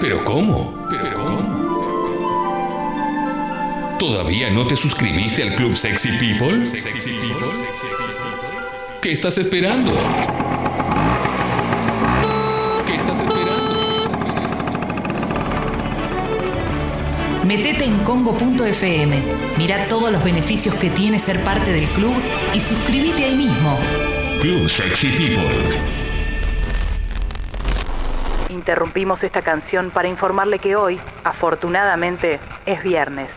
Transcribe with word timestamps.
¿Pero 0.00 0.24
cómo? 0.24 0.86
¿Pero 0.90 1.24
cómo? 1.24 1.64
¿Todavía 3.98 4.50
no 4.50 4.66
te 4.66 4.76
suscribiste 4.76 5.42
al 5.42 5.54
Club 5.54 5.74
Sexy 5.74 6.10
People? 6.18 6.66
¿Qué 9.00 9.12
estás 9.12 9.38
esperando? 9.38 9.92
¿Qué 12.86 12.94
estás 12.96 13.20
esperando? 13.22 13.54
Metete 17.44 17.84
en 17.84 17.98
congo.fm, 17.98 19.22
mira 19.58 19.86
todos 19.88 20.10
los 20.10 20.24
beneficios 20.24 20.74
que 20.74 20.90
tiene 20.90 21.18
ser 21.18 21.42
parte 21.44 21.72
del 21.72 21.88
club 21.90 22.14
y 22.54 22.60
suscríbete 22.60 23.24
ahí 23.24 23.36
mismo. 23.36 23.78
Club 24.40 24.68
Sexy 24.68 25.08
People. 25.08 25.93
Interrumpimos 28.64 29.22
esta 29.24 29.42
canción 29.42 29.90
para 29.90 30.08
informarle 30.08 30.58
que 30.58 30.74
hoy, 30.74 30.98
afortunadamente, 31.22 32.40
es 32.64 32.82
viernes. 32.82 33.36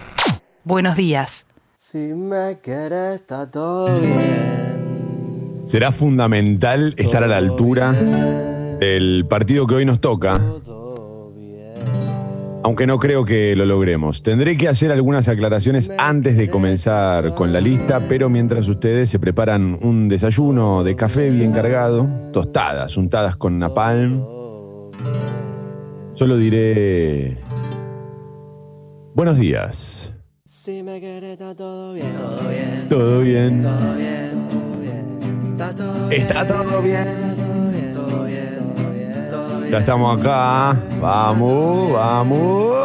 Buenos 0.63 0.95
días. 0.95 1.48
Si 1.76 1.98
me 1.98 2.59
quieres, 2.63 3.16
está 3.16 3.52
todo 3.52 3.94
bien. 3.99 5.66
Será 5.66 5.91
fundamental 5.91 6.94
estar 6.95 7.26
a 7.26 7.27
la 7.27 7.35
altura 7.35 7.91
del 7.91 9.26
partido 9.30 9.68
que 9.68 9.76
hoy 9.76 9.85
nos 9.85 9.99
toca, 9.99 10.40
aunque 12.63 12.88
no 12.88 12.98
creo 12.98 13.26
que 13.26 13.54
lo 13.57 13.66
logremos. 13.66 14.23
Tendré 14.23 14.55
que 14.55 14.70
hacer 14.70 14.94
algunas 14.94 15.27
aclaraciones 15.27 15.91
antes 15.98 16.38
de 16.38 16.48
comenzar 16.48 17.35
con 17.35 17.52
la 17.52 17.59
lista, 17.59 17.99
pero 18.07 18.30
mientras 18.30 18.70
ustedes 18.70 19.09
se 19.09 19.20
preparan 19.20 19.77
un 19.82 20.07
desayuno 20.07 20.85
de 20.85 20.96
café 20.96 21.30
bien 21.32 21.52
cargado, 21.52 22.07
tostadas, 22.32 22.96
untadas 22.96 23.35
con 23.35 23.59
napalm, 23.59 24.37
solo 26.17 26.35
diré 26.35 27.38
buenos 29.13 29.37
días. 29.37 30.12
Si 30.46 30.82
me 30.82 30.99
quieres, 30.99 31.34
está 31.34 31.54
todo 31.54 31.93
bien. 31.93 32.12
Todo 32.13 32.49
bien. 32.49 32.87
Todo 32.90 33.20
bien. 33.21 33.62
Todo 33.62 33.96
bien. 33.96 34.49
Todo 34.49 34.82
bien. 34.82 35.49
Está 35.51 35.76
todo 35.76 36.09
bien. 36.09 36.21
Está. 36.21 36.48
Todo 36.48 36.82
bien. 36.82 37.93
Todo 37.93 39.59
bien. 39.62 39.71
Ya 39.71 39.77
estamos 39.77 40.20
acá. 40.20 40.76
Vamos, 40.99 41.93
vamos. 41.93 42.77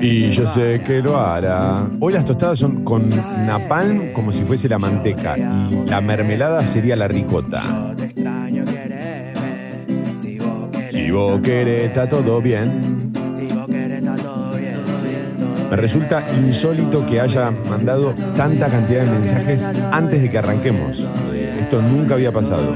Y 0.00 0.30
yo 0.30 0.46
sé, 0.46 0.82
que 0.86 1.02
lo 1.02 1.18
hará. 1.18 1.86
Hoy 2.00 2.12
las 2.12 2.24
tostadas 2.24 2.58
son 2.58 2.84
con 2.84 3.02
napalm 3.46 4.12
como 4.12 4.32
si 4.32 4.44
fuese 4.44 4.68
la 4.68 4.78
manteca 4.78 5.36
y 5.36 5.88
la 5.88 6.00
mermelada 6.00 6.64
sería 6.64 6.96
la 6.96 7.08
ricota. 7.08 7.62
Si 10.88 11.10
vos 11.10 11.40
querés, 11.40 11.88
está 11.88 12.08
todo 12.08 12.40
bien. 12.40 13.12
Me 15.70 15.76
resulta 15.76 16.24
insólito 16.36 17.06
que 17.06 17.20
haya 17.20 17.50
mandado 17.50 18.12
tanta 18.36 18.68
cantidad 18.68 19.04
de 19.04 19.10
mensajes 19.10 19.68
antes 19.92 20.20
de 20.20 20.30
que 20.30 20.38
arranquemos. 20.38 21.06
Esto 21.60 21.80
nunca 21.80 22.14
había 22.14 22.32
pasado. 22.32 22.74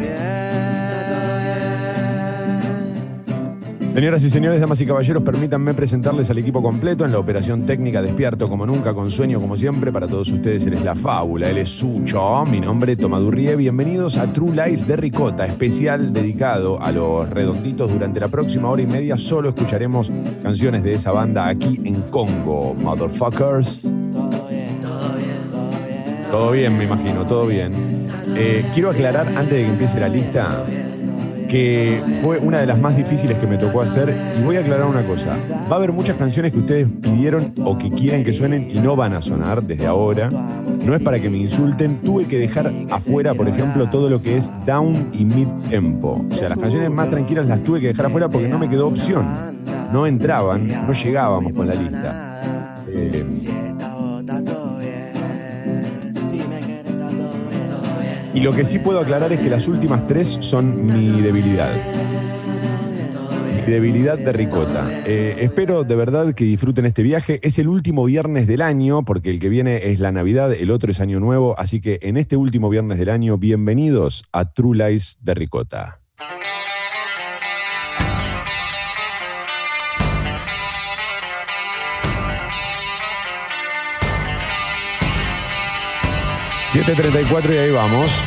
Señoras 3.95 4.25
y 4.25 4.31
señores, 4.31 4.61
damas 4.61 4.81
y 4.81 4.87
caballeros, 4.87 5.23
permítanme 5.23 5.73
presentarles 5.73 6.29
al 6.29 6.39
equipo 6.39 6.61
completo 6.61 7.05
en 7.05 7.13
la 7.13 7.21
operación 7.21 7.65
técnica 7.65 8.03
Despierto 8.03 8.49
como 8.49 8.67
nunca, 8.67 8.93
con 8.93 9.09
sueño 9.09 9.41
como 9.41 9.57
siempre. 9.57 9.93
Para 9.93 10.09
todos 10.09 10.33
ustedes, 10.33 10.67
él 10.67 10.73
es 10.73 10.83
la 10.83 10.97
fábula, 10.97 11.49
él 11.49 11.59
es 11.59 11.69
Sucho. 11.69 12.45
Mi 12.45 12.59
nombre 12.59 12.95
es 12.95 12.99
Tomadurrie. 12.99 13.55
Bienvenidos 13.55 14.17
a 14.17 14.27
True 14.33 14.51
Lies 14.51 14.89
de 14.89 14.97
Ricota, 14.97 15.47
especial 15.47 16.13
dedicado 16.13 16.83
a 16.83 16.91
los 16.91 17.31
redonditos. 17.31 17.93
Durante 17.93 18.19
la 18.19 18.27
próxima 18.27 18.69
hora 18.69 18.83
y 18.83 18.87
media 18.89 19.17
solo 19.17 19.51
escucharemos 19.51 20.11
canciones 20.43 20.83
de 20.83 20.95
esa 20.95 21.13
banda 21.13 21.47
aquí 21.47 21.81
en 21.85 22.03
Congo, 22.11 22.75
motherfuckers. 22.75 23.83
Todo 23.83 24.49
bien, 24.49 24.81
todo 24.83 25.17
bien, 25.17 26.31
todo 26.33 26.51
bien. 26.51 26.79
Me 26.79 26.85
imagino, 26.85 27.25
todo 27.27 27.47
bien. 27.47 27.73
Eh, 28.35 28.65
quiero 28.75 28.91
aclarar 28.91 29.29
antes 29.29 29.51
de 29.51 29.63
que 29.63 29.69
empiece 29.69 30.01
la 30.01 30.09
lista 30.09 30.65
que 31.49 32.01
fue 32.23 32.39
una 32.39 32.59
de 32.59 32.67
las 32.67 32.79
más 32.79 32.97
difíciles 32.97 33.39
que 33.39 33.47
me 33.47 33.59
tocó 33.59 33.81
hacer 33.83 34.15
y 34.39 34.45
voy 34.45 34.57
a 34.57 34.61
aclarar 34.61 34.87
una 34.87 35.03
cosa. 35.03 35.37
Va 35.71 35.77
a 35.77 35.79
haber 35.79 35.93
muchas 35.93 36.17
canciones 36.17 36.53
que 36.53 36.59
ustedes 36.59 36.87
pidieron 37.03 37.55
o 37.65 37.79
que 37.79 37.91
quieren 37.91 38.25
que 38.25 38.33
suenen 38.33 38.71
y 38.71 38.81
no 38.81 38.97
van 38.97 39.15
a 39.15 39.23
sonar 39.23 39.63
desde 39.63 39.87
ahora. 39.87 40.29
No 40.29 40.95
es 40.95 41.03
para 41.03 41.19
que 41.19 41.31
me 41.31 41.39
insulten. 41.39 42.01
Tuve 42.01 42.27
que 42.27 42.39
dejar 42.39 42.73
afuera, 42.91 43.35
por 43.35 43.49
ejemplo, 43.49 43.89
todo 43.89 44.11
lo 44.11 44.21
que 44.21 44.37
es 44.37 44.53
down 44.67 45.11
y 45.13 45.25
mid 45.25 45.49
tempo. 45.69 46.25
O 46.31 46.35
sea, 46.35 46.49
las 46.49 46.59
canciones 46.59 46.91
más 46.91 47.11
tranquilas 47.11 47.47
las 47.47 47.63
tuve 47.63 47.81
que 47.81 47.89
dejar 47.89 48.07
afuera 48.07 48.29
porque 48.29 48.49
no 48.49 48.59
me 48.59 48.69
quedó 48.69 48.89
opción. 48.89 49.55
No 49.93 50.07
entraban, 50.07 50.67
no 50.67 50.93
llegábamos 50.93 51.53
con 51.53 51.67
la 51.67 51.75
lista. 51.75 52.83
Eh, 52.89 53.25
Y 58.35 58.41
lo 58.41 58.53
que 58.53 58.65
sí 58.65 58.81
puedo 58.81 58.99
aclarar 58.99 59.33
es 59.33 59.41
que 59.41 59.49
las 59.49 59.69
últimas 59.69 60.09
tres 60.09 60.39
son 60.41 60.87
mi 60.87 61.23
debilidad. 61.23 61.71
Mi 63.55 63.73
debilidad 63.73 64.19
de 64.19 64.33
ricota. 64.33 64.91
Eh, 65.07 65.37
espero 65.39 65.85
de 65.85 65.95
verdad 65.95 66.35
que 66.35 66.45
disfruten 66.45 66.85
este 66.85 67.05
viaje. 67.05 67.39
Es 67.45 67.61
el 67.61 67.69
último 67.69 68.05
viernes 68.05 68.49
del 68.49 68.61
año, 68.61 69.05
porque 69.05 69.31
el 69.31 69.39
que 69.39 69.49
viene 69.49 69.93
es 69.93 70.01
la 70.01 70.11
Navidad, 70.11 70.53
el 70.53 70.73
otro 70.73 70.91
es 70.91 71.01
Año 71.01 71.21
Nuevo. 71.21 71.55
Así 71.59 71.81
que 71.81 72.01
en 72.03 72.17
este 72.17 72.37
último 72.37 72.69
viernes 72.69 72.99
del 72.99 73.11
año, 73.11 73.39
bienvenidos 73.39 74.25
a 74.33 74.53
True 74.53 74.77
Lies 74.79 75.17
de 75.23 75.35
Ricota. 75.35 76.01
...7.34 86.75 87.55
y 87.55 87.57
ahí 87.57 87.71
vamos. 87.71 88.25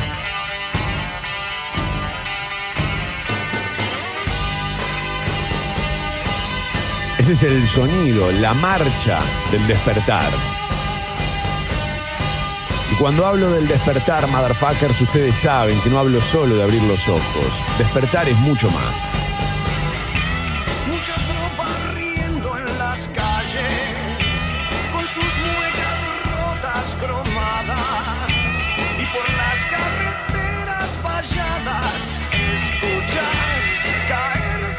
Ese 7.17 7.33
es 7.33 7.43
el 7.43 7.67
sonido, 7.67 8.31
la 8.31 8.53
marcha 8.53 9.19
del 9.51 9.67
despertar. 9.67 10.31
Y 12.89 12.95
cuando 12.95 13.25
hablo 13.25 13.51
del 13.51 13.67
despertar, 13.67 14.25
motherfuckers, 14.29 15.01
ustedes 15.01 15.35
saben 15.35 15.77
que 15.81 15.89
no 15.89 15.99
hablo 15.99 16.21
solo 16.21 16.55
de 16.55 16.63
abrir 16.63 16.83
los 16.83 17.05
ojos. 17.09 17.61
Despertar 17.77 18.29
es 18.29 18.37
mucho 18.37 18.71
más. 18.71 19.26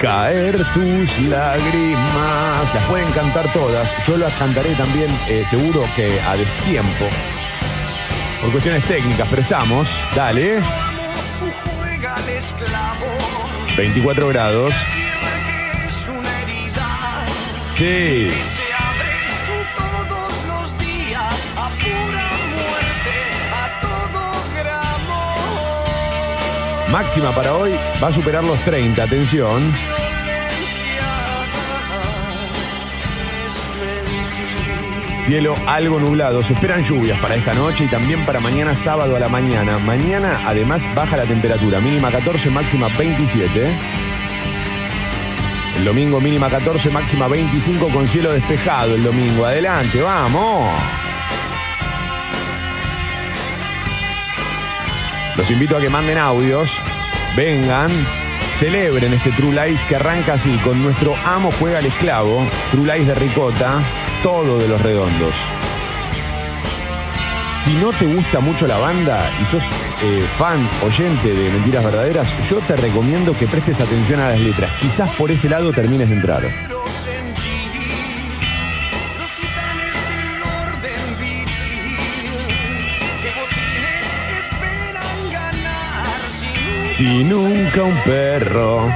Caer 0.01 0.57
tus 0.75 1.19
lágrimas. 1.21 2.75
Las 2.75 2.85
pueden 2.85 3.11
cantar 3.13 3.47
todas. 3.53 3.95
Yo 4.07 4.17
las 4.17 4.33
cantaré 4.35 4.75
también, 4.75 5.11
eh, 5.29 5.45
seguro 5.49 5.85
que 5.97 6.21
a 6.23 6.37
destiempo. 6.37 7.07
Por 8.41 8.53
cuestiones 8.53 8.85
técnicas, 8.85 9.27
pero 9.29 9.43
estamos. 9.43 9.89
Dale. 10.15 10.61
juega 11.65 12.17
al 12.17 12.29
esclavo, 12.29 13.07
24 13.77 14.29
grados. 14.29 14.75
Sí. 17.75 18.29
Máxima 26.93 27.33
para 27.33 27.55
hoy 27.55 27.73
va 28.03 28.09
a 28.09 28.13
superar 28.13 28.43
los 28.45 28.59
30. 28.61 29.03
Atención. 29.03 29.73
Cielo 35.23 35.55
algo 35.67 36.01
nublado. 36.01 36.43
Se 36.43 36.55
esperan 36.55 36.83
lluvias 36.83 37.21
para 37.21 37.35
esta 37.35 37.53
noche 37.53 37.85
y 37.85 37.89
también 37.89 38.25
para 38.25 38.41
mañana 38.41 38.75
sábado 38.75 39.17
a 39.17 39.21
la 39.21 39.29
mañana. 39.29 39.79
Mañana 39.79 40.41
además 40.47 40.87
baja 40.95 41.19
la 41.19 41.27
temperatura. 41.27 41.81
Mínima 41.81 42.11
14, 42.11 42.51
máxima 42.51 42.89
27. 42.99 43.69
El 45.77 45.85
domingo 45.85 46.21
mínima 46.23 46.49
14, 46.49 46.91
máxima 46.91 47.29
25 47.29 47.89
con 47.89 48.09
cielo 48.09 48.33
despejado 48.33 48.95
el 48.95 49.03
domingo. 49.05 49.45
Adelante, 49.45 50.01
vamos. 50.01 51.08
Los 55.39 55.53
invito 55.53 55.77
a 55.77 55.81
que 55.81 55.89
manden 55.89 56.19
audios, 56.19 56.81
vengan, 57.37 57.89
celebren 58.55 59.15
este 59.15 59.31
True 59.31 59.53
Lies 59.53 59.85
que 59.85 59.95
arranca 59.95 60.33
así 60.33 60.51
con 60.65 60.83
nuestro 60.83 61.15
amo 61.25 61.53
juega 61.61 61.79
al 61.79 61.87
esclavo, 61.87 62.45
True 62.73 62.93
Lies 62.93 63.07
de 63.07 63.15
Ricota, 63.15 63.81
todo 64.25 64.59
de 64.59 64.67
los 64.67 64.83
redondos. 64.83 65.37
Si 67.65 67.73
no 67.75 67.93
te 67.93 68.07
gusta 68.07 68.41
mucho 68.41 68.67
la 68.67 68.79
banda 68.79 69.31
y 69.41 69.45
sos 69.45 69.63
eh, 70.03 70.27
fan, 70.37 70.59
oyente 70.85 71.33
de 71.33 71.51
Mentiras 71.51 71.85
Verdaderas, 71.85 72.35
yo 72.51 72.59
te 72.59 72.75
recomiendo 72.75 73.33
que 73.39 73.47
prestes 73.47 73.81
atención 73.81 74.19
a 74.19 74.31
las 74.31 74.41
letras. 74.41 74.73
Quizás 74.81 75.09
por 75.15 75.31
ese 75.31 75.49
lado 75.49 75.73
termines 75.73 76.09
de 76.09 76.17
entrar. 76.17 76.43
Si 86.99 87.23
nunca 87.23 87.85
un 87.85 87.97
perro. 87.99 88.93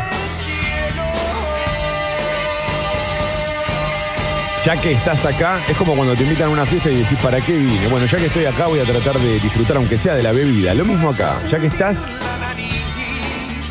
Ya 4.65 4.75
que 4.75 4.91
estás 4.91 5.25
acá, 5.25 5.61
es 5.69 5.77
como 5.77 5.95
cuando 5.95 6.17
te 6.17 6.25
invitan 6.25 6.49
a 6.49 6.51
una 6.51 6.67
fiesta 6.67 6.91
y 6.91 6.97
decís, 6.97 7.17
¿para 7.23 7.41
qué 7.41 7.53
vine? 7.53 7.87
Bueno, 7.93 8.07
ya 8.07 8.19
que 8.19 8.27
estoy 8.27 8.45
acá 8.47 8.67
voy 8.67 8.81
a 8.81 8.85
tratar 8.85 9.17
de 9.21 9.39
disfrutar, 9.39 9.77
aunque 9.77 9.99
sea 9.99 10.17
de 10.17 10.25
la 10.25 10.33
bebida. 10.33 10.75
Lo 10.75 10.85
mismo 10.85 11.11
acá, 11.11 11.37
ya 11.49 11.61
que 11.61 11.69
estás, 11.69 12.09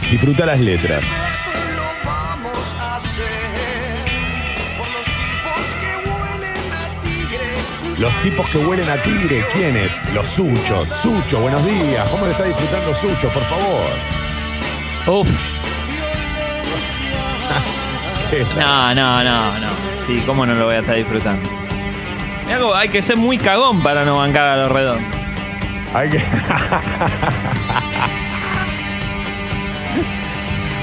disfruta 0.10 0.46
las 0.46 0.62
letras. 0.62 1.04
Los 7.98 8.22
tipos 8.22 8.50
que 8.50 8.60
huelen 8.60 8.90
a 8.90 8.96
tigre. 8.96 9.46
¿quiénes? 9.52 9.92
Los 10.14 10.26
Suchos. 10.30 10.88
Sucho, 10.88 11.42
buenos 11.42 11.66
días. 11.66 12.08
¿Cómo 12.08 12.26
le 12.26 12.32
está 12.32 12.46
disfrutando 12.46 12.96
Sucho, 12.96 13.28
por 13.28 13.44
favor? 13.44 14.21
Uf, 15.08 15.28
no, 18.58 18.94
no, 18.96 19.24
no, 19.24 19.60
no. 19.60 19.70
Sí, 20.06 20.22
cómo 20.26 20.46
no 20.46 20.54
lo 20.54 20.66
voy 20.66 20.76
a 20.76 20.80
estar 20.80 20.96
disfrutando. 20.96 21.50
Mirá 22.46 22.60
hay 22.76 22.90
que 22.90 23.02
ser 23.02 23.18
muy 23.18 23.38
cagón 23.38 23.82
para 23.82 24.06
no 24.06 24.18
bancar 24.18 24.46
a 24.46 24.58
los 24.58 24.72
redondos. 24.72 25.08
Hay 25.94 26.10
que. 26.10 26.18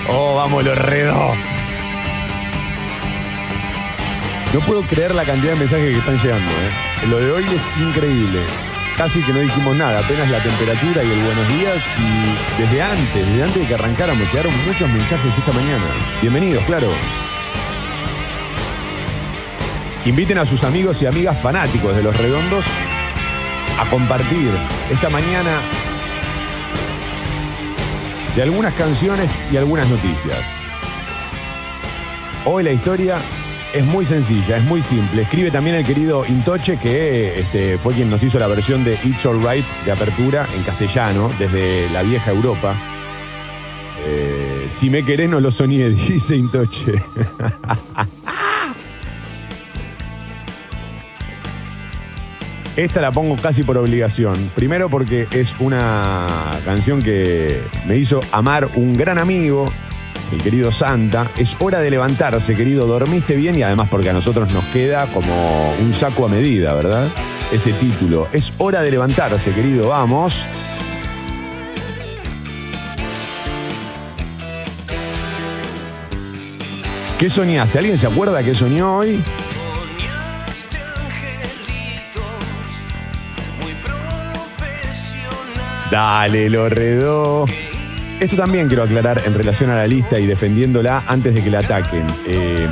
oh, 0.09 0.35
vamos, 0.37 0.65
los 0.65 0.77
redos. 0.79 1.37
No 4.53 4.61
puedo 4.61 4.83
creer 4.83 5.15
la 5.15 5.25
cantidad 5.25 5.53
de 5.53 5.59
mensajes 5.59 5.93
que 5.93 5.99
están 5.99 6.19
llegando. 6.23 6.51
¿eh? 6.51 7.07
Lo 7.09 7.19
de 7.19 7.33
hoy 7.33 7.45
es 7.45 7.63
increíble. 7.81 8.41
Casi 8.99 9.23
que 9.23 9.33
no 9.33 9.39
dijimos 9.39 9.77
nada, 9.77 10.01
apenas 10.01 10.29
la 10.29 10.43
temperatura 10.43 11.05
y 11.05 11.13
el 11.13 11.23
buenos 11.23 11.49
días. 11.57 11.77
Y 11.99 12.61
desde 12.61 12.83
antes, 12.83 13.15
desde 13.15 13.45
antes 13.45 13.63
de 13.63 13.69
que 13.69 13.75
arrancáramos, 13.75 14.29
llegaron 14.33 14.53
muchos 14.67 14.91
mensajes 14.91 15.39
esta 15.39 15.53
mañana. 15.53 15.85
Bienvenidos, 16.21 16.65
claro. 16.65 16.89
Inviten 20.05 20.39
a 20.39 20.45
sus 20.45 20.65
amigos 20.65 21.01
y 21.01 21.07
amigas 21.07 21.41
fanáticos 21.41 21.95
de 21.95 22.03
los 22.03 22.17
redondos 22.17 22.67
a 23.79 23.89
compartir 23.89 24.51
esta 24.91 25.09
mañana 25.09 25.61
de 28.35 28.43
algunas 28.43 28.75
canciones 28.75 29.31
y 29.53 29.59
algunas 29.59 29.89
noticias. 29.89 30.41
Hoy 32.45 32.65
la 32.65 32.73
historia 32.73 33.21
es 33.75 33.85
muy 33.85 34.05
sencilla, 34.05 34.57
es 34.57 34.65
muy 34.65 34.83
simple. 34.83 35.23
Escribe 35.23 35.51
también 35.51 35.77
el 35.77 35.85
querido 35.85 36.25
Intoche, 36.27 36.79
que 36.79 37.39
este, 37.39 37.79
fue 37.79 37.95
quien 37.95 38.11
nos 38.11 38.23
hizo 38.23 38.39
la 38.39 38.47
versión 38.47 38.85
de 38.85 38.95
It's 39.05 39.27
Alright 39.27 39.65
de 39.85 39.93
apertura 39.93 40.47
en 40.57 40.63
castellano, 40.63 41.31
desde 41.39 41.89
la 41.91 42.03
vieja 42.03 42.31
Europa. 42.31 42.77
Eh, 44.01 44.67
si 44.69 44.91
me 44.91 45.05
querés, 45.05 45.29
no 45.29 45.41
lo 45.41 45.51
soñé, 45.51 45.91
dice 46.09 46.37
Intoche. 46.37 46.95
Esta 52.77 53.01
la 53.01 53.11
pongo 53.11 53.35
casi 53.35 53.65
por 53.65 53.77
obligación. 53.77 54.53
Primero 54.55 54.89
porque 54.89 55.27
es 55.33 55.57
una 55.59 56.27
canción 56.65 57.03
que 57.03 57.61
me 57.87 57.97
hizo 57.97 58.21
amar 58.31 58.69
un 58.77 58.95
gran 58.95 59.19
amigo, 59.19 59.69
el 60.33 60.43
querido 60.43 60.71
Santa. 60.71 61.31
Es 61.37 61.57
hora 61.61 61.81
de 61.81 61.91
levantarse, 61.91 62.55
querido. 62.55 62.87
Dormiste 62.87 63.37
bien 63.37 63.57
y 63.57 63.63
además 63.63 63.89
porque 63.91 64.11
a 64.11 64.13
nosotros 64.13 64.51
nos 64.51 64.65
queda 64.67 65.07
como 65.07 65.73
un 65.81 65.93
saco 65.95 66.27
a 66.27 66.29
medida, 66.29 66.75
¿verdad? 66.75 67.09
Ese 67.53 67.73
título. 67.73 68.29
Es 68.33 68.53
hora 68.59 68.83
de 68.83 68.91
levantarse, 68.91 69.53
querido. 69.53 69.89
Vamos. 69.89 70.47
¿Qué 77.19 77.29
soñaste? 77.29 77.79
¿Alguien 77.79 77.99
se 77.99 78.07
acuerda 78.07 78.43
qué 78.45 78.55
soñó 78.55 78.99
hoy? 78.99 79.23
Dale, 85.91 86.51
lo 86.51 86.69
redó. 86.69 87.47
Esto 88.21 88.35
también 88.37 88.67
quiero 88.67 88.83
aclarar 88.83 89.23
en 89.27 89.35
relación 89.35 89.71
a 89.71 89.77
la 89.77 89.87
lista 89.87 90.19
y 90.19 90.27
defendiéndola 90.27 91.05
antes 91.07 91.35
de 91.35 91.43
que 91.43 91.51
la 91.51 91.61
ataquen. 91.61 92.05
Eh, 92.27 92.67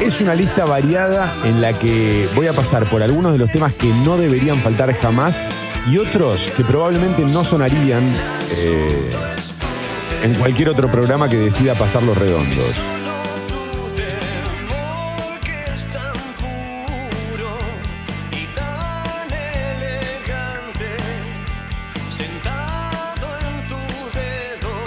es 0.00 0.20
una 0.22 0.34
lista 0.34 0.64
variada 0.64 1.36
en 1.44 1.60
la 1.60 1.78
que 1.78 2.30
voy 2.34 2.46
a 2.46 2.54
pasar 2.54 2.86
por 2.86 3.02
algunos 3.02 3.32
de 3.32 3.38
los 3.38 3.52
temas 3.52 3.74
que 3.74 3.88
no 4.04 4.16
deberían 4.16 4.56
faltar 4.56 4.94
jamás 4.94 5.48
y 5.90 5.98
otros 5.98 6.50
que 6.56 6.64
probablemente 6.64 7.22
no 7.22 7.44
sonarían 7.44 8.02
eh, 8.56 9.12
en 10.22 10.34
cualquier 10.34 10.70
otro 10.70 10.90
programa 10.90 11.28
que 11.28 11.36
decida 11.36 11.74
pasar 11.74 12.02
los 12.02 12.16
redondos. 12.16 13.01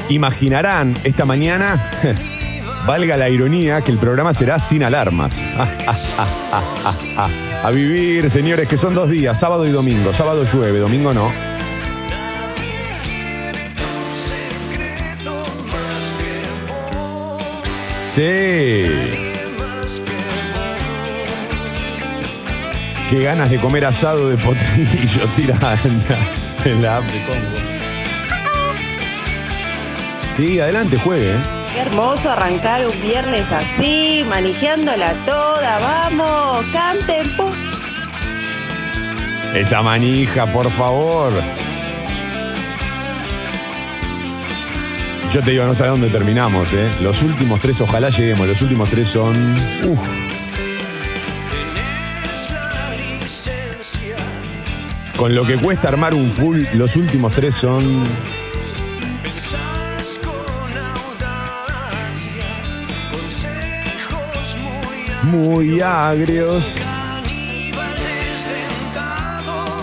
Imaginarán 0.10 0.94
esta 1.04 1.26
mañana, 1.26 1.82
valga 2.88 3.18
la 3.18 3.30
ironía, 3.30 3.82
que 3.82 3.92
el 3.92 3.98
programa 3.98 4.34
será 4.34 4.60
sin 4.60 4.84
alarmas. 4.84 5.44
A 7.64 7.72
vivir, 7.72 8.30
señores, 8.30 8.68
que 8.68 8.78
son 8.78 8.94
dos 8.94 9.10
días, 9.10 9.40
sábado 9.40 9.66
y 9.66 9.72
domingo. 9.72 10.14
Sábado 10.14 10.44
llueve, 10.44 10.78
domingo 10.80 11.14
no. 11.14 11.32
Sí. 18.16 18.86
Qué 23.10 23.22
ganas 23.22 23.50
de 23.50 23.60
comer 23.60 23.86
asado 23.86 24.30
de 24.30 24.38
potrillo 24.44 25.28
tiranda 25.36 25.78
en 26.64 26.82
la 26.82 26.98
app 26.98 27.06
de 27.06 27.26
Congo. 27.26 27.65
Sí, 30.38 30.60
adelante, 30.60 30.98
juegue. 30.98 31.36
¿eh? 31.36 31.40
Qué 31.74 31.80
hermoso 31.82 32.30
arrancar 32.30 32.86
un 32.86 33.02
viernes 33.02 33.46
así, 33.52 34.24
manejándola 34.28 35.14
toda, 35.26 35.80
vamos, 35.80 36.66
canten. 36.74 37.32
Esa 39.56 39.82
manija, 39.82 40.46
por 40.48 40.70
favor. 40.72 41.32
Yo 45.32 45.44
te 45.44 45.52
digo, 45.52 45.66
no 45.66 45.74
sé 45.76 45.84
a 45.84 45.88
dónde 45.88 46.10
terminamos, 46.10 46.72
¿eh? 46.74 46.90
Los 47.02 47.22
últimos 47.22 47.60
tres, 47.62 47.80
ojalá 47.82 48.10
lleguemos. 48.10 48.48
Los 48.48 48.62
últimos 48.62 48.90
tres 48.90 49.10
son. 49.10 49.36
Uf. 49.86 50.00
Con 55.18 55.34
lo 55.34 55.46
que 55.46 55.56
cuesta 55.58 55.88
armar 55.88 56.14
un 56.14 56.32
full, 56.32 56.64
los 56.74 56.96
últimos 56.98 57.34
tres 57.34 57.56
son. 57.56 58.04
Muy 65.26 65.82
agrios. 65.82 66.76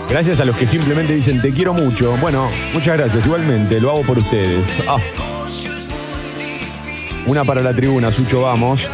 Gracias 0.09 0.39
a 0.39 0.45
los 0.45 0.55
que 0.55 0.67
simplemente 0.67 1.13
dicen 1.13 1.41
te 1.41 1.51
quiero 1.51 1.73
mucho. 1.73 2.15
Bueno, 2.17 2.47
muchas 2.73 2.97
gracias. 2.97 3.25
Igualmente, 3.25 3.79
lo 3.79 3.91
hago 3.91 4.03
por 4.03 4.19
ustedes. 4.19 4.67
Ah. 4.87 4.97
Una 7.25 7.43
para 7.43 7.61
la 7.61 7.73
tribuna, 7.73 8.11
Sucho, 8.11 8.41
vamos. 8.41 8.87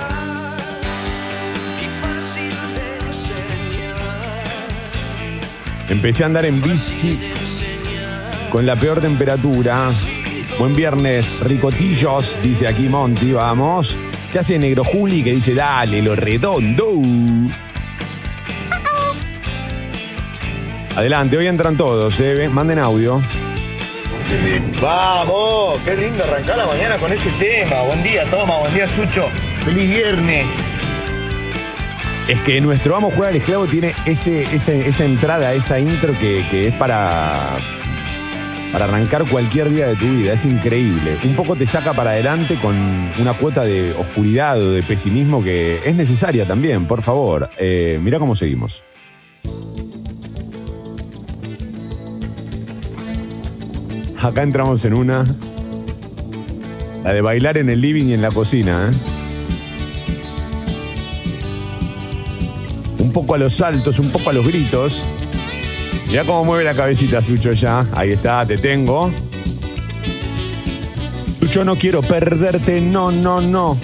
Empecé 5.89 6.23
a 6.23 6.27
andar 6.27 6.45
en 6.45 6.61
bici 6.61 7.19
con 8.51 8.65
la 8.65 8.75
peor 8.75 9.01
temperatura. 9.01 9.89
Buen 10.59 10.75
viernes, 10.75 11.39
ricotillos, 11.39 12.35
dice 12.43 12.67
aquí 12.67 12.87
Monty, 12.87 13.31
vamos. 13.31 13.97
¿Qué 14.31 14.39
hace 14.39 14.59
Negro 14.59 14.83
Juli 14.83 15.23
que 15.23 15.31
dice 15.33 15.55
dale, 15.55 16.01
lo 16.01 16.15
redondo? 16.15 16.85
Adelante, 20.95 21.37
hoy 21.37 21.47
entran 21.47 21.75
todos, 21.77 22.19
¿eh? 22.19 22.47
Manden 22.49 22.77
audio. 22.79 23.21
Vamos, 24.81 25.79
qué 25.83 25.95
lindo 25.95 26.23
arrancar 26.23 26.57
la 26.57 26.67
mañana 26.67 26.97
con 26.97 27.11
ese 27.11 27.29
tema. 27.39 27.81
Buen 27.87 28.03
día, 28.03 28.25
Toma, 28.29 28.57
buen 28.59 28.73
día, 28.73 28.87
Sucho. 28.89 29.27
Feliz 29.65 29.89
viernes. 29.89 30.45
Es 32.27 32.39
que 32.41 32.61
nuestro 32.61 32.95
amo 32.95 33.09
juega 33.09 33.29
al 33.29 33.35
esclavo 33.37 33.65
tiene 33.65 33.95
ese, 34.05 34.43
ese- 34.55 34.87
esa 34.87 35.05
entrada, 35.05 35.53
esa 35.53 35.79
intro 35.79 36.13
que, 36.13 36.45
que 36.51 36.67
es 36.67 36.73
para, 36.75 37.57
para 38.71 38.85
arrancar 38.85 39.27
cualquier 39.29 39.69
día 39.69 39.87
de 39.87 39.95
tu 39.95 40.05
vida. 40.05 40.33
Es 40.33 40.45
increíble. 40.45 41.17
Un 41.23 41.35
poco 41.35 41.55
te 41.55 41.65
saca 41.65 41.93
para 41.93 42.11
adelante 42.11 42.59
con 42.61 42.75
una 43.19 43.37
cuota 43.37 43.63
de 43.63 43.93
oscuridad 43.93 44.61
o 44.61 44.71
de 44.71 44.83
pesimismo 44.83 45.43
que 45.43 45.81
es 45.83 45.95
necesaria 45.95 46.47
también, 46.47 46.87
por 46.87 47.01
favor. 47.01 47.49
Eh, 47.57 47.99
mirá 48.01 48.19
cómo 48.19 48.35
seguimos. 48.35 48.83
Acá 54.21 54.43
entramos 54.43 54.83
en 54.83 54.93
una. 54.93 55.23
La 57.03 57.13
de 57.13 57.21
bailar 57.21 57.57
en 57.57 57.69
el 57.69 57.79
living 57.79 58.07
y 58.07 58.13
en 58.13 58.21
la 58.21 58.29
cocina, 58.29 58.91
¿eh? 58.91 58.95
Un 62.99 63.13
poco 63.13 63.35
a 63.35 63.37
los 63.37 63.53
saltos, 63.53 63.97
un 63.97 64.11
poco 64.11 64.29
a 64.29 64.33
los 64.33 64.45
gritos. 64.45 65.05
Mirá 66.09 66.23
cómo 66.23 66.43
mueve 66.43 66.63
la 66.63 66.73
cabecita 66.73 67.21
Sucho 67.21 67.51
ya. 67.51 67.85
Ahí 67.93 68.11
está, 68.11 68.45
te 68.45 68.57
tengo. 68.57 69.11
Sucho, 71.39 71.63
no 71.63 71.75
quiero 71.75 72.01
perderte, 72.01 72.81
no, 72.81 73.11
no, 73.11 73.41
no. 73.41 73.77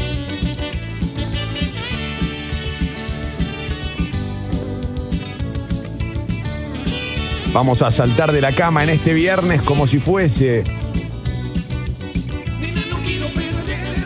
Vamos 7.54 7.82
a 7.84 7.92
saltar 7.92 8.32
de 8.32 8.42
la 8.42 8.52
cama 8.52 8.84
en 8.84 8.90
este 8.90 9.14
viernes 9.14 9.62
como 9.62 9.88
si 9.88 10.00
fuese 10.00 10.64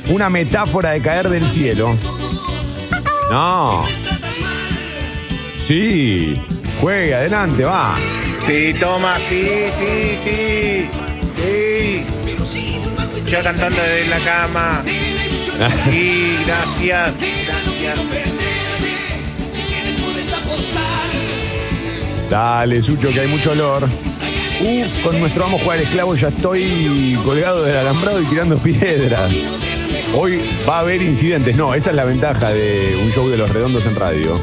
una 0.10 0.30
metáfora 0.30 0.92
de 0.92 1.02
caer 1.02 1.30
del 1.30 1.48
cielo. 1.50 1.96
No. 3.32 3.86
Sí. 5.58 6.36
Juegue, 6.80 7.14
adelante, 7.14 7.64
va. 7.64 7.96
Sí, 8.48 8.74
toma, 8.80 9.18
sí, 9.28 9.46
sí, 9.78 10.18
sí. 10.24 10.90
Sí. 11.38 12.06
Ya 13.26 13.44
cantando 13.44 13.82
desde 13.82 14.10
la 14.10 14.20
cama. 14.20 14.84
Sí, 15.92 16.38
gracias. 16.48 17.14
Dale, 22.30 22.82
Sucho, 22.82 23.10
que 23.10 23.20
hay 23.20 23.28
mucho 23.28 23.52
olor. 23.52 23.90
Uf, 24.62 25.04
con 25.04 25.20
nuestro 25.20 25.46
amo 25.46 25.58
jugar 25.58 25.80
esclavo 25.80 26.16
ya 26.16 26.30
estoy 26.30 27.18
colgado 27.26 27.64
del 27.64 27.76
alambrado 27.76 28.22
y 28.22 28.26
tirando 28.26 28.58
piedras. 28.58 29.32
Hoy 30.14 30.40
va 30.68 30.78
a 30.78 30.80
haber 30.80 31.02
incidentes. 31.02 31.56
No, 31.56 31.74
esa 31.74 31.90
es 31.90 31.96
la 31.96 32.06
ventaja 32.06 32.52
de 32.52 32.98
un 33.04 33.12
show 33.12 33.28
de 33.28 33.38
los 33.38 33.50
redondos 33.50 33.86
en 33.86 33.96
radio. 33.96 34.40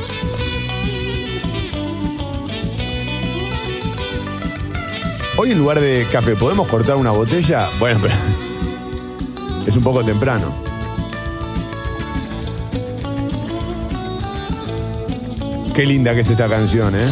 Hoy 5.39 5.53
en 5.53 5.59
lugar 5.59 5.81
de 5.81 6.07
café, 6.11 6.35
¿podemos 6.35 6.67
cortar 6.67 6.97
una 6.97 7.11
botella? 7.11 7.69
Bueno, 7.79 8.01
pero 8.01 8.15
es 9.67 9.77
un 9.77 9.83
poco 9.83 10.03
temprano. 10.03 10.51
Qué 15.75 15.85
linda 15.85 16.15
que 16.15 16.21
es 16.21 16.31
esta 16.31 16.49
canción, 16.49 16.95
¿eh? 16.97 17.07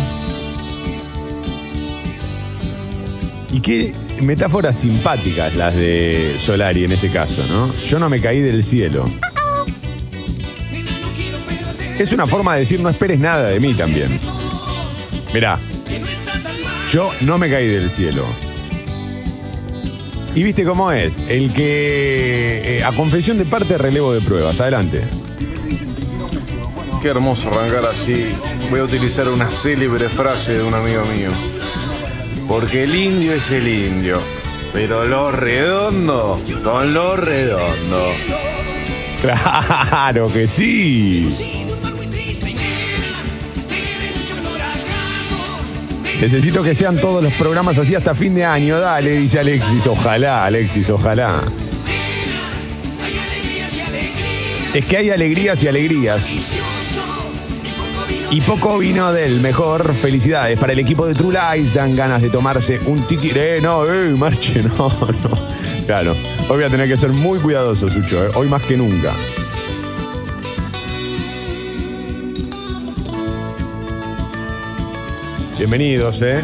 Y 3.53 3.61
qué 3.61 3.95
metáforas 4.23 4.79
simpáticas 4.79 5.55
las 5.55 5.77
de 5.77 6.37
Solari 6.39 6.85
en 6.85 6.93
ese 6.93 7.11
caso, 7.11 7.45
¿no? 7.51 7.75
Yo 7.75 7.99
no 7.99 8.09
me 8.09 8.21
caí 8.21 8.41
del 8.41 8.65
cielo. 8.65 9.05
Es 11.99 12.11
una 12.15 12.27
forma 12.27 12.55
de 12.55 12.61
decir 12.61 12.81
no 12.81 12.89
esperes 12.89 13.21
nada 13.21 13.51
de 13.51 13.61
mí 13.61 13.75
también. 13.75 14.19
Mirá, 15.35 15.59
yo 16.95 17.11
no 17.23 17.39
me 17.39 17.51
caí 17.51 17.67
del 17.67 17.91
cielo. 17.91 18.23
Y 20.33 20.45
viste 20.45 20.65
cómo 20.65 20.93
es, 20.93 21.29
el 21.29 21.53
que 21.53 22.79
eh, 22.79 22.85
a 22.85 22.93
confesión 22.93 23.37
de 23.37 23.45
parte 23.45 23.77
relevo 23.77 24.13
de 24.13 24.21
pruebas. 24.21 24.61
Adelante. 24.61 25.03
Qué 27.03 27.09
hermoso 27.09 27.49
arrancar 27.49 27.87
así. 27.87 28.31
Voy 28.71 28.79
a 28.79 28.85
utilizar 28.85 29.29
una 29.29 29.51
célebre 29.51 30.09
frase 30.09 30.53
de 30.53 30.63
un 30.63 30.73
amigo 30.73 31.03
mío. 31.17 31.31
Porque 32.47 32.85
el 32.85 32.95
indio 32.95 33.33
es 33.33 33.51
el 33.51 33.67
indio. 33.67 34.21
Pero 34.73 35.05
lo 35.05 35.33
redondo 35.33 36.41
son 36.63 36.95
los 36.95 37.19
redondos. 37.19 38.15
Claro 39.21 40.31
que 40.31 40.47
sí. 40.47 41.31
Necesito 46.25 46.63
que 46.63 46.75
sean 46.75 46.97
todos 46.97 47.23
los 47.23 47.35
programas 47.35 47.77
así 47.77 47.95
hasta 47.95 48.15
fin 48.15 48.35
de 48.35 48.47
año. 48.47 48.81
Dale, 48.81 49.11
dice 49.11 49.41
Alexis. 49.41 49.87
Ojalá, 49.87 50.47
Alexis, 50.47 50.89
ojalá. 50.89 51.43
Es 54.73 54.87
que 54.87 54.97
hay 54.97 55.11
alegrías 55.11 55.63
y 55.63 55.69
alegrías. 55.69 56.31
Y 58.31 58.41
poco 58.41 58.79
vino 58.79 59.13
del 59.13 59.41
mejor. 59.41 59.95
Felicidades 59.95 60.59
para 60.59 60.73
el 60.73 60.79
equipo 60.79 61.07
de 61.07 61.13
True 61.13 61.37
Lies. 61.59 61.75
Dan 61.75 61.95
ganas 61.95 62.23
de 62.23 62.31
tomarse 62.31 62.81
un 62.87 63.07
tiki. 63.07 63.31
Eh, 63.35 63.59
no, 63.63 63.85
eh, 63.85 64.15
marche, 64.17 64.63
no, 64.79 64.89
no. 64.89 65.85
Claro. 65.85 66.13
Hoy 66.49 66.57
voy 66.57 66.65
a 66.65 66.71
tener 66.71 66.89
que 66.89 66.97
ser 66.97 67.11
muy 67.11 67.39
cuidadoso, 67.39 67.87
Sucho. 67.87 68.25
eh, 68.25 68.31
Hoy 68.35 68.49
más 68.49 68.63
que 68.63 68.79
nunca. 68.79 69.13
Bienvenidos, 75.57 76.21
¿eh? 76.21 76.43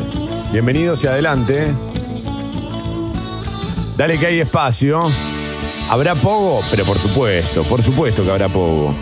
Bienvenidos 0.52 1.02
y 1.02 1.09
adelante. 1.09 1.73
Dale 3.97 4.17
que 4.17 4.26
hay 4.26 4.38
espacio. 4.38 5.02
¿Habrá 5.88 6.14
pogo? 6.14 6.61
Pero 6.71 6.85
por 6.85 6.97
supuesto, 6.97 7.64
por 7.64 7.83
supuesto 7.83 8.23
que 8.23 8.31
habrá 8.31 8.49
pogo. 8.49 8.95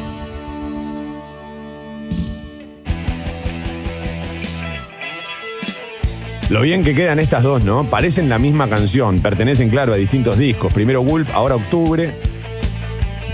Lo 6.49 6.63
bien 6.63 6.83
que 6.83 6.95
quedan 6.95 7.19
estas 7.19 7.43
dos, 7.43 7.63
¿no? 7.63 7.85
Parecen 7.91 8.31
la 8.31 8.39
misma 8.39 8.67
canción, 8.67 9.21
pertenecen, 9.21 9.69
claro, 9.69 9.93
a 9.93 9.97
distintos 9.97 10.39
discos. 10.39 10.73
Primero 10.73 11.03
Gulp, 11.03 11.29
ahora 11.35 11.57
Octubre. 11.57 12.15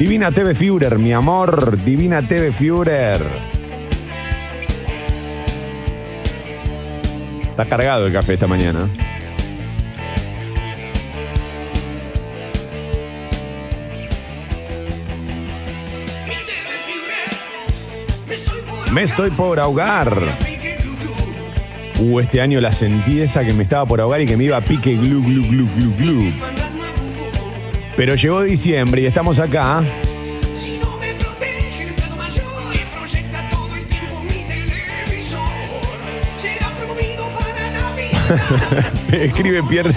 Divina 0.01 0.33
TV 0.33 0.57
Führer, 0.57 0.99
mi 0.99 1.13
amor, 1.13 1.79
Divina 1.85 2.27
TV 2.27 2.51
Führer. 2.51 3.54
Está 7.55 7.67
cargado 7.67 8.09
el 8.09 8.13
café 8.13 8.35
esta 8.35 8.49
mañana. 8.49 8.89
Me 18.91 19.05
estoy 19.05 19.31
por 19.31 19.61
ahogar. 19.61 20.13
Uh, 22.01 22.19
este 22.19 22.41
año 22.41 22.61
la 22.61 22.73
sentí 22.73 23.21
esa 23.21 23.45
que 23.45 23.53
me 23.53 23.63
estaba 23.63 23.87
por 23.87 24.01
ahogar 24.01 24.21
y 24.21 24.27
que 24.27 24.37
me 24.37 24.43
iba 24.43 24.57
a 24.57 24.61
pique 24.61 24.97
glu, 24.97 25.23
glu, 25.23 25.47
glu, 25.47 25.69
glu, 25.77 25.97
glu. 25.97 26.33
Pero 27.97 28.17
llegó 28.17 28.43
diciembre 28.43 29.03
y 29.03 29.07
estamos 29.07 29.39
acá. 29.39 29.85
Escribe 39.13 39.63
Pierre, 39.69 39.91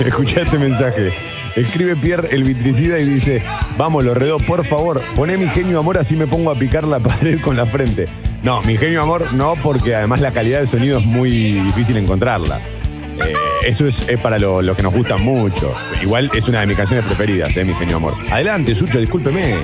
escucha 0.00 0.42
este 0.42 0.58
mensaje. 0.58 1.12
Escribe 1.56 1.96
Pierre 1.96 2.28
el 2.30 2.44
vitricida 2.44 2.98
y 2.98 3.04
dice, 3.04 3.42
vamos, 3.76 4.04
Lorredo, 4.04 4.38
por 4.38 4.64
favor, 4.64 5.00
poné 5.16 5.36
mi 5.36 5.48
genio 5.48 5.78
amor 5.78 5.98
así 5.98 6.14
me 6.16 6.26
pongo 6.26 6.50
a 6.50 6.54
picar 6.58 6.84
la 6.84 7.00
pared 7.00 7.40
con 7.40 7.56
la 7.56 7.66
frente. 7.66 8.08
No, 8.42 8.62
mi 8.62 8.76
genio 8.76 9.02
amor 9.02 9.32
no, 9.34 9.54
porque 9.62 9.94
además 9.94 10.20
la 10.20 10.32
calidad 10.32 10.58
del 10.58 10.68
sonido 10.68 10.98
es 10.98 11.06
muy 11.06 11.30
difícil 11.30 11.96
encontrarla. 11.96 12.58
Eh, 12.58 13.34
eso 13.66 13.86
es, 13.86 14.02
para 14.22 14.38
lo, 14.38 14.62
lo 14.62 14.74
que 14.74 14.82
nos 14.82 14.94
gusta 14.94 15.16
mucho. 15.18 15.74
Igual 16.02 16.30
es 16.34 16.48
una 16.48 16.60
de 16.60 16.66
mis 16.68 16.76
canciones 16.76 17.04
preferidas, 17.04 17.54
eh, 17.56 17.64
mi 17.64 17.74
genio 17.74 17.96
amor. 17.96 18.14
Adelante, 18.30 18.74
Sucho, 18.74 18.98
discúlpeme. 18.98 19.54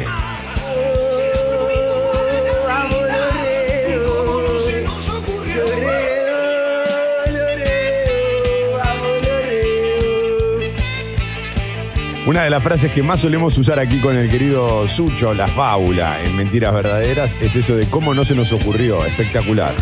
Una 12.26 12.42
de 12.42 12.50
las 12.50 12.60
frases 12.60 12.90
que 12.90 13.04
más 13.04 13.20
solemos 13.20 13.56
usar 13.56 13.78
aquí 13.78 14.00
con 14.00 14.16
el 14.16 14.28
querido 14.28 14.88
Sucho, 14.88 15.32
la 15.32 15.46
fábula 15.46 16.20
en 16.24 16.36
Mentiras 16.36 16.74
Verdaderas, 16.74 17.36
es 17.40 17.54
eso 17.54 17.76
de 17.76 17.86
cómo 17.86 18.14
no 18.14 18.24
se 18.24 18.34
nos 18.34 18.52
ocurrió. 18.52 19.04
Espectacular. 19.06 19.72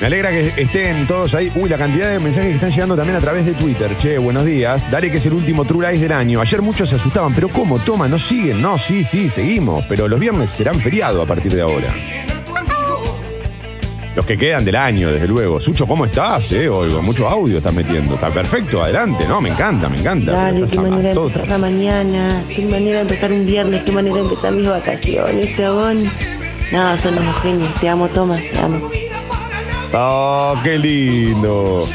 Me 0.00 0.06
alegra 0.06 0.30
que 0.30 0.52
estén 0.56 1.08
todos 1.08 1.34
ahí. 1.34 1.50
Uy, 1.56 1.68
la 1.68 1.76
cantidad 1.76 2.10
de 2.10 2.20
mensajes 2.20 2.50
que 2.50 2.54
están 2.54 2.70
llegando 2.70 2.94
también 2.94 3.16
a 3.16 3.20
través 3.20 3.44
de 3.44 3.54
Twitter. 3.54 3.98
Che, 3.98 4.18
buenos 4.18 4.44
días. 4.44 4.88
Dale 4.88 5.10
que 5.10 5.16
es 5.16 5.26
el 5.26 5.32
último 5.32 5.64
True 5.64 5.90
Lies 5.90 6.00
del 6.00 6.12
año. 6.12 6.40
Ayer 6.40 6.62
muchos 6.62 6.88
se 6.88 6.94
asustaban, 6.94 7.34
pero 7.34 7.48
¿cómo? 7.48 7.80
Toma, 7.80 8.06
no 8.06 8.20
siguen. 8.20 8.62
No, 8.62 8.78
sí, 8.78 9.02
sí, 9.02 9.28
seguimos. 9.28 9.84
Pero 9.88 10.06
los 10.06 10.20
viernes 10.20 10.50
serán 10.50 10.78
feriado 10.78 11.20
a 11.22 11.26
partir 11.26 11.52
de 11.52 11.62
ahora. 11.62 11.92
Los 14.14 14.24
que 14.24 14.38
quedan 14.38 14.64
del 14.64 14.76
año, 14.76 15.10
desde 15.10 15.26
luego. 15.26 15.58
Sucho, 15.58 15.86
¿cómo 15.86 16.04
estás? 16.04 16.52
Eh, 16.52 16.68
oigo, 16.68 17.02
mucho 17.02 17.28
audio 17.28 17.58
estás 17.58 17.74
metiendo. 17.74 18.14
Está 18.14 18.30
perfecto, 18.30 18.82
adelante, 18.82 19.26
¿no? 19.26 19.40
Me 19.40 19.48
encanta, 19.48 19.88
me 19.88 19.98
encanta. 19.98 20.32
Dale, 20.32 20.64
qué 20.64 20.76
manera 20.76 21.10
de 21.10 21.20
empezar 21.20 21.48
la 21.48 21.58
mañana, 21.58 22.44
qué 22.48 22.64
manera 22.66 22.96
de 22.96 23.00
empezar 23.02 23.32
un 23.32 23.44
viernes, 23.44 23.82
qué 23.82 23.92
manera 23.92 24.16
de 24.16 24.22
empezar 24.22 24.52
mis 24.52 24.68
vacaciones, 24.68 25.56
chabón. 25.56 26.04
No, 26.72 26.98
son 27.00 27.18
unos 27.18 27.42
genios, 27.42 27.74
te 27.74 27.88
amo, 27.88 28.08
Tomás, 28.08 28.40
te 28.40 28.58
amo. 28.58 28.90
Oh, 29.92 30.54
qué 30.62 30.78
lindo. 30.78 31.86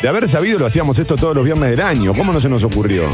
De 0.00 0.08
haber 0.08 0.28
sabido 0.28 0.58
lo 0.58 0.66
hacíamos 0.66 0.98
esto 0.98 1.16
todos 1.16 1.34
los 1.34 1.44
viernes 1.44 1.70
del 1.70 1.80
año. 1.80 2.14
¿Cómo 2.14 2.32
no 2.32 2.40
se 2.40 2.48
nos 2.48 2.64
ocurrió? 2.64 3.08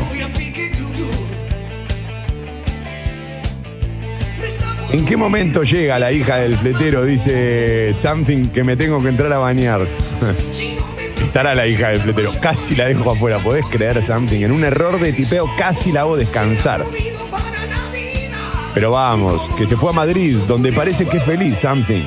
¿En 4.95 5.05
qué 5.05 5.17
momento 5.17 5.65
llega 5.65 5.99
la 5.99 6.13
hija 6.13 6.37
del 6.37 6.57
fletero? 6.57 7.05
Dice 7.05 7.93
something 7.93 8.45
que 8.51 8.63
me 8.63 8.77
tengo 8.77 9.03
que 9.03 9.09
entrar 9.09 9.33
a 9.33 9.39
bañar. 9.39 9.89
Estará 11.21 11.53
la 11.57 11.67
hija 11.67 11.89
del 11.89 11.99
fletero. 11.99 12.31
Casi 12.41 12.77
la 12.77 12.85
dejo 12.85 13.11
afuera. 13.11 13.41
¿Podés 13.41 13.67
creer 13.67 14.01
something? 14.05 14.43
En 14.43 14.53
un 14.53 14.63
error 14.63 15.01
de 15.01 15.13
tipeo 15.13 15.51
casi 15.59 15.91
la 15.91 16.03
hago 16.03 16.17
descansar. 16.17 16.85
Pero 18.73 18.93
vamos, 18.93 19.51
que 19.59 19.67
se 19.67 19.77
fue 19.77 19.91
a 19.91 19.95
Madrid, 19.95 20.37
donde 20.47 20.73
parece 20.73 21.07
que 21.07 21.17
es 21.17 21.25
feliz 21.25 21.59
something. 21.59 22.05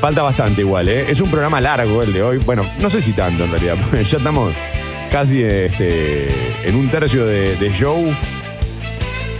Falta 0.00 0.22
bastante 0.22 0.60
igual, 0.60 0.88
¿eh? 0.88 1.06
Es 1.08 1.20
un 1.20 1.28
programa 1.28 1.60
largo 1.60 2.04
el 2.04 2.12
de 2.12 2.22
hoy. 2.22 2.38
Bueno, 2.38 2.64
no 2.78 2.88
sé 2.88 3.02
si 3.02 3.10
tanto 3.14 3.42
en 3.42 3.50
realidad, 3.50 3.76
ya 4.08 4.18
estamos 4.18 4.54
casi 5.10 5.42
este, 5.42 6.28
en 6.68 6.76
un 6.76 6.88
tercio 6.88 7.26
de 7.26 7.72
show. 7.76 8.06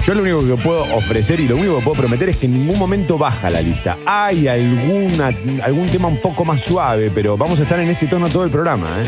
Yo 0.07 0.13
lo 0.13 0.21
único 0.21 0.47
que 0.47 0.63
puedo 0.63 0.83
ofrecer 0.95 1.41
y 1.41 1.49
lo 1.49 1.57
único 1.57 1.79
que 1.79 1.85
puedo 1.85 2.03
prometer 2.03 2.29
es 2.29 2.37
que 2.37 2.45
en 2.45 2.53
ningún 2.53 2.79
momento 2.79 3.17
baja 3.17 3.49
la 3.49 3.63
lista. 3.63 3.97
Hay 4.05 4.47
alguna, 4.47 5.31
algún 5.63 5.87
tema 5.87 6.09
un 6.09 6.21
poco 6.21 6.45
más 6.45 6.61
suave, 6.61 7.11
pero 7.11 7.39
vamos 7.39 7.59
a 7.59 7.63
estar 7.63 7.81
en 7.81 7.89
este 7.89 8.07
tono 8.07 8.29
todo 8.29 8.45
el 8.45 8.51
programa, 8.51 9.03
¿eh? 9.03 9.07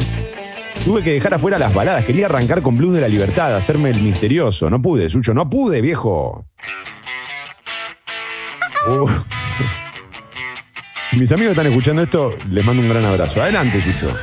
Tuve 0.87 1.03
que 1.03 1.13
dejar 1.13 1.35
afuera 1.35 1.59
las 1.59 1.75
baladas. 1.75 2.03
Quería 2.05 2.25
arrancar 2.27 2.63
con 2.63 2.79
Blues 2.79 2.95
de 2.95 3.03
la 3.03 3.09
Libertad, 3.09 3.55
hacerme 3.55 3.91
el 3.91 4.01
misterioso. 4.01 4.71
No 4.71 4.81
pude, 4.81 5.11
Sucho, 5.11 5.35
no 5.35 5.51
pude, 5.51 5.83
viejo. 5.83 6.47
Mis 11.13 11.31
amigos 11.31 11.51
están 11.51 11.67
escuchando 11.67 12.03
esto, 12.03 12.35
les 12.49 12.65
mando 12.65 12.81
un 12.81 12.89
gran 12.89 13.05
abrazo. 13.05 13.43
Adelante, 13.43 13.83
Sucho. 13.83 14.15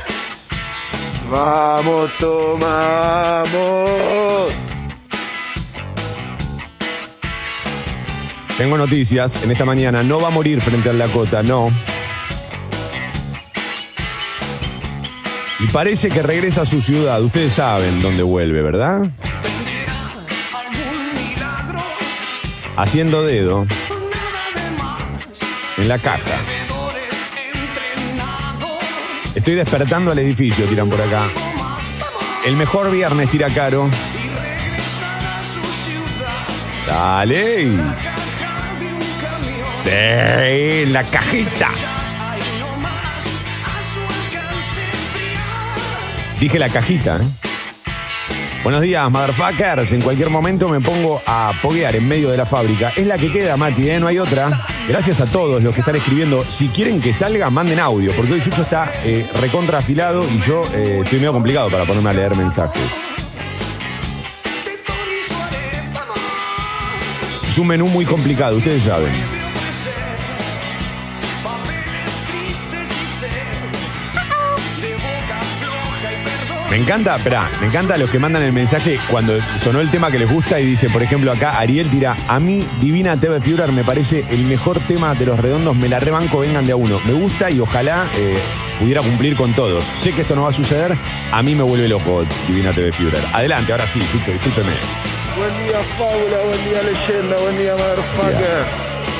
Vamos, 1.30 2.10
tomamos. 2.18 3.44
Tengo 8.56 8.78
noticias 8.78 9.42
en 9.42 9.50
esta 9.50 9.64
mañana. 9.64 10.04
No 10.04 10.20
va 10.20 10.28
a 10.28 10.30
morir 10.30 10.60
frente 10.60 10.88
al 10.88 10.98
Dakota, 10.98 11.42
no. 11.42 11.70
Y 15.58 15.66
parece 15.68 16.08
que 16.08 16.22
regresa 16.22 16.62
a 16.62 16.66
su 16.66 16.80
ciudad. 16.80 17.20
Ustedes 17.22 17.54
saben 17.54 18.00
dónde 18.00 18.22
vuelve, 18.22 18.62
¿verdad? 18.62 19.10
Haciendo 22.76 23.22
dedo 23.22 23.66
en 25.78 25.88
la 25.88 25.98
caja. 25.98 26.36
Estoy 29.34 29.54
despertando 29.54 30.12
al 30.12 30.18
edificio, 30.20 30.64
tiran 30.66 30.88
por 30.88 31.00
acá. 31.00 31.24
El 32.46 32.56
mejor 32.56 32.90
viernes 32.92 33.30
tira 33.30 33.48
caro. 33.48 33.88
Dale. 36.86 38.13
La 39.84 41.04
cajita. 41.04 41.68
Dije 46.40 46.58
la 46.58 46.68
cajita, 46.70 47.16
¿eh? 47.18 47.26
Buenos 48.62 48.80
días, 48.80 49.10
motherfuckers. 49.10 49.92
En 49.92 50.00
cualquier 50.00 50.30
momento 50.30 50.70
me 50.70 50.80
pongo 50.80 51.20
a 51.26 51.52
poguear 51.60 51.94
en 51.96 52.08
medio 52.08 52.30
de 52.30 52.38
la 52.38 52.46
fábrica. 52.46 52.94
Es 52.96 53.06
la 53.06 53.18
que 53.18 53.30
queda, 53.30 53.58
Mati, 53.58 53.90
¿eh? 53.90 54.00
No 54.00 54.06
hay 54.06 54.18
otra. 54.18 54.58
Gracias 54.88 55.20
a 55.20 55.26
todos 55.26 55.62
los 55.62 55.74
que 55.74 55.80
están 55.80 55.96
escribiendo. 55.96 56.42
Si 56.48 56.68
quieren 56.68 57.02
que 57.02 57.12
salga, 57.12 57.50
manden 57.50 57.78
audio, 57.78 58.12
porque 58.12 58.32
hoy 58.32 58.40
Sucho 58.40 58.62
está 58.62 58.90
eh, 59.04 59.26
recontra 59.38 59.78
afilado 59.80 60.24
y 60.24 60.40
yo 60.40 60.62
eh, 60.72 61.00
estoy 61.02 61.18
medio 61.18 61.34
complicado 61.34 61.68
para 61.68 61.84
ponerme 61.84 62.08
a 62.08 62.12
leer 62.14 62.34
mensajes. 62.36 62.82
Es 67.46 67.58
un 67.58 67.66
menú 67.66 67.86
muy 67.88 68.06
complicado, 68.06 68.56
ustedes 68.56 68.82
saben. 68.82 69.33
Me 76.74 76.80
encanta, 76.80 77.14
espera, 77.14 77.48
me 77.60 77.68
encanta 77.68 77.96
los 77.96 78.10
que 78.10 78.18
mandan 78.18 78.42
el 78.42 78.52
mensaje 78.52 78.98
cuando 79.08 79.38
sonó 79.60 79.80
el 79.80 79.92
tema 79.92 80.10
que 80.10 80.18
les 80.18 80.28
gusta 80.28 80.58
y 80.58 80.66
dice, 80.66 80.90
por 80.90 81.04
ejemplo, 81.04 81.30
acá 81.30 81.56
Ariel 81.60 81.88
tira, 81.88 82.16
a 82.26 82.40
mí 82.40 82.66
Divina 82.80 83.16
TV 83.16 83.40
Führer 83.40 83.70
me 83.70 83.84
parece 83.84 84.24
el 84.28 84.40
mejor 84.46 84.80
tema 84.80 85.14
de 85.14 85.24
los 85.24 85.38
redondos, 85.38 85.76
me 85.76 85.88
la 85.88 86.00
rebanco, 86.00 86.40
vengan 86.40 86.66
de 86.66 86.72
a 86.72 86.76
uno. 86.76 86.98
Me 87.04 87.12
gusta 87.12 87.48
y 87.48 87.60
ojalá 87.60 88.04
eh, 88.16 88.36
pudiera 88.80 89.02
cumplir 89.02 89.36
con 89.36 89.52
todos. 89.52 89.84
Sé 89.84 90.10
que 90.14 90.22
esto 90.22 90.34
no 90.34 90.42
va 90.42 90.50
a 90.50 90.52
suceder, 90.52 90.96
a 91.30 91.42
mí 91.44 91.54
me 91.54 91.62
vuelve 91.62 91.86
loco 91.86 92.26
Divina 92.48 92.72
TV 92.72 92.90
Führer. 92.90 93.22
Adelante, 93.32 93.70
ahora 93.70 93.86
sí, 93.86 94.00
Sucho, 94.10 94.32
discúlpeme. 94.32 94.72
Buen 95.36 95.54
día, 95.68 95.78
Fábula, 95.96 96.38
buen 96.44 96.64
día, 96.64 96.82
leyenda, 96.82 97.36
buen 97.36 97.56
día, 97.56 97.72
motherfucker. 97.76 98.64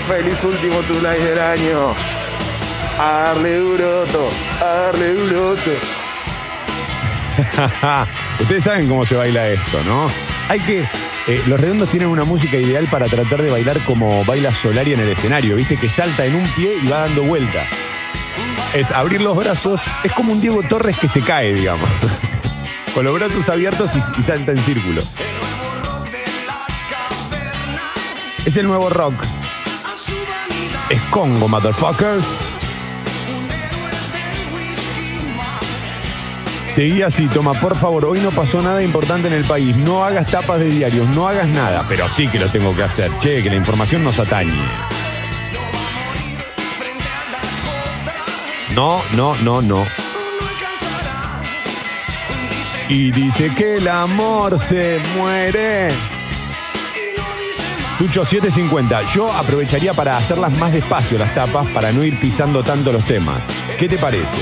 Feliz 0.09 0.43
último 0.43 0.81
Tulay 0.89 1.23
del 1.23 1.39
año. 1.39 1.95
A 2.99 3.27
darle 3.27 3.59
duro, 3.59 4.03
Otto. 4.03 4.29
A 4.61 4.65
darle 4.65 5.15
duro, 5.15 5.51
Otto. 5.51 6.04
Ustedes 8.41 8.65
saben 8.65 8.89
cómo 8.89 9.05
se 9.07 9.15
baila 9.17 9.47
esto, 9.49 9.83
¿no? 9.85 10.09
Hay 10.49 10.61
que. 10.61 10.81
eh, 11.27 11.43
los 11.47 11.61
redondos 11.61 11.89
tienen 11.91 12.09
una 12.09 12.25
música 12.25 12.57
ideal 12.57 12.87
para 12.91 13.07
tratar 13.07 13.43
de 13.43 13.51
bailar 13.51 13.81
como 13.85 14.25
baila 14.25 14.53
Solari 14.53 14.93
en 14.93 15.01
el 15.01 15.09
escenario, 15.11 15.57
¿viste? 15.57 15.77
Que 15.77 15.89
salta 15.89 16.25
en 16.27 16.37
un 16.37 16.47
pie 16.51 16.79
y 16.83 16.87
va 16.87 17.01
dando 17.01 17.23
vuelta. 17.23 17.63
Es 18.75 18.91
abrir 18.91 19.21
los 19.21 19.37
brazos, 19.37 19.83
es 20.03 20.13
como 20.13 20.33
un 20.33 20.41
Diego 20.41 20.63
Torres 20.63 20.99
que 20.99 21.09
se 21.09 21.21
cae, 21.21 21.55
digamos. 21.55 21.89
Con 22.95 23.05
los 23.05 23.15
brazos 23.15 23.49
abiertos 23.49 23.91
y, 23.95 24.21
y 24.21 24.23
salta 24.23 24.53
en 24.53 24.59
círculo. 24.61 25.03
Es 28.45 28.57
el 28.57 28.67
nuevo 28.67 28.91
rock. 28.91 29.15
Es 30.91 31.01
Congo, 31.11 31.49
motherfuckers. 31.49 32.39
Seguí 36.75 37.03
así, 37.03 37.29
toma, 37.29 37.55
por 37.55 37.77
favor, 37.77 38.05
hoy 38.05 38.19
no 38.19 38.33
pasó 38.33 38.61
nada 38.61 38.83
importante 38.83 39.29
en 39.29 39.35
el 39.35 39.45
país. 39.45 39.77
No 39.77 40.05
hagas 40.05 40.33
tapas 40.33 40.59
de 40.59 40.71
diarios, 40.71 41.09
no 41.11 41.29
hagas 41.29 41.47
nada. 41.47 41.85
Pero 41.89 42.09
sí 42.09 42.27
que 42.27 42.41
lo 42.41 42.49
tengo 42.49 42.75
que 42.75 42.83
hacer. 42.83 43.13
Che, 43.21 43.45
que 43.45 43.49
la 43.49 43.55
información 43.55 44.03
nos 44.03 44.19
atañe. 44.19 44.51
No, 48.75 49.01
no, 49.15 49.37
no, 49.37 49.63
no. 49.63 49.87
Y 52.89 53.13
dice 53.13 53.55
que 53.55 53.77
el 53.77 53.87
amor 53.87 54.59
se 54.59 54.99
muere. 55.17 55.91
Sucho 57.97 58.25
750. 58.25 59.13
Yo 59.13 59.33
aprovecharía 59.33 59.95
para 59.95 60.17
hacerlas 60.17 60.51
más 60.59 60.73
despacio 60.73 61.19
las 61.19 61.33
tapas 61.37 61.69
para 61.69 61.93
no 61.93 62.03
ir 62.03 62.19
pisando 62.19 62.65
tanto 62.65 62.93
los 62.93 63.05
temas. 63.05 63.47
¿Qué 63.79 63.89
te 63.89 63.97
parece? 63.97 64.37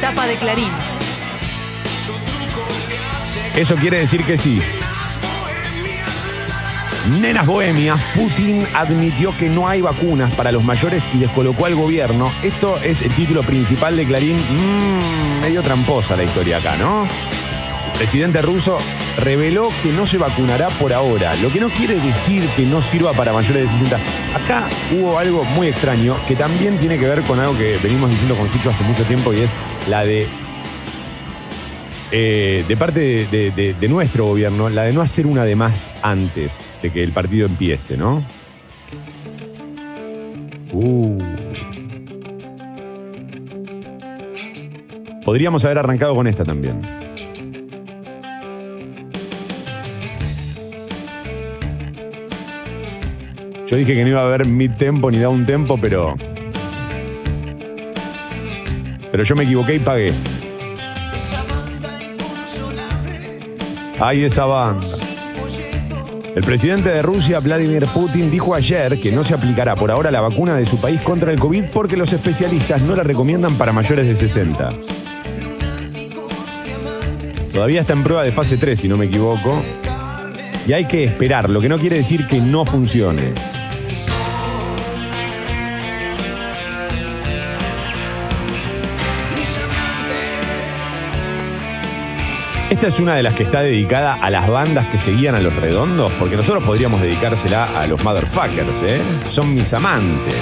Tapa 0.00 0.28
de 0.28 0.36
Clarín. 0.36 0.93
Eso 3.54 3.76
quiere 3.76 4.00
decir 4.00 4.24
que 4.24 4.36
sí. 4.36 4.60
Nenas 7.08 7.46
bohemias, 7.46 8.00
Putin 8.14 8.66
admitió 8.74 9.30
que 9.38 9.48
no 9.48 9.68
hay 9.68 9.80
vacunas 9.80 10.34
para 10.34 10.50
los 10.50 10.64
mayores 10.64 11.08
y 11.14 11.18
descolocó 11.18 11.66
al 11.66 11.76
gobierno. 11.76 12.32
Esto 12.42 12.76
es 12.82 13.02
el 13.02 13.14
título 13.14 13.42
principal 13.42 13.94
de 13.94 14.06
Clarín. 14.06 14.36
Mm, 14.38 15.42
medio 15.42 15.62
tramposa 15.62 16.16
la 16.16 16.24
historia 16.24 16.56
acá, 16.56 16.76
¿no? 16.76 17.02
El 17.04 17.98
presidente 17.98 18.42
ruso 18.42 18.78
reveló 19.18 19.70
que 19.84 19.92
no 19.92 20.04
se 20.04 20.18
vacunará 20.18 20.68
por 20.68 20.92
ahora, 20.92 21.36
lo 21.36 21.48
que 21.50 21.60
no 21.60 21.68
quiere 21.68 21.94
decir 21.94 22.44
que 22.56 22.64
no 22.64 22.82
sirva 22.82 23.12
para 23.12 23.32
mayores 23.32 23.64
de 23.64 23.68
60. 23.68 23.96
Acá 24.34 24.68
hubo 24.90 25.16
algo 25.16 25.44
muy 25.44 25.68
extraño 25.68 26.16
que 26.26 26.34
también 26.34 26.78
tiene 26.78 26.98
que 26.98 27.06
ver 27.06 27.22
con 27.22 27.38
algo 27.38 27.56
que 27.56 27.78
venimos 27.80 28.10
diciendo 28.10 28.34
con 28.34 28.48
Sucho 28.48 28.70
hace 28.70 28.82
mucho 28.82 29.04
tiempo 29.04 29.32
y 29.32 29.42
es 29.42 29.54
la 29.88 30.04
de 30.04 30.26
eh, 32.16 32.64
de 32.68 32.76
parte 32.76 33.26
de, 33.26 33.88
nuestro 33.88 34.26
gobierno, 34.26 34.68
la 34.68 34.84
de 34.84 34.92
no 34.92 35.00
hacer 35.00 35.26
una 35.26 35.44
de 35.44 35.56
más 35.56 35.90
antes 36.00 36.60
de 36.80 36.90
que 36.90 37.02
el 37.02 37.10
partido 37.10 37.44
empiece, 37.44 37.96
¿no? 37.96 38.24
Uh. 40.72 41.18
Podríamos 45.24 45.64
haber 45.64 45.78
arrancado 45.78 46.14
con 46.14 46.28
esta 46.28 46.44
también. 46.44 46.80
Yo 53.66 53.76
dije 53.76 53.92
que 53.92 54.04
no 54.04 54.10
iba 54.10 54.20
a 54.20 54.26
haber 54.26 54.46
mid 54.46 54.70
tempo 54.78 55.10
ni 55.10 55.18
down 55.18 55.44
tempo, 55.44 55.76
pero. 55.80 56.14
Pero 59.10 59.24
yo 59.24 59.34
me 59.34 59.42
equivoqué 59.42 59.74
y 59.74 59.78
pagué. 59.80 60.12
Ay, 63.98 64.24
esa 64.24 64.44
banda. 64.44 64.86
El 66.34 66.42
presidente 66.42 66.88
de 66.88 67.00
Rusia, 67.00 67.38
Vladimir 67.38 67.86
Putin, 67.86 68.28
dijo 68.28 68.54
ayer 68.54 69.00
que 69.00 69.12
no 69.12 69.22
se 69.22 69.34
aplicará 69.34 69.76
por 69.76 69.92
ahora 69.92 70.10
la 70.10 70.20
vacuna 70.20 70.56
de 70.56 70.66
su 70.66 70.80
país 70.80 71.00
contra 71.00 71.30
el 71.30 71.38
COVID 71.38 71.66
porque 71.72 71.96
los 71.96 72.12
especialistas 72.12 72.82
no 72.82 72.96
la 72.96 73.04
recomiendan 73.04 73.54
para 73.54 73.72
mayores 73.72 74.06
de 74.06 74.16
60. 74.16 74.72
Todavía 77.52 77.82
está 77.82 77.92
en 77.92 78.02
prueba 78.02 78.24
de 78.24 78.32
fase 78.32 78.56
3, 78.56 78.80
si 78.80 78.88
no 78.88 78.96
me 78.96 79.04
equivoco. 79.04 79.62
Y 80.66 80.72
hay 80.72 80.86
que 80.86 81.04
esperar, 81.04 81.48
lo 81.48 81.60
que 81.60 81.68
no 81.68 81.78
quiere 81.78 81.96
decir 81.96 82.26
que 82.26 82.40
no 82.40 82.64
funcione. 82.64 83.22
Esta 92.84 92.96
es 92.96 93.00
una 93.00 93.14
de 93.14 93.22
las 93.22 93.32
que 93.32 93.44
está 93.44 93.62
dedicada 93.62 94.12
a 94.12 94.28
las 94.28 94.46
bandas 94.46 94.86
que 94.88 94.98
seguían 94.98 95.34
a 95.34 95.40
los 95.40 95.56
redondos, 95.56 96.12
porque 96.18 96.36
nosotros 96.36 96.62
podríamos 96.64 97.00
dedicársela 97.00 97.80
a 97.80 97.86
los 97.86 98.04
motherfuckers, 98.04 98.82
¿eh? 98.82 99.00
Son 99.30 99.54
mis 99.54 99.72
amantes. 99.72 100.34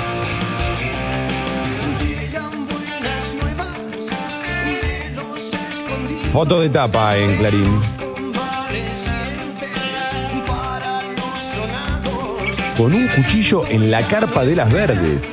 Foto 6.32 6.60
de 6.60 6.68
tapa 6.68 7.16
en 7.16 7.36
Clarín. 7.36 7.80
Con 12.76 12.92
un 12.92 13.06
cuchillo 13.06 13.62
en 13.68 13.88
la 13.88 14.02
carpa 14.02 14.44
de 14.44 14.56
las 14.56 14.72
verdes. 14.72 15.31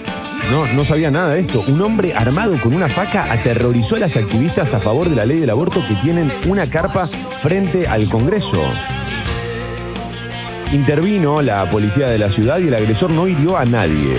No, 0.51 0.65
no 0.73 0.83
sabía 0.83 1.11
nada 1.11 1.29
de 1.29 1.41
esto. 1.41 1.63
Un 1.67 1.79
hombre 1.81 2.13
armado 2.15 2.59
con 2.59 2.73
una 2.73 2.89
faca 2.89 3.31
aterrorizó 3.31 3.97
a 3.97 3.99
las 3.99 4.17
activistas 4.17 4.73
a 4.73 4.79
favor 4.79 5.07
de 5.07 5.15
la 5.15 5.25
ley 5.25 5.39
del 5.39 5.51
aborto 5.51 5.79
que 5.87 5.93
tienen 5.95 6.27
una 6.47 6.65
carpa 6.65 7.05
frente 7.05 7.87
al 7.87 8.09
Congreso. 8.09 8.59
Intervino 10.71 11.41
la 11.41 11.69
policía 11.69 12.09
de 12.09 12.17
la 12.17 12.31
ciudad 12.31 12.57
y 12.59 12.67
el 12.67 12.73
agresor 12.73 13.11
no 13.11 13.27
hirió 13.27 13.57
a 13.57 13.65
nadie. 13.65 14.17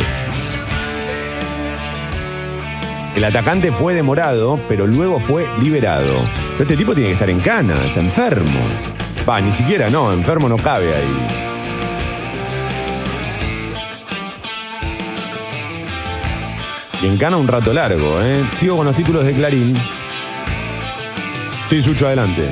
El 3.16 3.24
atacante 3.24 3.72
fue 3.72 3.94
demorado, 3.94 4.60
pero 4.68 4.86
luego 4.86 5.18
fue 5.18 5.48
liberado. 5.60 6.24
Pero 6.52 6.62
este 6.62 6.76
tipo 6.76 6.94
tiene 6.94 7.08
que 7.08 7.14
estar 7.14 7.30
en 7.30 7.40
cana, 7.40 7.74
está 7.86 8.00
enfermo. 8.00 8.60
Va, 9.28 9.40
ni 9.40 9.52
siquiera, 9.52 9.90
no, 9.90 10.12
enfermo 10.12 10.48
no 10.48 10.56
cabe 10.56 10.94
ahí. 10.94 11.39
Y 17.02 17.06
en 17.06 17.16
cana 17.16 17.36
un 17.36 17.48
rato 17.48 17.72
largo, 17.72 18.16
¿eh? 18.20 18.44
Sigo 18.56 18.76
con 18.76 18.86
los 18.86 18.94
títulos 18.94 19.24
de 19.24 19.32
Clarín. 19.32 19.74
Sí, 21.68 21.80
Sucho, 21.80 22.06
adelante. 22.06 22.48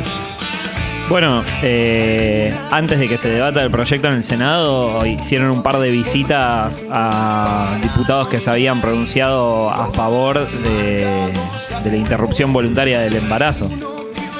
Bueno, 1.09 1.43
eh, 1.63 2.55
antes 2.71 2.99
de 2.99 3.09
que 3.09 3.17
se 3.17 3.31
debata 3.31 3.63
el 3.63 3.71
proyecto 3.71 4.09
en 4.09 4.15
el 4.15 4.25
Senado, 4.25 5.05
hicieron 5.07 5.51
un 5.51 5.63
par 5.63 5.79
de 5.79 5.91
visitas 5.91 6.85
a 6.91 7.79
diputados 7.83 8.29
que 8.29 8.39
se 8.39 8.51
habían 8.51 8.81
pronunciado 8.81 9.71
a 9.71 9.87
favor 9.91 10.51
de, 10.63 11.07
de 11.83 11.91
la 11.91 11.97
interrupción 11.97 12.53
voluntaria 12.53 13.01
del 13.01 13.17
embarazo. 13.17 13.71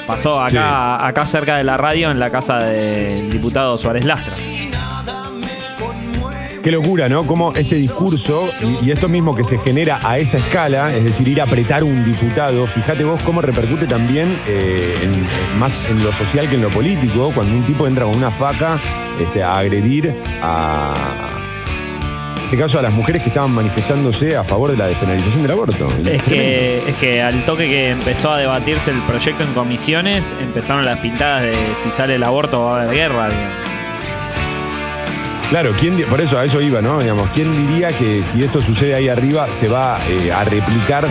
Pasó 0.05 0.41
acá, 0.41 1.05
acá 1.05 1.25
cerca 1.25 1.57
de 1.57 1.63
la 1.63 1.77
radio, 1.77 2.09
en 2.09 2.19
la 2.19 2.31
casa 2.31 2.59
del 2.59 3.31
diputado 3.31 3.77
Suárez 3.77 4.05
Lastra. 4.05 4.43
Qué 6.63 6.71
locura, 6.71 7.07
¿no? 7.07 7.25
Como 7.25 7.53
ese 7.53 7.75
discurso 7.75 8.49
y, 8.81 8.87
y 8.87 8.91
esto 8.91 9.07
mismo 9.07 9.33
que 9.33 9.45
se 9.45 9.57
genera 9.59 9.99
a 10.03 10.17
esa 10.17 10.39
escala, 10.39 10.93
es 10.93 11.05
decir, 11.05 11.27
ir 11.29 11.39
a 11.39 11.45
apretar 11.45 11.83
un 11.85 12.03
diputado, 12.03 12.67
fíjate 12.67 13.05
vos 13.05 13.21
cómo 13.23 13.41
repercute 13.41 13.87
también 13.87 14.37
eh, 14.45 14.93
en- 15.01 15.57
más 15.57 15.89
en 15.89 16.03
lo 16.03 16.11
social 16.11 16.49
que 16.49 16.55
en 16.55 16.61
lo 16.61 16.69
político, 16.69 17.31
cuando 17.33 17.55
un 17.55 17.65
tipo 17.65 17.87
entra 17.87 18.03
con 18.05 18.15
una 18.15 18.29
faca 18.29 18.77
este, 19.21 19.41
a 19.41 19.53
agredir 19.53 20.13
a, 20.41 20.93
en 22.39 22.43
este 22.43 22.57
caso, 22.57 22.79
a 22.79 22.81
las 22.81 22.91
mujeres 22.93 23.21
que 23.21 23.29
estaban 23.29 23.51
manifestándose 23.51 24.35
a 24.35 24.43
favor 24.43 24.71
de 24.71 24.77
la 24.77 24.87
despenalización 24.87 25.43
del 25.43 25.51
aborto. 25.51 25.87
Es 26.05 26.23
que, 26.23 26.83
es 26.89 26.95
que 26.95 27.21
al 27.21 27.45
toque 27.45 27.69
que 27.69 27.89
empezó 27.91 28.31
a 28.33 28.39
debatirse 28.39 28.91
el 28.91 28.97
proyecto 29.03 29.43
en 29.43 29.53
comisiones, 29.53 30.35
empezaron 30.41 30.83
las 30.83 30.99
pintadas 30.99 31.43
de 31.43 31.53
si 31.81 31.89
sale 31.91 32.15
el 32.15 32.23
aborto 32.23 32.65
va 32.65 32.79
a 32.79 32.83
haber 32.83 32.95
guerra. 32.95 33.29
digamos. 33.29 33.68
Claro, 35.49 35.73
¿quién, 35.77 35.97
di- 35.97 36.03
por 36.03 36.21
eso 36.21 36.37
a 36.37 36.45
eso 36.45 36.61
iba, 36.61 36.79
¿no? 36.81 36.99
Digamos, 36.99 37.27
¿quién 37.33 37.51
diría 37.67 37.87
que 37.89 38.23
si 38.23 38.43
esto 38.43 38.61
sucede 38.61 38.93
ahí 38.93 39.09
arriba 39.09 39.47
se 39.51 39.67
va 39.67 39.99
eh, 40.07 40.31
a 40.31 40.43
replicar 40.43 41.05
eh, 41.05 41.09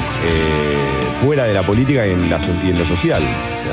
fuera 1.20 1.44
de 1.44 1.55
la 1.55 1.66
política 1.66 2.07
y 2.07 2.12
en, 2.12 2.24
y 2.64 2.70
en 2.70 2.79
lo 2.79 2.85
social? 2.85 3.22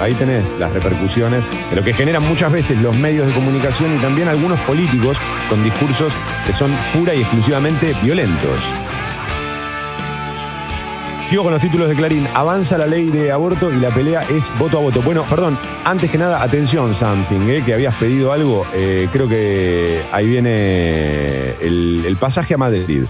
Ahí 0.02 0.14
tenés 0.16 0.54
las 0.60 0.72
repercusiones 0.74 1.46
de 1.70 1.76
lo 1.76 1.84
que 1.84 1.94
generan 1.94 2.24
muchas 2.28 2.52
veces 2.52 2.80
los 2.80 2.98
medios 2.98 3.28
de 3.28 3.34
comunicación 3.34 3.96
y 3.96 4.00
también 4.00 4.28
algunos 4.28 4.60
políticos 4.62 5.20
con 5.50 5.64
discursos 5.64 6.14
que 6.48 6.54
son 6.54 6.72
pura 6.96 7.14
y 7.14 7.22
exclusivamente 7.22 7.94
violentos. 8.02 8.62
Sigo 11.26 11.42
con 11.42 11.54
los 11.54 11.62
títulos 11.62 11.90
de 11.90 11.96
Clarín. 11.96 12.28
Avanza 12.36 12.78
la 12.78 12.86
ley 12.86 13.10
de 13.10 13.32
aborto 13.32 13.74
y 13.74 13.80
la 13.80 13.92
pelea 13.92 14.22
es 14.30 14.52
voto 14.60 14.78
a 14.78 14.82
voto. 14.82 15.02
Bueno, 15.02 15.26
perdón, 15.28 15.58
antes 15.84 16.12
que 16.12 16.20
nada, 16.20 16.44
atención, 16.44 16.94
Something, 16.94 17.50
eh, 17.50 17.64
que 17.66 17.74
habías 17.74 17.96
pedido 17.96 18.32
algo. 18.32 18.64
Eh, 18.76 19.10
creo 19.12 19.28
que 19.28 20.04
ahí 20.12 20.28
viene 20.28 21.56
el, 21.62 22.16
pasaje 22.20 22.54
a 22.54 22.58
Madrid. 22.58 23.06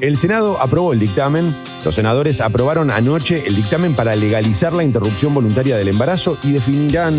El 0.00 0.16
Senado 0.16 0.60
aprobó 0.60 0.92
el 0.92 0.98
dictamen. 0.98 1.56
Los 1.84 1.94
senadores 1.94 2.40
aprobaron 2.40 2.90
anoche 2.90 3.46
el 3.46 3.54
dictamen 3.54 3.94
para 3.94 4.16
legalizar 4.16 4.72
la 4.72 4.82
interrupción 4.82 5.32
voluntaria 5.32 5.76
del 5.76 5.86
embarazo 5.86 6.38
y 6.42 6.50
definirán 6.50 7.14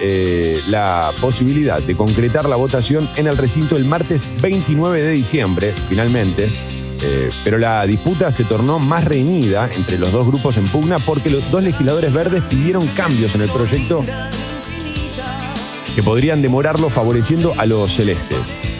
eh, 0.00 0.62
la 0.68 1.12
posibilidad 1.20 1.82
de 1.82 1.94
concretar 1.94 2.48
la 2.48 2.56
votación 2.56 3.10
en 3.14 3.26
el 3.26 3.36
recinto 3.36 3.76
el 3.76 3.84
martes 3.84 4.26
29 4.40 5.02
de 5.02 5.10
diciembre, 5.10 5.74
finalmente. 5.86 6.48
Eh, 7.02 7.30
pero 7.44 7.58
la 7.58 7.86
disputa 7.86 8.30
se 8.30 8.44
tornó 8.44 8.78
más 8.78 9.04
reñida 9.04 9.70
entre 9.74 9.98
los 9.98 10.12
dos 10.12 10.26
grupos 10.26 10.56
en 10.58 10.68
pugna 10.68 10.98
porque 10.98 11.30
los 11.30 11.50
dos 11.50 11.62
legisladores 11.62 12.12
verdes 12.12 12.46
pidieron 12.48 12.86
cambios 12.88 13.34
en 13.34 13.42
el 13.42 13.48
proyecto 13.48 14.04
que 15.94 16.02
podrían 16.02 16.42
demorarlo 16.42 16.88
favoreciendo 16.88 17.54
a 17.58 17.66
los 17.66 17.92
celestes. 17.92 18.70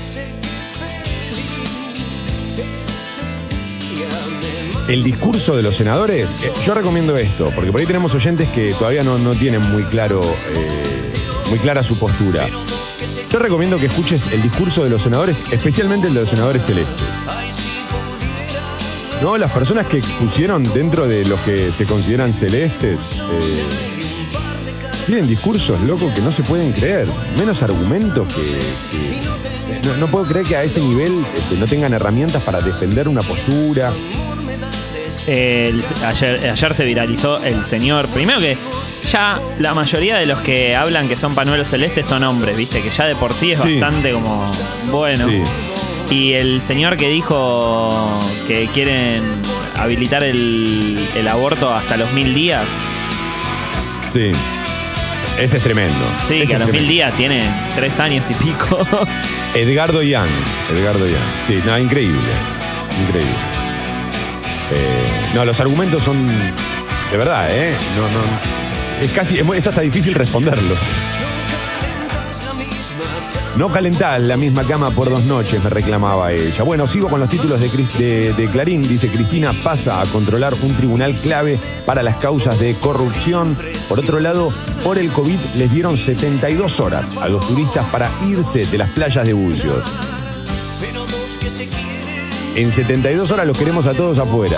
El 4.89 5.05
discurso 5.05 5.57
de 5.57 5.63
los 5.63 5.77
senadores, 5.77 6.45
eh, 6.45 6.53
yo 6.67 6.75
recomiendo 6.75 7.17
esto, 7.17 7.51
porque 7.55 7.71
por 7.71 7.81
ahí 7.81 7.87
tenemos 7.87 8.13
oyentes 8.15 8.49
que 8.49 8.75
todavía 8.75 9.05
no, 9.05 9.19
no 9.19 9.35
tienen 9.35 9.63
muy 9.71 9.85
claro, 9.85 10.21
eh, 10.23 11.13
muy 11.49 11.61
clara 11.61 11.85
su 11.85 11.97
postura. 11.97 12.45
Yo 13.31 13.39
recomiendo 13.39 13.79
que 13.79 13.87
escuches 13.87 14.33
el 14.33 14.43
discurso 14.43 14.83
de 14.83 14.91
los 14.91 15.03
senadores, 15.03 15.43
especialmente 15.53 16.09
el 16.09 16.15
de 16.15 16.21
los 16.21 16.29
senadores 16.29 16.65
celestes. 16.65 17.07
No, 19.23 19.37
las 19.37 19.51
personas 19.53 19.87
que 19.89 19.99
pusieron 20.19 20.63
dentro 20.73 21.07
de 21.07 21.25
los 21.27 21.39
que 21.41 21.73
se 21.73 21.85
consideran 21.85 22.33
celestes 22.33 23.21
eh, 23.33 23.63
tienen 25.07 25.29
discursos 25.29 25.81
locos 25.83 26.13
que 26.15 26.23
no 26.23 26.33
se 26.33 26.43
pueden 26.43 26.73
creer, 26.73 27.07
menos 27.37 27.63
argumentos 27.63 28.27
que. 28.29 28.43
que- 28.43 29.21
no, 29.87 29.97
no 29.97 30.07
puedo 30.09 30.27
creer 30.27 30.47
que 30.47 30.57
a 30.57 30.63
ese 30.65 30.81
nivel 30.81 31.13
este, 31.37 31.57
no 31.57 31.67
tengan 31.67 31.93
herramientas 31.95 32.43
para 32.43 32.61
defender 32.61 33.09
una 33.09 33.23
postura. 33.23 33.93
El- 35.27 35.83
ayer, 36.07 36.51
ayer 36.51 36.75
se 36.75 36.85
viralizó 36.85 37.39
el 37.43 37.65
señor. 37.65 38.09
Primero 38.09 38.41
que 38.41 38.57
ya 39.11 39.39
la 39.59 39.75
mayoría 39.75 40.17
de 40.17 40.27
los 40.27 40.39
que 40.41 40.75
hablan 40.77 41.09
que 41.09 41.17
son 41.17 41.35
pañuelos 41.35 41.69
celestes 41.69 42.07
son 42.07 42.25
hombres, 42.25 42.57
viste, 42.57 42.81
que 42.83 42.91
ya 42.91 43.07
de 43.07 43.15
por 43.17 43.33
sí 43.35 43.53
es 43.53 43.61
Sí. 43.61 43.79
bastante 43.79 44.13
como 44.13 44.51
bueno. 44.91 45.27
Sí. 45.29 45.43
Y 46.11 46.33
el 46.33 46.61
señor 46.63 46.97
que 46.97 47.09
dijo 47.09 48.13
que 48.49 48.67
quieren 48.75 49.23
habilitar 49.79 50.23
el, 50.25 50.99
el 51.15 51.29
aborto 51.29 51.73
hasta 51.73 51.97
los 51.97 52.13
mil 52.13 52.35
días. 52.35 52.65
Sí. 54.13 54.33
Ese 55.39 55.57
es 55.59 55.63
tremendo. 55.63 56.05
Sí, 56.29 56.43
Ese 56.43 56.47
que 56.47 56.57
a 56.57 56.59
los 56.59 56.71
mil 56.71 56.87
días 56.87 57.15
tiene 57.15 57.49
tres 57.77 57.99
años 58.01 58.25
y 58.29 58.35
pico. 58.35 58.87
Edgardo 59.55 60.03
Young. 60.03 60.29
Edgardo 60.77 61.07
Young. 61.07 61.23
Sí, 61.47 61.61
no, 61.65 61.79
increíble. 61.79 62.19
Increíble. 63.07 63.33
Eh, 64.73 65.33
no, 65.35 65.45
los 65.45 65.61
argumentos 65.61 66.03
son. 66.03 66.17
De 67.11 67.17
verdad, 67.17 67.49
¿eh? 67.51 67.75
No, 67.97 68.03
no. 68.03 69.05
Es 69.05 69.11
casi. 69.13 69.39
Es 69.39 69.67
hasta 69.67 69.81
difícil 69.81 70.15
responderlos. 70.15 70.79
No 73.61 73.69
calentás 73.69 74.23
la 74.23 74.39
misma 74.39 74.65
cama 74.65 74.91
por 74.91 75.11
dos 75.11 75.25
noches, 75.25 75.63
me 75.63 75.69
reclamaba 75.69 76.33
ella. 76.33 76.63
Bueno, 76.63 76.87
sigo 76.87 77.11
con 77.11 77.21
los 77.21 77.29
títulos 77.29 77.61
de, 77.61 78.49
Clarín. 78.51 78.89
Dice 78.89 79.11
Cristina 79.11 79.53
pasa 79.63 80.01
a 80.01 80.07
controlar 80.07 80.55
un 80.63 80.75
tribunal 80.75 81.15
clave 81.15 81.59
para 81.85 82.03
las 82.03 82.17
causas 82.17 82.59
de 82.59 82.75
corrupción. 82.77 83.55
Por 83.87 84.01
otro 84.01 84.19
lado, 84.19 84.51
por 84.83 84.97
el 84.97 85.11
COVID 85.11 85.39
les 85.57 85.71
dieron 85.75 85.99
72 85.99 86.81
horas 86.81 87.19
a 87.21 87.29
los 87.29 87.47
turistas 87.47 87.87
para 87.91 88.11
irse 88.27 88.65
de 88.65 88.79
las 88.79 88.89
playas 88.89 89.27
de 89.27 89.35
Bucios. 89.35 89.85
En 92.57 92.73
72 92.73 93.31
horas 93.31 93.47
los 93.47 93.59
queremos 93.59 93.85
a 93.85 93.93
todos 93.93 94.19
afuera. 94.19 94.57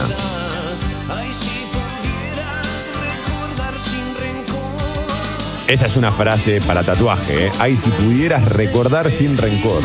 Esa 5.67 5.87
es 5.87 5.97
una 5.97 6.11
frase 6.11 6.61
para 6.61 6.83
tatuaje, 6.83 7.47
¿eh? 7.47 7.53
Ay, 7.59 7.77
si 7.77 7.91
pudieras 7.91 8.45
recordar 8.53 9.11
sin 9.11 9.39
rencor. 9.39 9.83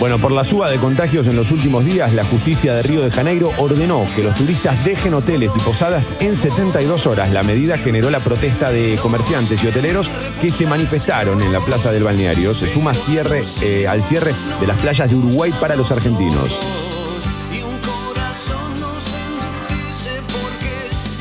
Bueno, 0.00 0.18
por 0.18 0.32
la 0.32 0.44
suba 0.44 0.68
de 0.70 0.76
contagios 0.78 1.26
en 1.28 1.36
los 1.36 1.50
últimos 1.50 1.84
días, 1.84 2.12
la 2.12 2.24
justicia 2.24 2.74
de 2.74 2.82
Río 2.82 3.02
de 3.02 3.10
Janeiro 3.10 3.50
ordenó 3.58 4.04
que 4.14 4.22
los 4.24 4.34
turistas 4.36 4.84
dejen 4.84 5.14
hoteles 5.14 5.56
y 5.56 5.60
posadas 5.60 6.14
en 6.20 6.36
72 6.36 7.06
horas. 7.06 7.30
La 7.30 7.42
medida 7.42 7.78
generó 7.78 8.10
la 8.10 8.20
protesta 8.20 8.70
de 8.70 8.98
comerciantes 9.00 9.62
y 9.62 9.66
hoteleros 9.66 10.10
que 10.42 10.50
se 10.50 10.66
manifestaron 10.66 11.42
en 11.42 11.52
la 11.52 11.60
plaza 11.60 11.92
del 11.92 12.02
balneario. 12.02 12.54
Se 12.54 12.68
suma 12.68 12.92
cierre, 12.92 13.44
eh, 13.62 13.86
al 13.86 14.02
cierre 14.02 14.34
de 14.60 14.66
las 14.66 14.78
playas 14.78 15.08
de 15.08 15.16
Uruguay 15.16 15.52
para 15.60 15.76
los 15.76 15.92
argentinos. 15.92 16.60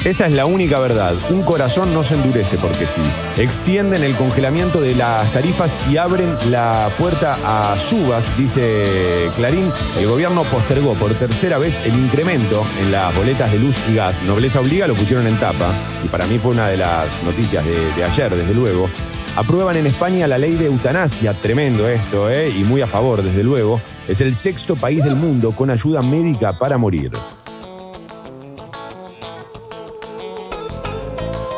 Esa 0.06 0.28
es 0.28 0.34
la 0.34 0.46
única 0.46 0.80
verdad. 0.80 1.14
Un 1.30 1.44
corazón 1.44 1.94
no 1.94 2.04
se 2.04 2.16
endurece 2.16 2.58
porque 2.58 2.86
sí. 2.86 3.02
Extienden 3.38 4.04
el 4.04 4.18
congelamiento 4.18 4.82
de 4.82 4.96
las 4.96 5.32
tarifas 5.32 5.78
y 5.90 5.96
abren 5.96 6.36
la 6.52 6.90
puerta 6.98 7.38
a 7.46 7.80
subas, 7.80 8.26
dice 8.38 9.30
Clarín. 9.38 9.72
El 9.98 10.10
gobierno 10.10 10.44
postergó 10.44 10.94
por 10.96 11.14
tercera 11.14 11.58
vez 11.58 11.80
el 11.86 11.96
incremento 11.96 12.66
en 12.82 12.92
las 12.92 13.16
boletas 13.16 13.50
de 13.54 13.60
luz 13.60 13.78
y 13.90 13.96
gas. 13.96 14.22
Nobleza 14.24 14.60
obliga, 14.60 14.88
lo 14.88 14.96
pusieron 14.96 15.26
en 15.26 15.38
tapa. 15.38 15.72
Y 16.04 16.10
para 16.10 16.26
mí 16.28 16.38
fue 16.38 16.52
una 16.52 16.68
de 16.68 16.76
las 16.76 17.24
noticias 17.24 17.64
de, 17.64 18.04
ayer, 18.04 18.36
desde 18.36 18.54
luego. 18.54 18.90
Aprueban 19.38 19.78
en 19.78 19.88
España 19.88 20.28
la 20.28 20.38
ley 20.38 20.56
de 20.56 20.66
eutanasia, 20.66 21.34
tremendo 21.34 21.88
esto, 21.88 22.30
¿eh? 22.30 22.50
y 22.50 22.66
muy 22.66 22.82
a 22.82 22.88
favor, 22.88 23.24
desde 23.24 23.42
luego. 23.42 23.80
Es 24.06 24.20
el 24.20 24.36
sexto 24.36 24.76
país 24.76 25.02
del 25.02 25.16
mundo 25.16 25.54
con 25.54 25.70
ayuda 25.70 26.02
médica 26.02 26.52
para 26.52 26.78
morir. 26.78 27.10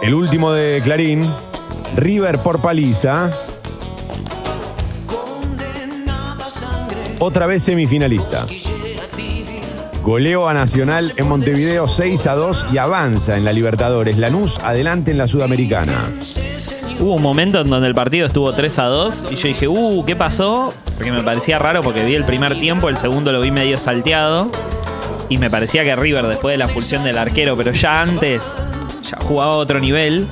El 0.06 0.14
último 0.14 0.54
de 0.54 0.84
Clarín, 0.84 1.28
River 1.96 2.38
por 2.38 2.62
paliza. 2.62 3.32
Otra 7.18 7.48
vez 7.48 7.64
semifinalista. 7.64 8.46
Goleo 10.04 10.48
a 10.48 10.54
Nacional 10.54 11.12
en 11.18 11.28
Montevideo 11.28 11.88
6 11.88 12.28
a 12.28 12.36
2 12.36 12.68
y 12.72 12.78
avanza 12.78 13.36
en 13.36 13.46
la 13.46 13.52
Libertadores. 13.52 14.20
Lanús 14.20 14.60
adelante 14.60 15.10
en 15.10 15.18
la 15.18 15.28
Sudamericana. 15.28 15.94
Hubo 17.00 17.16
un 17.16 17.24
momento 17.24 17.62
en 17.62 17.72
donde 17.72 17.88
el 17.88 17.96
partido 17.96 18.28
estuvo 18.28 18.54
3 18.54 18.78
a 18.78 18.86
2 18.86 19.24
y 19.32 19.36
yo 19.38 19.48
dije, 19.48 19.68
uh, 19.68 20.06
¿qué 20.06 20.16
pasó? 20.16 20.72
Porque 20.98 21.12
me 21.12 21.24
parecía 21.24 21.58
raro 21.58 21.82
porque 21.82 22.06
vi 22.06 22.14
el 22.14 22.26
primer 22.26 22.60
tiempo, 22.60 22.90
el 22.90 22.98
segundo 22.98 23.32
lo 23.32 23.42
vi 23.42 23.50
medio 23.50 23.80
salteado 23.80 24.52
y 25.30 25.40
me 25.40 25.50
parecía 25.50 25.84
que 25.84 25.96
River 25.96 26.28
después 26.28 26.54
de 26.54 26.60
la 26.60 26.66
expulsión 26.66 27.04
del 27.04 27.18
arquero, 27.18 27.58
pero 27.58 27.72
ya 27.72 28.04
antes 28.04 28.44
jugaba 29.26 29.54
a 29.54 29.58
otro 29.58 29.80
nivel. 29.80 30.28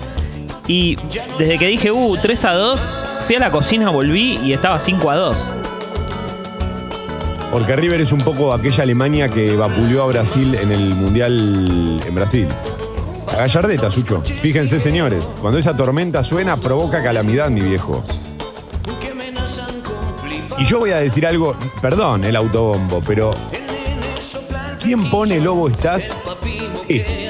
Y 0.68 0.96
desde 1.38 1.60
que 1.60 1.68
dije, 1.68 1.92
uh, 1.92 2.18
3 2.22 2.46
a 2.46 2.54
2, 2.54 2.90
fui 3.26 3.36
a 3.36 3.40
la 3.40 3.52
cocina, 3.52 3.90
volví 3.90 4.40
y 4.44 4.54
estaba 4.54 4.80
5 4.80 5.10
a 5.10 5.16
2. 5.16 5.38
Porque 7.52 7.76
River 7.76 8.02
es 8.02 8.12
un 8.12 8.22
poco 8.22 8.54
aquella 8.54 8.84
Alemania 8.84 9.30
que 9.30 9.56
vapuleó 9.56 10.04
a 10.04 10.06
Brasil 10.08 10.56
en 10.56 10.72
el 10.72 10.96
Mundial 10.96 12.02
en 12.04 12.16
Brasil. 12.16 12.48
La 13.28 13.40
gallardeta, 13.40 13.92
Sucho. 13.92 14.22
Fíjense, 14.22 14.80
señores, 14.80 15.36
cuando 15.40 15.60
esa 15.60 15.76
tormenta 15.76 16.24
suena, 16.24 16.58
provoca 16.58 17.04
calamidad, 17.04 17.50
mi 17.50 17.62
viejo. 17.62 18.04
Y 20.58 20.66
yo 20.66 20.80
voy 20.80 20.92
a 20.92 20.98
decir 20.98 21.28
algo, 21.28 21.56
perdón 21.82 22.26
el 22.26 22.36
autobombo, 22.36 23.02
pero 23.06 23.32
¿quién 24.82 25.04
pone 25.10 25.40
Lobo 25.40 25.68
Estás? 25.68 26.22
Este. 26.88 27.23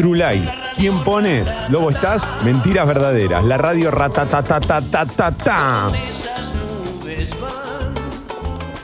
True 0.00 0.16
Lies. 0.16 0.62
¿Quién 0.78 0.98
pone 1.04 1.44
Lobo 1.68 1.90
Estás? 1.90 2.38
Mentiras 2.42 2.88
verdaderas. 2.88 3.44
La 3.44 3.58
radio 3.58 3.90
ratatatatata. 3.90 5.90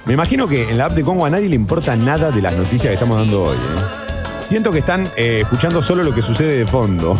Me 0.05 0.13
imagino 0.13 0.47
que 0.47 0.69
en 0.69 0.77
la 0.77 0.85
app 0.85 0.93
de 0.93 1.03
Congo 1.03 1.25
a 1.25 1.31
nadie 1.31 1.49
le 1.49 1.57
importa 1.57 1.97
nada 1.97 2.31
de 2.31 2.43
las 2.43 2.55
noticias 2.55 2.91
que 2.91 2.93
estamos 2.93 3.17
dando 3.17 3.45
hoy. 3.45 3.57
¿eh? 3.57 4.49
Siento 4.51 4.73
que 4.73 4.81
están 4.81 5.11
eh, 5.17 5.39
escuchando 5.41 5.81
solo 5.81 6.03
lo 6.03 6.15
que 6.15 6.21
sucede 6.21 6.59
de 6.59 6.67
fondo. 6.67 7.17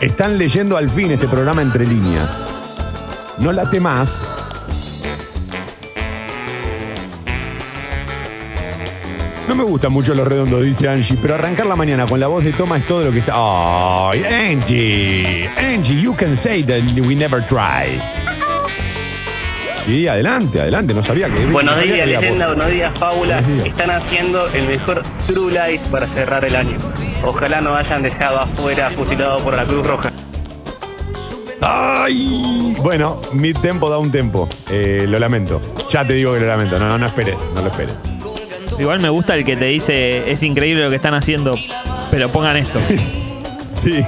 Están 0.00 0.38
leyendo 0.38 0.78
al 0.78 0.88
fin 0.88 1.10
este 1.10 1.28
programa 1.28 1.60
entre 1.60 1.86
líneas. 1.86 2.46
No 3.36 3.52
late 3.52 3.78
más. 3.78 4.35
No 9.48 9.54
me 9.54 9.62
gustan 9.62 9.92
mucho 9.92 10.12
los 10.12 10.26
redondos, 10.26 10.64
dice 10.64 10.88
Angie, 10.88 11.16
pero 11.22 11.34
arrancar 11.34 11.66
la 11.66 11.76
mañana 11.76 12.04
con 12.04 12.18
la 12.18 12.26
voz 12.26 12.42
de 12.42 12.52
Toma 12.52 12.78
es 12.78 12.84
todo 12.84 13.04
lo 13.04 13.12
que 13.12 13.18
está. 13.18 13.32
¡Ay, 13.36 14.24
Angie! 14.24 15.48
Angie, 15.56 16.00
you 16.00 16.14
can 16.16 16.36
say 16.36 16.64
that 16.64 16.82
we 17.06 17.14
never 17.14 17.40
try. 17.46 17.96
Y 19.86 20.08
adelante, 20.08 20.60
adelante, 20.60 20.92
no 20.94 21.02
sabía 21.02 21.28
que. 21.28 21.46
Buenos 21.46 21.76
no 21.76 21.80
sabía 21.80 22.06
días, 22.06 22.18
que 22.18 22.26
leyenda. 22.26 22.46
Buenos 22.48 22.70
días, 22.70 22.98
Fábula. 22.98 23.40
Buenos 23.40 23.62
días. 23.62 23.66
Están 23.66 23.90
haciendo 23.92 24.48
el 24.48 24.66
mejor 24.66 25.02
True 25.28 25.52
Lies 25.52 25.80
para 25.92 26.06
cerrar 26.08 26.44
el 26.44 26.56
año. 26.56 26.78
Ojalá 27.22 27.60
no 27.60 27.76
hayan 27.76 28.02
dejado 28.02 28.40
afuera 28.40 28.90
fusilado 28.90 29.38
por 29.38 29.54
la 29.54 29.64
Cruz 29.64 29.86
Roja. 29.86 30.10
¡Ay! 31.60 32.76
Bueno, 32.82 33.20
mi 33.32 33.54
tempo 33.54 33.88
da 33.88 33.98
un 33.98 34.10
tempo. 34.10 34.48
Eh, 34.70 35.06
lo 35.08 35.20
lamento. 35.20 35.60
Ya 35.88 36.04
te 36.04 36.14
digo 36.14 36.34
que 36.34 36.40
lo 36.40 36.46
lamento. 36.46 36.80
No, 36.80 36.88
no, 36.88 36.98
no 36.98 37.06
esperes, 37.06 37.38
no 37.54 37.60
lo 37.60 37.68
esperes. 37.68 37.94
Igual 38.78 39.00
me 39.00 39.08
gusta 39.08 39.34
el 39.34 39.44
que 39.44 39.56
te 39.56 39.66
dice, 39.66 40.30
es 40.30 40.42
increíble 40.42 40.84
lo 40.84 40.90
que 40.90 40.96
están 40.96 41.14
haciendo, 41.14 41.54
pero 42.10 42.30
pongan 42.30 42.56
esto. 42.56 42.80
Sí, 43.68 44.02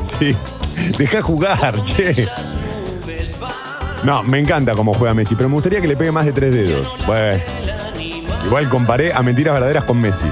sí. 0.00 0.34
Deja 0.96 1.20
jugar, 1.20 1.74
che. 1.84 2.26
No, 4.02 4.22
me 4.22 4.38
encanta 4.38 4.72
cómo 4.72 4.94
juega 4.94 5.12
Messi, 5.12 5.34
pero 5.34 5.50
me 5.50 5.56
gustaría 5.56 5.80
que 5.80 5.88
le 5.88 5.96
pegue 5.96 6.10
más 6.10 6.24
de 6.24 6.32
tres 6.32 6.54
dedos. 6.54 6.88
Bueno. 7.06 7.38
Igual 8.46 8.68
comparé 8.70 9.12
a 9.12 9.22
mentiras 9.22 9.54
verdaderas 9.54 9.84
con 9.84 10.00
Messi. 10.00 10.26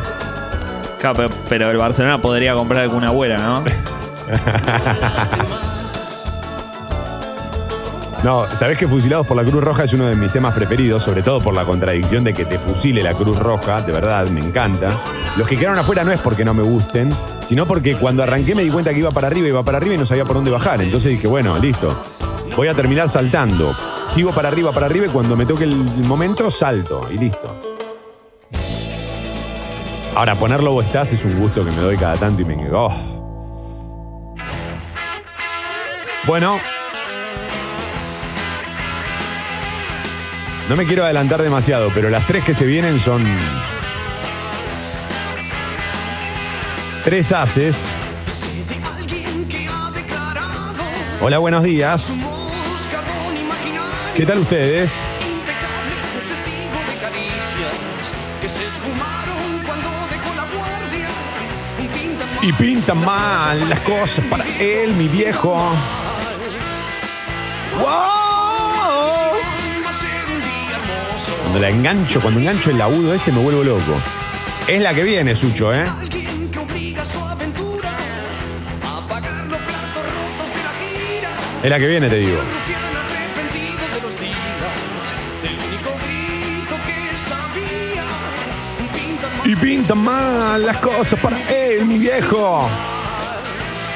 Claro, 1.00 1.16
pero, 1.16 1.29
pero 1.48 1.70
el 1.70 1.76
Barcelona 1.76 2.18
podría 2.18 2.55
comprar 2.55 2.83
alguna 2.83 3.09
abuela, 3.09 3.38
¿no? 3.38 3.62
No, 8.22 8.46
sabés 8.54 8.76
que 8.76 8.87
Fusilados 8.87 9.26
por 9.26 9.35
la 9.35 9.44
Cruz 9.44 9.64
Roja 9.64 9.85
es 9.85 9.94
uno 9.94 10.04
de 10.04 10.14
mis 10.14 10.30
temas 10.30 10.52
preferidos, 10.52 11.02
sobre 11.02 11.22
todo 11.22 11.40
por 11.40 11.54
la 11.54 11.64
contradicción 11.64 12.22
de 12.22 12.35
que 12.35 12.44
te 12.44 12.59
fusile 12.59 13.02
la 13.02 13.14
Cruz 13.14 13.38
Roja, 13.38 13.80
de 13.80 13.92
verdad, 13.92 14.26
me 14.26 14.40
encanta. 14.40 14.90
Los 15.38 15.48
que 15.48 15.56
quedaron 15.56 15.78
afuera 15.78 16.04
no 16.04 16.12
es 16.12 16.20
porque 16.20 16.44
no 16.44 16.52
me 16.52 16.62
gusten, 16.62 17.11
sino 17.46 17.64
porque 17.64 17.96
cuando 17.96 18.22
arranqué 18.22 18.54
me 18.54 18.62
di 18.62 18.68
cuenta 18.68 18.92
que 18.92 18.98
iba 18.98 19.11
para 19.11 19.28
arriba, 19.28 19.48
iba 19.48 19.62
para 19.62 19.78
arriba 19.78 19.94
y 19.94 19.98
no 19.98 20.04
sabía 20.04 20.26
por 20.26 20.37
dónde 20.37 20.50
bajar. 20.50 20.83
Entonces 20.83 21.12
dije, 21.12 21.28
bueno, 21.28 21.56
listo. 21.56 21.96
Voy 22.56 22.68
a 22.68 22.74
terminar 22.74 23.09
saltando. 23.09 23.74
Sigo 24.06 24.33
para 24.33 24.48
arriba, 24.48 24.70
para 24.70 24.85
arriba 24.85 25.06
y 25.06 25.09
cuando 25.09 25.35
me 25.35 25.46
toque 25.46 25.64
el 25.64 25.74
momento, 26.06 26.50
salto 26.50 27.09
y 27.11 27.16
listo. 27.16 27.56
Ahora, 30.14 30.35
ponerlo 30.35 30.72
vos 30.72 30.85
estás 30.85 31.11
es 31.14 31.24
un 31.24 31.40
gusto 31.40 31.64
que 31.64 31.70
me 31.70 31.78
doy 31.78 31.96
cada 31.96 32.16
tanto 32.16 32.42
y 32.42 32.44
me... 32.44 32.68
oh. 32.70 32.92
Bueno, 36.26 36.59
No 40.70 40.76
me 40.76 40.87
quiero 40.87 41.02
adelantar 41.02 41.42
demasiado, 41.42 41.90
pero 41.92 42.11
las 42.11 42.28
tres 42.28 42.44
que 42.44 42.54
se 42.54 42.64
vienen 42.64 43.00
son. 43.00 43.26
Tres 47.04 47.33
haces. 47.33 47.87
Hola, 51.20 51.38
buenos 51.38 51.64
días. 51.64 52.14
¿Qué 54.14 54.24
tal 54.24 54.38
ustedes? 54.38 55.00
Y 62.42 62.52
pintan 62.52 63.04
mal 63.04 63.68
las 63.68 63.80
cosas 63.80 64.24
para 64.26 64.46
él, 64.61 64.94
mi 64.94 65.09
viejo. 65.09 65.72
¡Wow! 67.76 68.19
Cuando 71.51 71.67
la 71.67 71.75
engancho, 71.75 72.21
cuando 72.21 72.39
engancho 72.39 72.71
el 72.71 72.81
agudo 72.81 73.13
ese 73.13 73.33
me 73.33 73.41
vuelvo 73.41 73.65
loco. 73.65 74.01
Es 74.69 74.81
la 74.81 74.95
que 74.95 75.03
viene, 75.03 75.35
Sucho, 75.35 75.75
¿eh? 75.75 75.83
Es 81.61 81.69
la 81.69 81.81
que 81.81 81.89
viene, 81.89 82.09
te 82.09 82.19
digo. 82.19 82.39
los 82.39 82.47
que 89.43 89.51
Y 89.51 89.57
pintan 89.57 89.99
mal 89.99 90.65
las 90.65 90.77
cosas 90.77 91.19
para 91.19 91.37
él, 91.51 91.85
mi 91.85 91.99
viejo. 91.99 92.69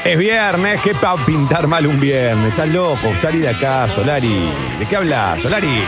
Es 0.05 0.19
viernes, 0.19 0.81
¿qué 0.81 0.93
pa' 0.93 1.15
pintar 1.25 1.69
mal 1.69 1.87
un 1.87 2.01
viernes? 2.01 2.49
Estás 2.49 2.69
loco, 2.71 3.15
salí 3.15 3.39
de 3.39 3.51
acá, 3.51 3.89
Solari. 3.89 4.51
¿De 4.81 4.87
qué 4.87 4.97
hablas, 4.97 5.41
Solari? 5.41 5.85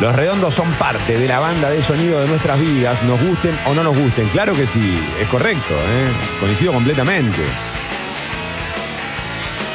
Los 0.00 0.14
redondos 0.14 0.52
son 0.52 0.70
parte 0.72 1.18
de 1.18 1.26
la 1.26 1.40
banda 1.40 1.70
de 1.70 1.82
sonido 1.82 2.20
de 2.20 2.28
nuestras 2.28 2.60
vidas, 2.60 3.02
nos 3.04 3.18
gusten 3.22 3.58
o 3.66 3.74
no 3.74 3.82
nos 3.82 3.96
gusten. 3.96 4.28
Claro 4.28 4.52
que 4.52 4.66
sí, 4.66 4.98
es 5.18 5.26
correcto, 5.28 5.74
¿eh? 5.74 6.10
coincido 6.38 6.72
completamente. 6.74 7.42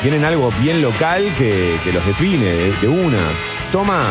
Tienen 0.04 0.24
algo 0.24 0.52
bien 0.60 0.82
local 0.82 1.26
que, 1.38 1.80
los 1.92 2.06
define 2.06 2.46
de, 2.46 2.72
de 2.74 2.88
una. 2.88 3.18
Toma, 3.72 4.04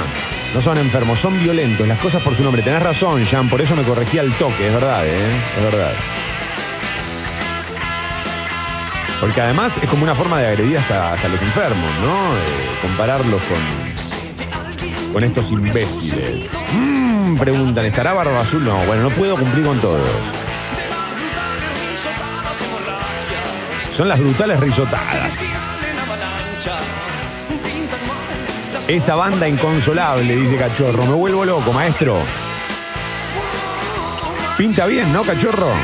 no 0.52 0.60
son 0.60 0.78
enfermos, 0.78 1.20
son 1.20 1.38
violentos, 1.38 1.86
las 1.86 1.98
cosas 2.00 2.20
por 2.22 2.34
su 2.34 2.42
nombre. 2.42 2.62
Tenés 2.62 2.82
razón, 2.82 3.24
Jan, 3.24 3.48
por 3.48 3.60
eso 3.60 3.76
me 3.76 3.84
corregí 3.84 4.18
al 4.18 4.32
toque, 4.32 4.66
es 4.66 4.74
verdad, 4.74 5.06
¿eh? 5.06 5.30
es 5.56 5.62
verdad. 5.62 5.92
Porque 9.20 9.40
además 9.40 9.78
es 9.80 9.88
como 9.88 10.02
una 10.02 10.16
forma 10.16 10.40
de 10.40 10.48
agredir 10.48 10.78
hasta, 10.78 11.12
hasta 11.12 11.28
los 11.28 11.40
enfermos, 11.40 11.92
¿no? 12.02 12.34
Eh, 12.34 12.78
compararlos 12.82 13.40
con, 13.42 13.58
con 15.12 15.24
estos 15.24 15.50
imbéciles. 15.50 16.50
Mm, 16.72 17.36
preguntan, 17.36 17.84
¿estará 17.84 18.12
Barba 18.12 18.40
Azul? 18.40 18.64
No, 18.64 18.78
bueno, 18.86 19.02
no 19.02 19.10
puedo 19.10 19.36
cumplir 19.36 19.64
con 19.64 19.78
todos. 19.80 20.00
Son 23.92 24.08
las 24.08 24.20
brutales 24.20 24.60
risotadas. 24.60 25.34
Esa 28.88 29.14
banda 29.14 29.48
inconsolable, 29.48 30.36
dice 30.36 30.56
Cachorro. 30.56 31.04
Me 31.04 31.14
vuelvo 31.14 31.44
loco, 31.44 31.72
maestro. 31.72 32.18
Pinta 34.56 34.86
bien, 34.86 35.12
¿no, 35.12 35.22
Cachorro? 35.22 35.70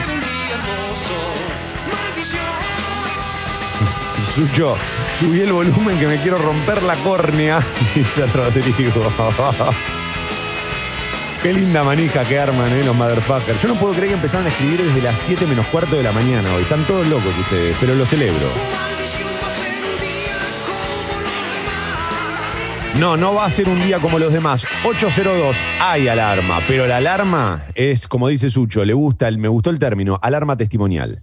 Sucho, 4.35 4.77
subí 5.19 5.41
el 5.41 5.53
volumen 5.53 5.99
que 5.99 6.07
me 6.07 6.17
quiero 6.21 6.39
romper 6.39 6.83
la 6.83 6.95
córnea, 6.97 7.61
dice 7.95 8.27
Rodrigo. 8.27 9.13
Qué 11.43 11.53
linda 11.53 11.85
manija 11.85 12.25
que 12.25 12.39
arman, 12.39 12.73
eh, 12.73 12.83
los 12.85 12.97
motherfuckers. 12.97 13.63
Yo 13.63 13.69
no 13.69 13.75
puedo 13.77 13.93
creer 13.95 14.09
que 14.09 14.15
empezaron 14.15 14.47
a 14.47 14.49
escribir 14.51 14.83
desde 14.83 15.01
las 15.03 15.17
7 15.27 15.47
menos 15.47 15.67
cuarto 15.67 15.97
de 15.97 16.03
la 16.03 16.11
mañana 16.13 16.53
hoy. 16.55 16.63
Están 16.63 16.85
todos 16.85 17.07
locos 17.07 17.33
ustedes, 17.41 17.77
pero 17.81 17.95
lo 17.95 18.05
celebro. 18.05 18.47
No, 22.99 23.17
no 23.19 23.35
va 23.35 23.45
a 23.45 23.51
ser 23.51 23.69
un 23.69 23.79
día 23.85 23.99
como 24.01 24.19
los 24.19 24.33
demás. 24.33 24.67
802, 24.85 25.59
hay 25.81 26.09
alarma, 26.09 26.61
pero 26.67 26.87
la 26.87 26.97
alarma 26.97 27.67
es, 27.75 28.09
como 28.09 28.29
dice 28.29 28.49
Sucho, 28.51 28.85
le 28.87 28.95
gusta, 28.95 29.29
el- 29.29 29.37
me 29.39 29.49
gustó 29.49 29.69
el 29.71 29.79
término, 29.79 30.19
alarma 30.23 30.57
testimonial. 30.57 31.21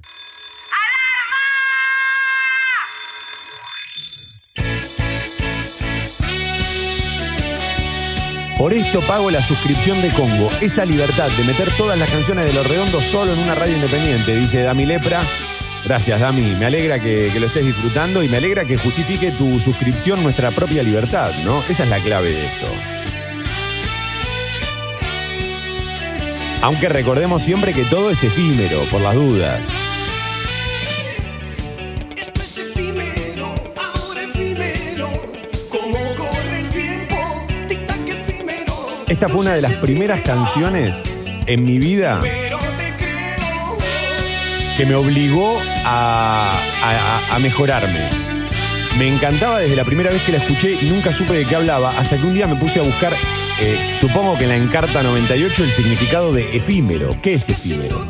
Por 8.64 8.72
esto 8.72 9.02
pago 9.02 9.30
la 9.30 9.44
suscripción 9.44 10.02
de 10.02 10.14
Congo. 10.14 10.50
Esa 10.62 10.86
libertad 10.86 11.30
de 11.32 11.44
meter 11.44 11.76
todas 11.76 12.00
las 12.00 12.10
canciones 12.10 12.46
de 12.46 12.54
Los 12.54 12.66
Redondos 12.66 13.04
solo 13.04 13.34
en 13.34 13.40
una 13.40 13.56
radio 13.56 13.76
independiente, 13.76 14.38
dice 14.38 14.62
Dami 14.62 14.86
Lepra. 14.86 15.22
Gracias, 15.84 16.22
Dami. 16.22 16.56
Me 16.56 16.68
alegra 16.68 16.98
que, 16.98 17.30
que 17.34 17.42
lo 17.42 17.48
estés 17.48 17.66
disfrutando 17.66 18.24
y 18.24 18.30
me 18.30 18.38
alegra 18.38 18.64
que 18.64 18.78
justifique 18.78 19.32
tu 19.32 19.60
suscripción 19.60 20.24
nuestra 20.24 20.52
propia 20.52 20.82
libertad, 20.82 21.34
¿no? 21.44 21.62
Esa 21.68 21.84
es 21.84 21.90
la 21.90 22.02
clave 22.02 22.32
de 22.32 22.46
esto. 22.46 22.68
Aunque 26.62 26.88
recordemos 26.88 27.44
siempre 27.44 27.74
que 27.74 27.84
todo 27.84 28.12
es 28.12 28.24
efímero, 28.24 28.90
por 28.90 29.02
las 29.02 29.16
dudas. 29.16 29.60
Esta 39.14 39.30
fue 39.30 39.42
una 39.42 39.54
de 39.54 39.62
las 39.62 39.74
primeras 39.74 40.22
canciones 40.22 40.96
en 41.46 41.64
mi 41.64 41.78
vida 41.78 42.20
que 44.76 44.86
me 44.88 44.96
obligó 44.96 45.62
a, 45.86 46.60
a- 47.32 47.38
mejorarme. 47.38 48.10
Me 48.98 49.08
encantaba 49.08 49.60
desde 49.60 49.76
la 49.76 49.84
primera 49.84 50.10
vez 50.10 50.24
que 50.24 50.32
la 50.32 50.40
escuché 50.40 50.80
y 50.82 50.86
nunca 50.90 51.14
supe 51.14 51.34
de 51.34 51.46
qué 51.46 51.56
hablaba, 51.56 51.92
hasta 52.00 52.18
que 52.18 52.26
un 52.26 52.34
día 52.34 52.48
me 52.48 52.56
puse 52.56 52.80
a 52.80 52.82
buscar, 52.82 53.14
eh, 53.62 53.94
supongo 53.96 54.36
que 54.36 54.46
en 54.46 54.50
la 54.50 54.56
Encarta 54.58 55.04
98, 55.04 55.64
el 55.64 55.72
significado 55.72 56.34
de 56.34 56.58
efímero. 56.58 57.16
¿Qué 57.22 57.34
es 57.34 57.48
efímero? 57.50 58.08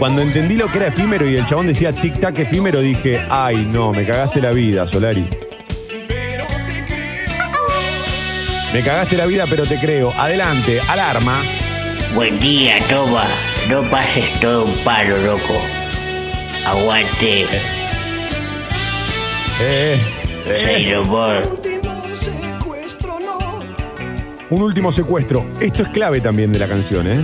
Cuando 0.00 0.22
entendí 0.22 0.56
lo 0.56 0.66
que 0.66 0.78
era 0.78 0.88
efímero 0.88 1.28
y 1.30 1.36
el 1.36 1.46
chabón 1.46 1.68
decía 1.68 1.94
tic-tac 1.94 2.36
efímero, 2.40 2.80
dije, 2.80 3.20
ay 3.30 3.68
no, 3.72 3.92
me 3.92 4.04
cagaste 4.04 4.40
la 4.40 4.50
vida, 4.50 4.88
Solari. 4.88 5.28
Me 8.72 8.82
cagaste 8.82 9.16
la 9.16 9.26
vida, 9.26 9.44
pero 9.48 9.64
te 9.64 9.78
creo. 9.78 10.12
Adelante, 10.16 10.80
alarma. 10.80 11.42
Buen 12.14 12.38
día, 12.38 12.76
toma. 12.88 13.26
No 13.68 13.82
pases 13.90 14.40
todo 14.40 14.64
un 14.64 14.76
palo, 14.78 15.16
loco. 15.18 15.54
Aguante. 16.66 17.46
Eh, 19.60 19.98
eh. 20.46 20.92
No. 20.94 21.40
Un 24.48 24.62
último 24.62 24.92
secuestro. 24.92 25.44
Esto 25.60 25.82
es 25.82 25.88
clave 25.88 26.20
también 26.20 26.52
de 26.52 26.58
la 26.58 26.66
canción, 26.66 27.06
¿eh? 27.06 27.20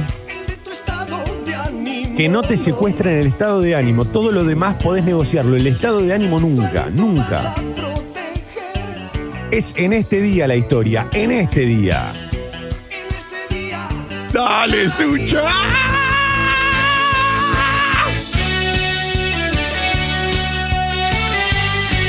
Que 2.17 2.29
no 2.29 2.43
te 2.43 2.57
secuestren 2.57 3.19
el 3.19 3.27
estado 3.27 3.61
de 3.61 3.75
ánimo. 3.75 4.05
Todo 4.05 4.33
lo 4.33 4.45
demás 4.45 4.77
podés 4.83 5.05
negociarlo. 5.05 5.57
El 5.57 5.67
estado 5.67 6.01
de 6.01 6.13
ánimo 6.15 6.41
nunca, 6.41 6.89
nunca. 6.93 7.55
Es 9.53 9.75
en 9.77 9.93
este 9.93 10.23
día 10.23 10.49
la 10.49 10.57
historia, 10.57 11.11
en 11.13 11.31
este 11.31 11.67
día. 11.67 12.11
¡Dale, 14.33 14.89
Sucha! 14.89 15.43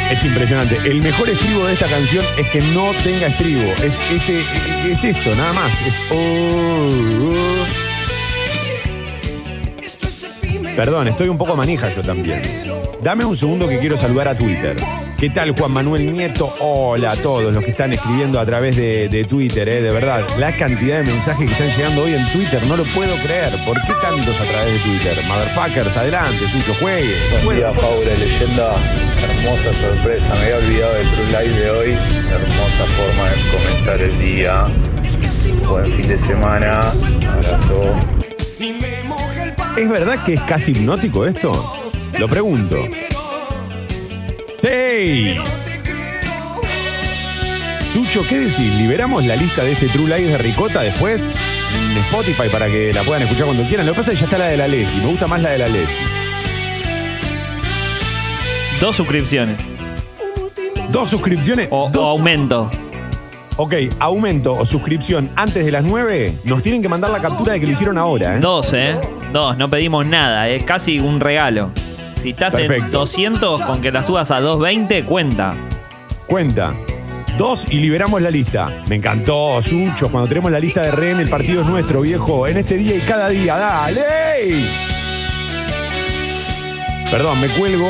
Es 0.10 0.24
impresionante. 0.24 0.78
El 0.86 1.02
mejor 1.02 1.28
estribo 1.28 1.66
de 1.66 1.74
esta 1.74 1.90
canción 1.90 2.24
es 2.38 2.48
que 2.50 2.62
no 2.62 2.94
tenga 3.04 3.28
estribo. 3.28 3.74
Es, 3.84 4.00
es 4.10 5.04
esto, 5.04 5.36
nada 5.36 5.52
más. 5.52 5.74
Es. 5.86 5.96
oh, 6.12 6.90
oh. 7.30 7.66
Perdón, 10.78 11.10
estoy 11.10 11.28
un 11.28 11.38
poco 11.38 11.58
manija 11.58 11.94
yo 11.94 12.04
también. 12.04 12.42
Dame 13.02 13.26
un 13.26 13.36
segundo 13.36 13.68
que 13.68 13.80
quiero 13.80 13.98
saludar 13.98 14.30
a 14.30 14.38
Twitter. 14.38 14.78
¿Qué 15.24 15.30
tal, 15.30 15.52
Juan 15.52 15.72
Manuel 15.72 16.12
Nieto? 16.12 16.54
Hola 16.60 17.14
a 17.14 17.16
todos 17.16 17.54
los 17.54 17.64
que 17.64 17.72
están 17.72 17.94
escribiendo 17.94 18.42
a 18.42 18.46
través 18.46 18.76
de, 18.76 19.08
de 19.08 19.24
Twitter, 19.24 19.70
eh, 19.70 19.82
de 19.82 19.90
verdad. 19.90 20.28
La 20.38 20.52
cantidad 20.52 20.98
de 20.98 21.04
mensajes 21.04 21.48
que 21.48 21.54
están 21.54 21.78
llegando 21.78 22.04
hoy 22.04 22.14
en 22.14 22.30
Twitter, 22.34 22.68
no 22.68 22.76
lo 22.76 22.84
puedo 22.94 23.16
creer. 23.24 23.54
¿Por 23.64 23.82
qué 23.84 23.94
tantos 24.02 24.38
a 24.38 24.44
través 24.44 24.74
de 24.74 24.80
Twitter? 24.80 25.24
Motherfuckers, 25.26 25.96
adelante, 25.96 26.46
suyo, 26.50 26.76
juegue. 26.78 27.16
Buen 27.42 27.58
día, 27.58 27.72
Paula, 27.72 28.14
leyenda. 28.16 28.76
Hermosa 29.24 29.72
sorpresa. 29.80 30.28
Me 30.28 30.42
había 30.42 30.58
olvidado 30.58 30.94
del 30.94 31.12
True 31.12 31.26
Live 31.28 31.58
de 31.58 31.72
hoy. 31.72 31.92
Hermosa 32.30 32.86
forma 32.98 33.30
de 33.30 33.52
comenzar 33.54 34.02
el 34.02 34.20
día. 34.20 34.68
Buen 35.70 35.86
fin 35.86 36.08
de 36.10 36.20
semana. 36.28 36.82
Abrazo. 37.32 37.96
¿Es 39.78 39.90
verdad 39.90 40.26
que 40.26 40.34
es 40.34 40.42
casi 40.42 40.74
hipnótico 40.74 41.26
esto? 41.26 41.54
Lo 42.20 42.28
pregunto. 42.28 42.76
¡Sí! 44.64 45.36
Sucho, 47.92 48.26
¿qué 48.26 48.40
decís? 48.40 48.60
¿Liberamos 48.60 49.26
la 49.26 49.36
lista 49.36 49.62
de 49.62 49.74
este 49.74 49.90
True 49.90 50.06
Live 50.06 50.32
de 50.32 50.38
Ricota 50.38 50.84
después? 50.84 51.36
En 51.76 51.98
Spotify 51.98 52.48
para 52.50 52.68
que 52.68 52.94
la 52.94 53.04
puedan 53.04 53.24
escuchar 53.24 53.44
cuando 53.48 53.64
quieran. 53.66 53.86
Lo 53.86 53.92
que 53.92 53.98
pasa 53.98 54.14
es 54.14 54.20
que 54.20 54.22
ya 54.22 54.26
está 54.28 54.38
la 54.38 54.46
de 54.46 54.56
la 54.56 54.70
Lesi. 54.70 55.00
Me 55.00 55.08
gusta 55.08 55.28
más 55.28 55.42
la 55.42 55.50
de 55.50 55.58
la 55.58 55.68
Lesi. 55.68 55.94
Dos 58.80 58.96
suscripciones. 58.96 59.58
Dos 60.92 61.10
suscripciones. 61.10 61.68
O, 61.70 61.92
o 61.94 62.06
aumento. 62.06 62.72
Ok, 63.58 63.74
aumento 64.00 64.54
o 64.54 64.66
suscripción 64.66 65.30
antes 65.36 65.66
de 65.66 65.74
las 65.74 65.84
9. 65.84 66.36
Nos 66.46 66.64
tienen 66.64 66.82
que 66.82 66.88
mandar 66.88 67.12
la 67.12 67.20
captura 67.20 67.52
de 67.52 67.60
que 67.60 67.66
lo 67.66 67.74
hicieron 67.74 67.98
ahora, 67.98 68.38
¿eh? 68.38 68.40
Dos, 68.40 68.72
¿eh? 68.72 68.96
Dos, 69.34 69.58
no 69.58 69.70
pedimos 69.70 70.06
nada, 70.06 70.48
es 70.48 70.64
casi 70.64 71.02
un 71.02 71.20
regalo. 71.20 71.72
Si 72.24 72.30
estás 72.30 72.54
en 72.54 72.68
Perfecto. 72.70 73.00
200, 73.00 73.62
con 73.64 73.82
que 73.82 73.92
la 73.92 74.02
subas 74.02 74.32
a 74.32 74.40
220, 74.40 75.04
cuenta. 75.04 75.56
Cuenta. 76.26 76.74
Dos 77.38 77.68
y 77.70 77.80
liberamos 77.80 78.22
la 78.22 78.32
lista. 78.32 78.72
Me 78.88 78.96
encantó, 78.96 79.62
Sucho. 79.62 80.08
Cuando 80.08 80.30
tenemos 80.30 80.50
la 80.50 80.62
lista 80.62 80.84
de 80.84 80.92
Ren, 80.92 81.20
el 81.20 81.28
partido 81.28 81.64
es 81.64 81.68
nuestro, 81.68 82.00
viejo. 82.00 82.48
En 82.48 82.56
este 82.56 82.78
día 82.78 82.96
y 82.96 83.00
cada 83.00 83.28
día. 83.28 83.58
¡Dale! 83.58 84.64
Perdón, 87.12 87.42
me 87.42 87.50
cuelgo. 87.50 87.90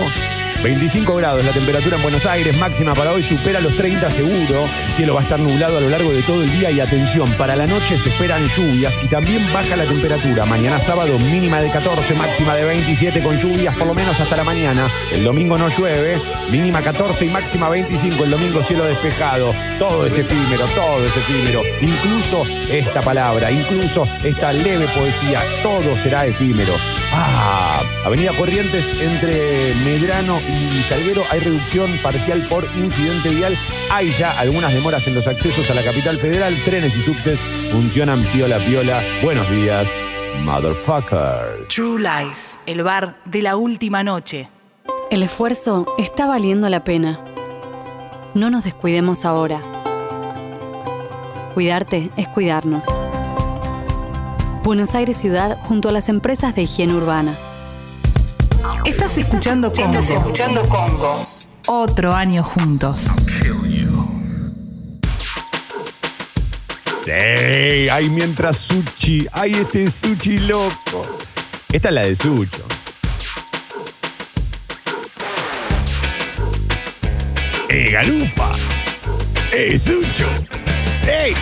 25 0.64 1.16
grados 1.18 1.43
la 1.43 1.51
temperatura 1.51 1.97
en 1.97 2.03
Buenos 2.03 2.26
Aires, 2.26 2.57
máxima 2.57 2.95
para 2.95 3.11
hoy 3.11 3.22
supera 3.22 3.59
los 3.59 3.76
30 3.76 4.09
seguro. 4.09 4.66
El 4.86 4.93
cielo 4.93 5.14
va 5.14 5.20
a 5.20 5.24
estar 5.24 5.38
nublado 5.38 5.78
a 5.78 5.82
lo 5.82 5.89
largo 5.89 6.14
de 6.14 6.22
todo 6.22 6.41
el 6.41 6.49
día 6.51 6.72
y 6.72 6.80
atención, 6.80 7.30
para 7.34 7.57
la 7.57 7.68
noche 7.68 7.99
se 7.99 8.07
esperan 8.07 8.47
lluvias 8.47 8.97
y 9.03 9.07
también 9.07 9.41
baja 9.53 9.76
la 9.76 9.84
temperatura. 9.84 10.45
Mañana 10.45 10.80
sábado 10.80 11.20
mínima 11.20 11.59
de 11.59 11.70
14, 11.70 12.14
máxima 12.16 12.55
de 12.55 12.64
27 12.64 13.22
con 13.22 13.38
lluvias 13.38 13.76
por 13.76 13.88
lo 13.88 13.93
menos 13.93 14.18
hasta 14.18 14.38
la 14.38 14.45
mañana. 14.45 14.89
El 15.11 15.26
domingo 15.26 15.57
no 15.57 15.68
llueve, 15.68 16.18
mínima 16.49 16.82
14 16.82 17.26
y 17.26 17.30
máxima 17.30 17.68
25. 17.68 18.24
El 18.24 18.32
domingo 18.32 18.64
cielo 18.64 18.86
despejado. 18.86 19.53
Todo 19.78 20.05
es 20.05 20.18
efímero, 20.18 20.66
todo 20.68 21.05
es 21.05 21.18
efímero. 21.18 21.61
Incluso 21.82 22.45
esta 22.70 23.01
palabra, 23.01 23.51
incluso 23.51 24.07
esta 24.24 24.53
leve 24.53 24.88
poesía, 24.88 25.41
todo 25.61 25.97
será 25.97 26.26
efímero. 26.26 26.74
Ah, 27.11 27.82
Avenida 28.05 28.32
Corrientes 28.34 28.89
entre 28.99 29.76
Medrano 29.76 30.41
y 30.47 30.53
Salguero 30.84 31.24
hay 31.32 31.39
reducción 31.39 31.97
parcial 32.04 32.47
por 32.49 32.66
incidente 32.76 33.30
vial. 33.30 33.58
Hay 33.89 34.12
ya 34.12 34.38
algunas 34.38 34.74
demoras 34.74 35.08
en 35.08 35.16
los 35.16 35.28
accesos 35.28 35.70
a 35.72 35.74
la 35.74 35.82
capital 35.82 36.18
federal. 36.18 36.54
Trenes 36.66 36.95
y 36.97 37.01
subtes 37.01 37.39
funcionan 37.72 38.22
piola 38.26 38.58
piola. 38.60 39.01
Buenos 39.24 39.49
días, 39.49 39.89
motherfuckers. 40.41 41.68
True 41.74 42.01
Lies, 42.01 42.60
el 42.66 42.84
bar 42.84 43.16
de 43.26 43.41
la 43.41 43.56
última 43.56 44.04
noche. 44.04 44.47
El 45.10 45.24
esfuerzo 45.24 45.86
está 45.97 46.28
valiendo 46.28 46.70
la 46.70 46.84
pena. 46.84 47.20
No 48.34 48.49
nos 48.49 48.66
descuidemos 48.66 49.26
ahora. 49.26 49.62
Cuidarte 51.54 52.10
es 52.18 52.28
cuidarnos. 52.28 52.86
Buenos 54.64 54.95
Aires 54.95 55.18
Ciudad 55.18 55.58
junto 55.62 55.89
a 55.89 55.91
las 55.91 56.10
empresas 56.10 56.56
de 56.56 56.64
higiene 56.64 56.93
urbana. 56.93 57.38
Estás 58.86 59.18
escuchando 59.18 59.72
Congo. 59.72 59.90
Estás 59.90 60.10
escuchando 60.10 60.62
Congo. 60.68 61.26
Otro 61.68 62.14
año 62.14 62.44
juntos. 62.44 63.08
Sí, 67.06 67.90
ay, 67.90 68.10
mientras 68.10 68.58
Sushi, 68.58 69.28
ay, 69.32 69.54
este 69.54 69.90
Sushi 69.90 70.38
loco. 70.40 71.06
Esta 71.72 71.90
es 71.90 71.94
la 71.94 72.02
de 72.04 72.16
Sucho. 72.16 72.64
¡Eh, 77.70 77.90
Galufa! 77.92 78.50
¡Eh, 79.52 79.80
Sucho! 79.80 80.30
¡Ey! 81.08 81.34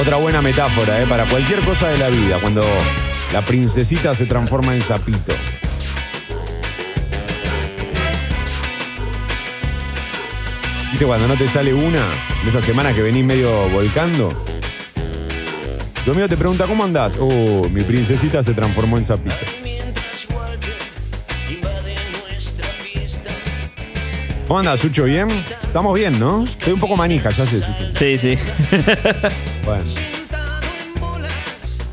Otra 0.00 0.16
buena 0.16 0.40
metáfora, 0.40 1.02
¿eh? 1.02 1.06
Para 1.06 1.26
cualquier 1.26 1.60
cosa 1.60 1.88
de 1.88 1.98
la 1.98 2.08
vida, 2.08 2.38
cuando 2.40 2.64
la 3.34 3.42
princesita 3.42 4.14
se 4.14 4.24
transforma 4.24 4.74
en 4.74 4.80
sapito. 4.80 5.34
¿Viste 10.90 11.04
cuando 11.04 11.28
no 11.28 11.36
te 11.36 11.46
sale 11.46 11.74
una? 11.74 12.02
De 12.42 12.48
esas 12.48 12.64
semanas 12.64 12.94
que 12.94 13.02
venís 13.02 13.26
medio 13.26 13.68
volcando. 13.68 14.30
Tu 16.02 16.12
amigo 16.12 16.28
te 16.28 16.36
pregunta, 16.38 16.64
¿cómo 16.64 16.82
andás? 16.82 17.16
Oh, 17.20 17.68
mi 17.68 17.82
princesita 17.82 18.42
se 18.42 18.54
transformó 18.54 18.96
en 18.96 19.04
sapito. 19.04 19.36
¿Cómo 24.46 24.60
andás, 24.60 24.80
Sucho? 24.80 25.04
¿Bien? 25.04 25.28
Estamos 25.62 25.94
bien, 25.94 26.18
¿no? 26.18 26.44
Estoy 26.44 26.72
un 26.72 26.80
poco 26.80 26.96
manija, 26.96 27.28
ya 27.28 27.44
sé, 27.44 27.58
Sucho. 27.58 27.92
Sí, 27.92 28.16
sí. 28.16 28.38
Bueno. 29.64 29.84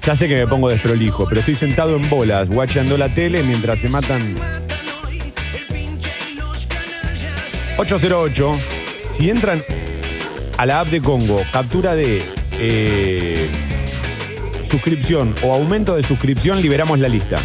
Ya 0.04 0.16
sé 0.16 0.28
que 0.30 0.36
me 0.36 0.48
pongo 0.48 0.70
desprolijo, 0.70 1.28
pero 1.28 1.42
estoy 1.42 1.56
sentado 1.56 1.98
en 1.98 2.10
bolas, 2.10 2.48
guachando 2.48 2.98
la 2.98 3.14
tele 3.14 3.44
mientras 3.44 3.80
se 3.80 3.90
matan. 3.90 4.36
808. 7.78 8.60
Si 9.10 9.30
entran 9.30 9.62
a 10.58 10.66
la 10.66 10.80
app 10.80 10.88
de 10.88 11.02
Congo, 11.02 11.42
captura 11.52 11.94
de 11.96 12.24
eh, 12.54 13.50
suscripción 14.64 15.36
o 15.44 15.54
aumento 15.54 15.96
de 15.96 16.04
suscripción, 16.04 16.62
liberamos 16.62 17.00
la 17.00 17.08
lista. 17.08 17.38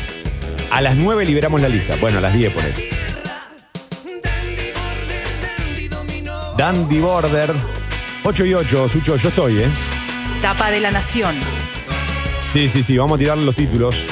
A 0.70 0.80
las 0.80 0.96
9 0.96 1.26
liberamos 1.26 1.60
la 1.60 1.68
lista. 1.68 1.96
Bueno, 2.00 2.18
a 2.18 2.20
las 2.20 2.32
10 2.32 2.52
por 2.52 2.64
ahí. 2.64 2.72
Dandy 6.56 7.00
Border. 7.00 7.50
8 8.24 8.46
y 8.46 8.54
8, 8.54 8.88
Sucho, 8.88 9.16
yo 9.16 9.28
estoy, 9.28 9.58
¿eh? 9.58 9.68
Tapa 10.42 10.72
de 10.72 10.80
la 10.80 10.90
Nación. 10.90 11.36
Sí, 12.52 12.68
sí, 12.68 12.82
sí, 12.82 12.98
vamos 12.98 13.14
a 13.14 13.18
tirar 13.20 13.38
los 13.38 13.54
títulos. 13.54 14.04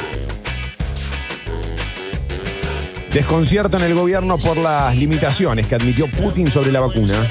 Desconcierto 3.12 3.76
en 3.78 3.82
el 3.82 3.94
gobierno 3.94 4.38
por 4.38 4.56
las 4.56 4.96
limitaciones 4.96 5.66
que 5.66 5.74
admitió 5.74 6.06
Putin 6.06 6.48
sobre 6.48 6.70
la 6.70 6.78
vacuna. 6.78 7.26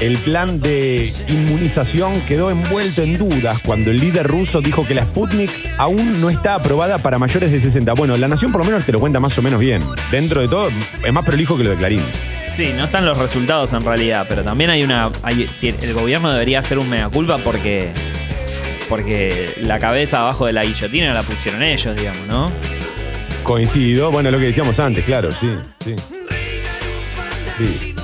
El 0.00 0.16
plan 0.16 0.60
de 0.60 1.12
inmunización 1.28 2.18
quedó 2.22 2.48
envuelto 2.50 3.02
en 3.02 3.18
dudas 3.18 3.58
cuando 3.58 3.90
el 3.90 4.00
líder 4.00 4.26
ruso 4.26 4.62
dijo 4.62 4.86
que 4.86 4.94
la 4.94 5.02
Sputnik 5.02 5.50
aún 5.76 6.22
no 6.22 6.30
está 6.30 6.54
aprobada 6.54 6.96
para 6.96 7.18
mayores 7.18 7.52
de 7.52 7.60
60. 7.60 7.92
Bueno, 7.92 8.16
la 8.16 8.28
Nación 8.28 8.50
por 8.50 8.62
lo 8.62 8.64
menos 8.64 8.86
te 8.86 8.92
lo 8.92 8.98
cuenta 8.98 9.20
más 9.20 9.36
o 9.36 9.42
menos 9.42 9.60
bien. 9.60 9.82
Dentro 10.10 10.40
de 10.40 10.48
todo, 10.48 10.70
es 11.04 11.12
más 11.12 11.26
prolijo 11.26 11.58
que 11.58 11.64
lo 11.64 11.70
de 11.70 11.76
Clarín. 11.76 12.02
Sí, 12.58 12.72
no 12.76 12.86
están 12.86 13.06
los 13.06 13.16
resultados 13.16 13.72
en 13.72 13.84
realidad, 13.84 14.26
pero 14.28 14.42
también 14.42 14.70
hay 14.70 14.82
una. 14.82 15.12
hay- 15.22 15.46
el 15.62 15.94
gobierno 15.94 16.32
debería 16.32 16.58
hacer 16.58 16.76
un 16.78 16.90
mea 16.90 17.08
culpa 17.08 17.38
porque. 17.38 17.92
Porque 18.88 19.54
la 19.62 19.78
cabeza 19.78 20.20
abajo 20.22 20.46
de 20.46 20.52
la 20.54 20.64
guillotina 20.64 21.14
la 21.14 21.22
pusieron 21.22 21.62
ellos, 21.62 21.94
digamos, 21.94 22.26
¿no? 22.26 22.50
Coincido, 23.44 24.10
bueno, 24.10 24.32
lo 24.32 24.38
que 24.40 24.46
decíamos 24.46 24.80
antes, 24.80 25.04
claro, 25.04 25.30
sí, 25.30 25.48
sí. 25.84 25.94
Sí. 27.58 27.94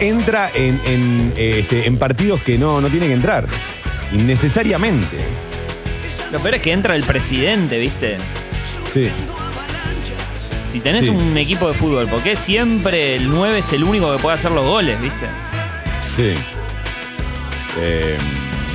Entra 0.00 0.50
en, 0.52 0.80
en, 0.84 1.32
eh, 1.36 1.60
este, 1.60 1.86
en 1.86 1.98
partidos 1.98 2.40
que 2.42 2.58
no, 2.58 2.80
no 2.80 2.88
tiene 2.88 3.06
que 3.06 3.12
entrar. 3.12 3.46
Innecesariamente. 4.12 5.18
Lo 6.32 6.40
peor 6.40 6.56
es 6.56 6.62
que 6.62 6.72
entra 6.72 6.96
el 6.96 7.04
presidente, 7.04 7.78
¿viste? 7.78 8.16
Sí. 8.92 9.08
Si 10.76 10.80
tenés 10.82 11.06
Sí. 11.06 11.10
un 11.10 11.34
equipo 11.38 11.68
de 11.68 11.74
fútbol, 11.74 12.06
¿por 12.06 12.22
qué 12.22 12.36
siempre 12.36 13.14
el 13.16 13.30
9 13.30 13.60
es 13.60 13.72
el 13.72 13.82
único 13.82 14.14
que 14.14 14.20
puede 14.22 14.34
hacer 14.34 14.52
los 14.52 14.62
goles, 14.66 15.00
¿viste? 15.00 15.24
Sí. 16.14 16.34
Eh, 17.80 18.18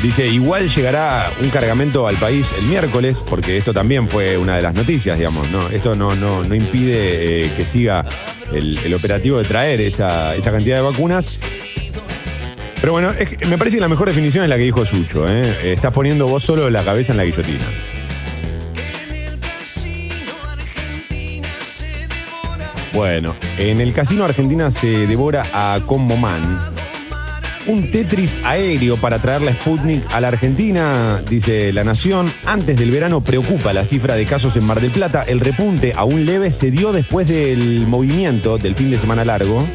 dice, 0.01 0.27
igual 0.27 0.67
llegará 0.67 1.31
un 1.43 1.49
cargamento 1.51 2.07
al 2.07 2.15
país 2.15 2.55
el 2.57 2.65
miércoles, 2.65 3.23
porque 3.29 3.55
esto 3.55 3.71
también 3.71 4.07
fue 4.09 4.35
una 4.35 4.55
de 4.55 4.63
las 4.63 4.73
noticias, 4.73 5.15
digamos, 5.15 5.47
¿no? 5.51 5.69
Esto 5.69 5.95
no, 5.95 6.15
no, 6.15 6.43
no 6.43 6.55
impide 6.55 7.43
eh, 7.43 7.51
que 7.55 7.67
siga 7.67 8.03
el, 8.51 8.79
el 8.83 8.93
operativo 8.95 9.37
de 9.37 9.43
traer 9.43 9.79
esa, 9.81 10.35
esa 10.35 10.49
cantidad 10.51 10.77
de 10.77 10.81
vacunas. 10.81 11.37
Pero 12.79 12.93
bueno, 12.93 13.11
es 13.11 13.29
que 13.29 13.45
me 13.45 13.59
parece 13.59 13.77
que 13.77 13.81
la 13.81 13.89
mejor 13.89 14.07
definición 14.07 14.43
es 14.43 14.49
la 14.49 14.57
que 14.57 14.63
dijo 14.63 14.83
Sucho, 14.85 15.27
¿eh? 15.29 15.55
Eh, 15.61 15.73
Estás 15.73 15.93
poniendo 15.93 16.25
vos 16.27 16.41
solo 16.41 16.67
la 16.71 16.83
cabeza 16.83 17.13
en 17.13 17.17
la 17.17 17.25
guillotina. 17.25 17.65
Bueno, 22.93 23.35
en 23.57 23.79
el 23.79 23.93
casino 23.93 24.25
Argentina 24.25 24.69
se 24.69 25.07
devora 25.07 25.45
a 25.53 25.79
Combo 25.85 26.17
Man. 26.17 26.59
Un 27.67 27.89
Tetris 27.89 28.37
aéreo 28.43 28.97
para 28.97 29.19
traer 29.19 29.43
la 29.43 29.53
Sputnik 29.53 30.03
a 30.11 30.19
la 30.19 30.27
Argentina, 30.27 31.21
dice 31.29 31.71
La 31.71 31.83
Nación. 31.83 32.31
Antes 32.45 32.75
del 32.75 32.91
verano 32.91 33.21
preocupa 33.21 33.71
la 33.71 33.85
cifra 33.85 34.15
de 34.15 34.25
casos 34.25 34.55
en 34.57 34.65
Mar 34.65 34.81
del 34.81 34.91
Plata. 34.91 35.23
El 35.23 35.39
repunte, 35.39 35.93
aún 35.95 36.25
leve, 36.25 36.51
se 36.51 36.69
dio 36.69 36.91
después 36.91 37.27
del 37.27 37.87
movimiento 37.87 38.57
del 38.57 38.75
fin 38.75 38.91
de 38.91 38.99
semana 38.99 39.23
largo. 39.23 39.65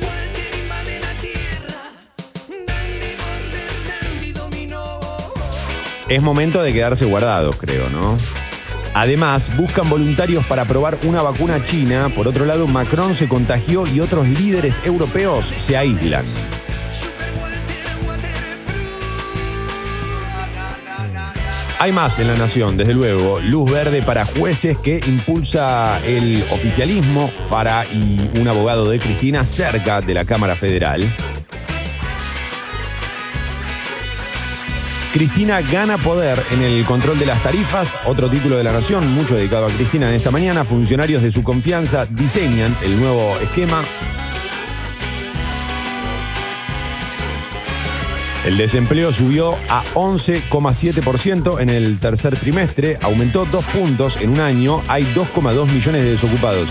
Es 6.09 6.23
momento 6.23 6.63
de 6.63 6.73
quedarse 6.73 7.05
guardados, 7.05 7.57
creo, 7.57 7.89
¿no? 7.91 8.17
Además, 8.99 9.55
buscan 9.59 9.91
voluntarios 9.91 10.43
para 10.47 10.65
probar 10.65 10.99
una 11.05 11.21
vacuna 11.21 11.63
china. 11.63 12.09
Por 12.09 12.27
otro 12.27 12.47
lado, 12.47 12.67
Macron 12.67 13.15
se 13.15 13.29
contagió 13.29 13.87
y 13.87 14.01
otros 14.01 14.27
líderes 14.27 14.81
europeos 14.87 15.49
se 15.49 15.77
aíslan. 15.77 16.25
Hay 21.79 21.93
más 21.93 22.19
en 22.21 22.29
la 22.29 22.37
nación, 22.37 22.79
desde 22.79 22.95
luego. 22.95 23.39
Luz 23.41 23.71
verde 23.71 24.01
para 24.01 24.25
jueces 24.25 24.79
que 24.79 24.99
impulsa 25.07 26.01
el 26.01 26.43
oficialismo. 26.51 27.31
Fara 27.51 27.85
y 27.93 28.31
un 28.41 28.49
abogado 28.49 28.89
de 28.89 28.99
Cristina 28.99 29.45
cerca 29.45 30.01
de 30.01 30.15
la 30.15 30.25
Cámara 30.25 30.57
Federal. 30.57 31.05
Cristina 35.17 35.63
gana 35.63 35.97
poder 35.97 36.43
en 36.51 36.61
el 36.61 36.85
control 36.85 37.19
de 37.19 37.25
las 37.25 37.43
tarifas, 37.43 37.99
otro 38.05 38.29
título 38.29 38.59
de 38.59 38.65
la 38.65 38.71
Nación, 38.71 39.11
mucho 39.15 39.35
dedicado 39.35 39.65
a 39.65 39.71
Cristina 39.71 40.11
en 40.11 40.15
esta 40.15 40.31
mañana. 40.31 40.63
Funcionarios 40.63 41.23
de 41.23 41.31
su 41.31 41.43
confianza 41.43 42.05
diseñan 42.05 42.77
el 42.83 43.01
nuevo 43.01 43.35
esquema. 43.39 43.83
El 48.45 48.59
desempleo 48.59 49.11
subió 49.11 49.57
a 49.71 49.85
11,7% 49.95 51.61
en 51.63 51.71
el 51.71 51.99
tercer 51.99 52.39
trimestre, 52.39 52.99
aumentó 53.01 53.47
dos 53.47 53.65
puntos 53.65 54.19
en 54.19 54.33
un 54.33 54.41
año, 54.41 54.83
hay 54.87 55.05
2,2 55.15 55.73
millones 55.73 56.05
de 56.05 56.11
desocupados. 56.11 56.69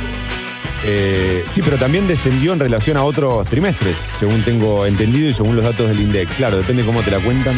Eh, 0.83 1.43
sí, 1.47 1.63
pero 1.63 1.77
también 1.77 2.07
descendió 2.07 2.53
en 2.53 2.59
relación 2.59 2.97
a 2.97 3.03
otros 3.05 3.43
trimestres, 3.47 4.07
según 4.19 4.43
tengo 4.43 4.85
entendido 4.85 5.27
y 5.31 5.33
según 5.33 5.55
los 5.55 5.65
datos 5.65 5.87
del 5.87 5.99
INDEC. 5.99 6.29
Claro, 6.35 6.57
depende 6.57 6.85
cómo 6.85 7.01
te 7.01 7.09
la 7.09 7.17
cuentan. 7.17 7.55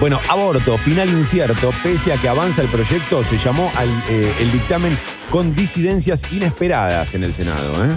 Bueno, 0.00 0.20
aborto, 0.28 0.78
final 0.78 1.08
incierto, 1.08 1.72
pese 1.82 2.12
a 2.12 2.16
que 2.18 2.28
avanza 2.28 2.62
el 2.62 2.68
proyecto, 2.68 3.24
se 3.24 3.36
llamó 3.36 3.72
al, 3.74 3.88
eh, 4.08 4.32
el 4.38 4.52
dictamen 4.52 4.96
con 5.28 5.56
disidencias 5.56 6.22
inesperadas 6.32 7.14
en 7.14 7.24
el 7.24 7.34
Senado. 7.34 7.84
¿eh? 7.84 7.96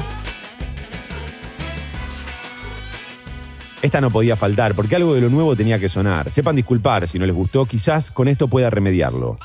Esta 3.83 4.01
no 4.01 4.09
podía 4.09 4.35
faltar, 4.35 4.73
porque 4.73 4.95
algo 4.95 5.13
de 5.13 5.21
lo 5.21 5.29
nuevo 5.29 5.55
tenía 5.55 5.77
que 5.77 5.89
sonar. 5.89 6.31
Sepan 6.31 6.55
disculpar 6.55 7.07
si 7.07 7.19
no 7.19 7.27
les 7.27 7.35
gustó, 7.35 7.67
quizás 7.67 8.09
con 8.09 8.27
esto 8.27 8.47
pueda 8.47 8.71
remediarlo. 8.71 9.37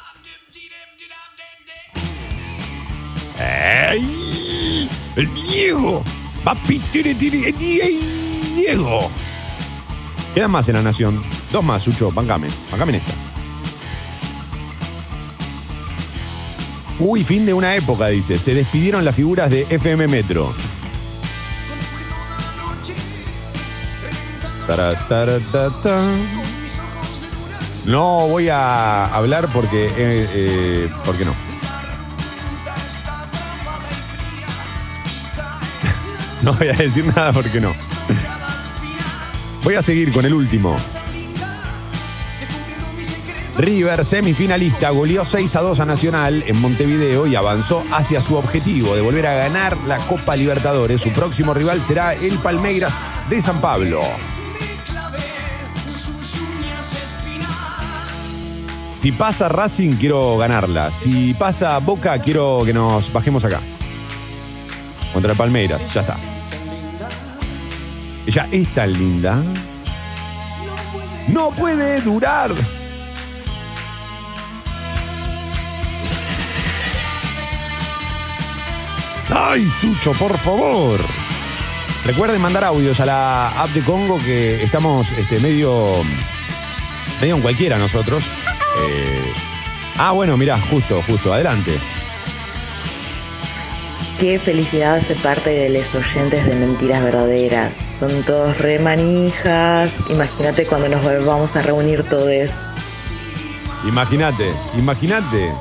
¡Ey! 3.38 4.88
¡El 5.14 5.34
Diego! 5.34 6.02
¡Papi, 6.42 6.80
Diego! 8.54 9.10
Quedan 10.34 10.50
más 10.50 10.66
en 10.68 10.76
la 10.76 10.82
nación. 10.82 11.35
Dos 11.52 11.64
más, 11.64 11.82
Sucho, 11.82 12.10
bancame. 12.12 12.48
Bancame 12.70 12.92
en 12.92 12.98
esta. 13.00 13.12
Uy, 16.98 17.24
fin 17.24 17.44
de 17.44 17.52
una 17.54 17.74
época, 17.74 18.08
dice. 18.08 18.38
Se 18.38 18.54
despidieron 18.54 19.04
las 19.04 19.14
figuras 19.14 19.50
de 19.50 19.66
FM 19.68 20.08
Metro. 20.08 20.52
No 27.86 28.26
voy 28.28 28.48
a 28.48 29.06
hablar 29.14 29.46
porque. 29.52 29.86
eh, 29.96 30.28
eh, 30.32 30.88
porque 31.04 31.24
no. 31.24 31.34
No 36.42 36.52
voy 36.54 36.68
a 36.68 36.72
decir 36.74 37.04
nada 37.06 37.32
porque 37.32 37.60
no. 37.60 37.74
Voy 39.64 39.74
a 39.74 39.82
seguir 39.82 40.12
con 40.12 40.24
el 40.24 40.32
último. 40.34 40.76
River, 43.58 44.04
semifinalista, 44.04 44.90
goleó 44.90 45.24
6 45.24 45.56
a 45.56 45.62
2 45.62 45.80
a 45.80 45.86
Nacional 45.86 46.44
en 46.46 46.60
Montevideo 46.60 47.26
y 47.26 47.36
avanzó 47.36 47.82
hacia 47.90 48.20
su 48.20 48.36
objetivo 48.36 48.94
de 48.94 49.00
volver 49.00 49.26
a 49.26 49.34
ganar 49.34 49.76
la 49.86 49.96
Copa 49.98 50.36
Libertadores. 50.36 51.00
Su 51.00 51.10
próximo 51.12 51.54
rival 51.54 51.80
será 51.80 52.12
el 52.12 52.36
Palmeiras 52.38 53.00
de 53.30 53.40
San 53.40 53.60
Pablo. 53.62 54.02
Si 58.94 59.12
pasa 59.12 59.48
Racing, 59.48 59.92
quiero 59.92 60.36
ganarla. 60.36 60.92
Si 60.92 61.32
pasa 61.32 61.78
Boca, 61.78 62.18
quiero 62.18 62.62
que 62.64 62.74
nos 62.74 63.10
bajemos 63.10 63.44
acá. 63.44 63.60
Contra 65.14 65.32
el 65.32 65.38
Palmeiras, 65.38 65.94
ya 65.94 66.02
está. 66.02 66.16
Ella 68.26 68.48
es 68.50 68.74
tan 68.74 68.92
linda. 68.92 69.42
No 71.32 71.50
puede 71.52 72.02
durar. 72.02 72.50
¡Ay, 79.38 79.68
Sucho, 79.68 80.12
por 80.12 80.38
favor! 80.38 80.98
Recuerden 82.06 82.40
mandar 82.40 82.64
audios 82.64 83.00
a 83.00 83.06
la 83.06 83.48
app 83.48 83.68
de 83.68 83.82
Congo 83.82 84.18
que 84.18 84.62
estamos 84.62 85.12
este, 85.12 85.38
medio, 85.40 86.02
medio 87.20 87.36
en 87.36 87.42
cualquiera 87.42 87.76
nosotros. 87.76 88.24
Eh, 88.24 89.32
ah, 89.98 90.12
bueno, 90.12 90.38
mirá, 90.38 90.58
justo, 90.58 91.02
justo, 91.06 91.34
adelante. 91.34 91.78
Qué 94.18 94.38
felicidad 94.38 95.06
ser 95.06 95.18
parte 95.18 95.50
de 95.50 95.68
los 95.68 95.94
oyentes 95.94 96.46
de 96.46 96.58
Mentiras 96.58 97.04
Verdaderas. 97.04 97.74
Son 98.00 98.22
todos 98.22 98.56
re 98.56 98.78
manijas. 98.78 99.92
Imagínate 100.08 100.64
cuando 100.64 100.88
nos 100.88 101.26
vamos 101.26 101.54
a 101.54 101.60
reunir 101.60 102.04
todos. 102.04 102.50
Imagínate, 103.86 104.50
imagínate. 104.78 105.52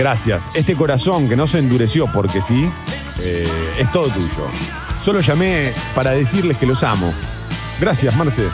Gracias. 0.00 0.48
Este 0.54 0.74
corazón 0.74 1.28
que 1.28 1.36
no 1.36 1.46
se 1.46 1.58
endureció 1.58 2.06
porque 2.06 2.40
sí, 2.40 2.72
eh, 3.22 3.46
es 3.78 3.92
todo 3.92 4.08
tuyo. 4.08 4.48
Solo 5.02 5.20
llamé 5.20 5.74
para 5.94 6.12
decirles 6.12 6.56
que 6.56 6.64
los 6.64 6.82
amo. 6.84 7.12
Gracias, 7.78 8.16
Marce. 8.16 8.48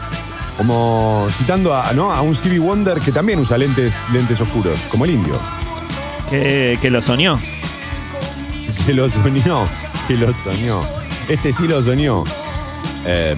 Como 0.56 1.28
citando 1.30 1.72
a, 1.72 1.92
¿no? 1.92 2.12
a 2.12 2.20
un 2.20 2.34
Stevie 2.34 2.58
Wonder 2.58 2.98
que 2.98 3.12
también 3.12 3.38
usa 3.38 3.58
lentes, 3.58 3.94
lentes 4.12 4.40
oscuros, 4.40 4.76
como 4.90 5.04
el 5.04 5.12
indio. 5.12 5.38
Que, 6.28 6.80
que 6.82 6.90
lo 6.90 7.00
soñó. 7.00 7.38
Que 8.84 8.92
lo 8.92 9.08
soñó, 9.08 9.68
que 10.08 10.16
lo 10.16 10.32
soñó. 10.32 10.80
Este 11.28 11.52
sí 11.52 11.68
lo 11.68 11.80
soñó. 11.80 12.24
Eh, 13.04 13.36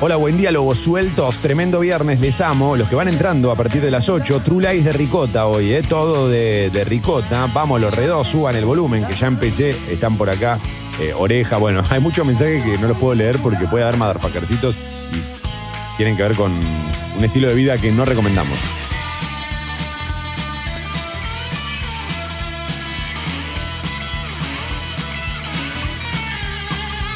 hola, 0.00 0.16
buen 0.16 0.36
día, 0.36 0.50
lobos 0.50 0.78
sueltos. 0.78 1.38
Tremendo 1.40 1.80
viernes, 1.80 2.20
les 2.20 2.40
amo. 2.40 2.76
Los 2.76 2.88
que 2.88 2.94
van 2.94 3.08
entrando 3.08 3.50
a 3.50 3.56
partir 3.56 3.82
de 3.82 3.90
las 3.90 4.08
8, 4.08 4.42
True 4.44 4.72
Lies 4.72 4.84
de 4.84 4.92
Ricota 4.92 5.46
hoy, 5.46 5.72
¿eh? 5.72 5.82
Todo 5.82 6.28
de, 6.28 6.70
de 6.70 6.84
Ricota. 6.84 7.48
Vamos, 7.52 7.80
los 7.80 7.94
redos, 7.94 8.26
suban 8.26 8.56
el 8.56 8.64
volumen, 8.64 9.04
que 9.04 9.14
ya 9.14 9.26
empecé. 9.26 9.70
Están 9.90 10.16
por 10.16 10.30
acá. 10.30 10.58
Eh, 11.00 11.12
oreja, 11.16 11.56
bueno, 11.58 11.82
hay 11.90 12.00
muchos 12.00 12.26
mensajes 12.26 12.64
que 12.64 12.78
no 12.78 12.88
los 12.88 12.98
puedo 12.98 13.14
leer 13.14 13.38
porque 13.38 13.66
puede 13.66 13.84
haber 13.84 13.96
motherfuckercitos 13.96 14.74
y 14.76 15.96
tienen 15.96 16.16
que 16.16 16.22
ver 16.22 16.34
con 16.34 16.52
un 16.52 17.24
estilo 17.24 17.48
de 17.48 17.54
vida 17.54 17.78
que 17.78 17.92
no 17.92 18.04
recomendamos. 18.04 18.58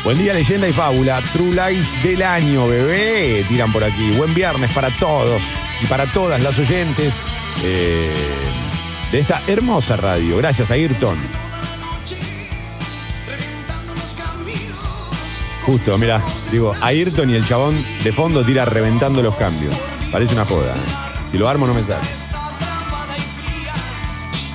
Buen 0.04 0.18
día, 0.18 0.34
leyenda 0.34 0.68
y 0.68 0.72
fábula. 0.72 1.20
True 1.32 1.54
Lies 1.54 2.02
del 2.02 2.22
año, 2.22 2.66
bebé. 2.66 3.44
Tiran 3.48 3.72
por 3.72 3.84
aquí. 3.84 4.10
Buen 4.16 4.34
viernes 4.34 4.72
para 4.74 4.90
todos 4.96 5.44
y 5.80 5.86
para 5.86 6.06
todas 6.06 6.42
las 6.42 6.58
oyentes 6.58 7.14
eh, 7.62 8.12
de 9.12 9.18
esta 9.20 9.40
hermosa 9.46 9.96
radio. 9.96 10.38
Gracias, 10.38 10.72
Ayrton. 10.72 11.16
Justo, 15.62 15.96
mira, 15.98 16.20
digo, 16.50 16.72
Ayrton 16.82 17.30
y 17.30 17.34
el 17.34 17.46
chabón 17.46 17.76
de 18.02 18.10
fondo 18.10 18.44
tira 18.44 18.64
reventando 18.64 19.22
los 19.22 19.36
cambios. 19.36 19.74
Parece 20.10 20.34
una 20.34 20.44
joda. 20.44 20.74
Si 21.30 21.38
lo 21.38 21.48
armo, 21.48 21.68
no 21.68 21.74
me 21.74 21.82
sale. 21.82 22.21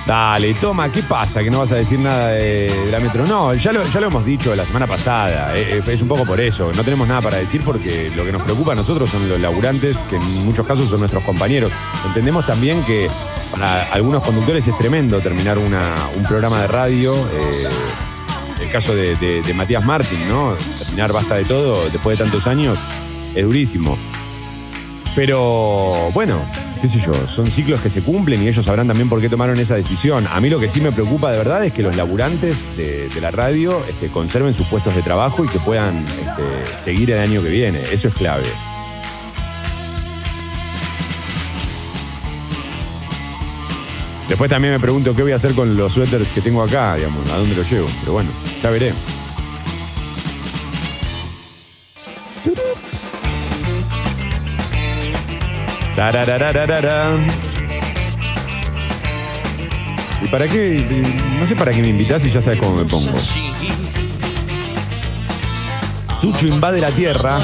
Dale, 0.08 0.54
toma, 0.54 0.90
¿qué 0.90 1.02
pasa? 1.02 1.42
Que 1.44 1.50
no 1.50 1.58
vas 1.58 1.70
a 1.70 1.74
decir 1.74 1.98
nada 1.98 2.28
de, 2.28 2.72
la 2.90 2.98
metro. 2.98 3.26
No, 3.26 3.52
ya 3.52 3.72
lo, 3.74 3.86
ya 3.86 4.00
lo 4.00 4.06
hemos 4.06 4.24
dicho 4.24 4.54
la 4.56 4.64
semana 4.64 4.86
pasada. 4.86 5.54
eh, 5.54 5.82
eh, 5.86 5.92
es 5.92 6.00
un 6.00 6.08
poco 6.08 6.24
por 6.24 6.40
eso. 6.40 6.72
No 6.74 6.82
tenemos 6.82 7.06
nada 7.06 7.20
para 7.20 7.36
decir 7.36 7.60
porque 7.62 8.10
lo 8.16 8.24
que 8.24 8.32
nos 8.32 8.40
preocupa 8.42 8.72
a 8.72 8.74
nosotros 8.74 9.10
son 9.10 9.28
los 9.28 9.38
laburantes, 9.38 9.98
que 10.08 10.16
en 10.16 10.46
muchos 10.46 10.66
casos 10.66 10.88
son 10.88 11.00
nuestros 11.00 11.22
compañeros. 11.24 11.70
Entendemos 12.06 12.46
también 12.46 12.82
que 12.84 13.06
para 13.50 13.82
algunos 13.92 14.22
conductores 14.24 14.66
es 14.66 14.78
tremendo 14.78 15.20
terminar 15.20 15.58
una- 15.58 16.08
un 16.16 16.22
programa 16.22 16.62
de 16.62 16.68
radio. 16.68 17.14
eh, 17.14 17.68
el 18.62 18.70
caso 18.70 18.94
de, 18.94 19.14
de- 19.16 19.42
de 19.42 19.54
Matías 19.54 19.84
Martín, 19.84 20.26
¿no? 20.26 20.56
Terminar 20.78 21.12
basta 21.12 21.34
de 21.34 21.44
todo 21.44 21.84
después 21.84 22.18
de 22.18 22.24
tantos 22.24 22.46
años 22.46 22.78
es 23.34 23.44
durísimo. 23.44 23.98
Pero 25.14 26.08
bueno, 26.14 26.40
qué 26.80 26.88
sé 26.88 27.00
yo, 27.00 27.12
son 27.28 27.50
ciclos 27.50 27.80
que 27.80 27.90
se 27.90 28.02
cumplen 28.02 28.42
y 28.42 28.48
ellos 28.48 28.64
sabrán 28.64 28.86
también 28.86 29.08
por 29.08 29.20
qué 29.20 29.28
tomaron 29.28 29.58
esa 29.58 29.74
decisión. 29.74 30.26
A 30.28 30.40
mí 30.40 30.48
lo 30.48 30.60
que 30.60 30.68
sí 30.68 30.80
me 30.80 30.92
preocupa 30.92 31.30
de 31.30 31.38
verdad 31.38 31.64
es 31.64 31.72
que 31.72 31.82
los 31.82 31.96
laburantes 31.96 32.64
de, 32.76 33.08
la 33.20 33.30
radio 33.30 33.82
este, 33.88 34.08
conserven 34.08 34.54
sus 34.54 34.66
puestos 34.68 34.94
de 34.94 35.02
trabajo 35.02 35.44
y 35.44 35.48
que 35.48 35.58
puedan 35.58 35.94
este, 35.94 36.42
seguir 36.76 37.10
el 37.10 37.18
año 37.18 37.42
que 37.42 37.48
viene. 37.48 37.82
Eso 37.90 38.08
es 38.08 38.14
clave. 38.14 38.44
Después 44.28 44.50
también 44.50 44.74
me 44.74 44.80
pregunto 44.80 45.16
qué 45.16 45.22
voy 45.22 45.32
a 45.32 45.36
hacer 45.36 45.54
con 45.54 45.74
los 45.76 45.94
suéteres 45.94 46.28
que 46.28 46.40
tengo 46.40 46.62
acá, 46.62 46.96
digamos, 46.96 47.28
a 47.30 47.38
dónde 47.38 47.56
los 47.56 47.70
llevo. 47.70 47.88
Pero 48.00 48.12
bueno, 48.12 48.30
ya 48.62 48.70
veré. 48.70 48.92
¿Y 60.22 60.28
para 60.28 60.46
qué? 60.46 61.04
No 61.40 61.44
sé 61.44 61.56
para 61.56 61.72
qué 61.72 61.82
me 61.82 61.88
invitas 61.88 62.24
y 62.24 62.30
ya 62.30 62.40
sabes 62.40 62.60
cómo 62.60 62.76
me 62.76 62.84
pongo. 62.84 63.18
Sucho 66.20 66.46
invade 66.46 66.80
la 66.80 66.92
tierra. 66.92 67.40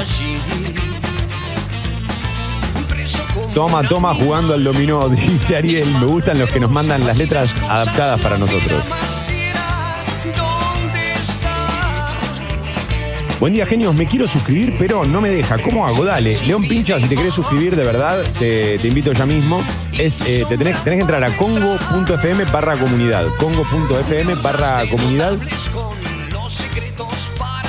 Toma, 3.53 3.83
toma 3.83 4.15
jugando 4.15 4.53
al 4.53 4.63
dominó, 4.63 5.09
dice 5.09 5.57
Ariel. 5.57 5.91
Me 5.91 6.05
gustan 6.05 6.39
los 6.39 6.49
que 6.49 6.61
nos 6.61 6.71
mandan 6.71 7.05
las 7.05 7.17
letras 7.17 7.53
adaptadas 7.67 8.21
para 8.21 8.37
nosotros. 8.37 8.85
Buen 13.39 13.51
día, 13.51 13.65
genios. 13.65 13.93
Me 13.95 14.05
quiero 14.05 14.27
suscribir, 14.27 14.75
pero 14.79 15.05
no 15.05 15.19
me 15.19 15.29
deja. 15.29 15.57
¿Cómo 15.57 15.85
hago? 15.85 16.05
Dale. 16.05 16.37
León 16.45 16.65
Pincha, 16.67 16.99
si 16.99 17.07
te 17.07 17.15
querés 17.15 17.33
suscribir 17.33 17.75
de 17.75 17.83
verdad, 17.83 18.23
te, 18.39 18.77
te 18.79 18.87
invito 18.87 19.11
ya 19.11 19.25
mismo. 19.25 19.61
Es, 19.97 20.21
eh, 20.21 20.45
te 20.47 20.57
tenés, 20.57 20.81
tenés 20.83 20.97
que 20.97 21.01
entrar 21.01 21.23
a 21.23 21.29
congo.fm 21.35 22.45
barra 22.45 22.77
comunidad. 22.77 23.25
Congo.fm 23.37 24.35
barra 24.35 24.83
comunidad. 24.89 25.37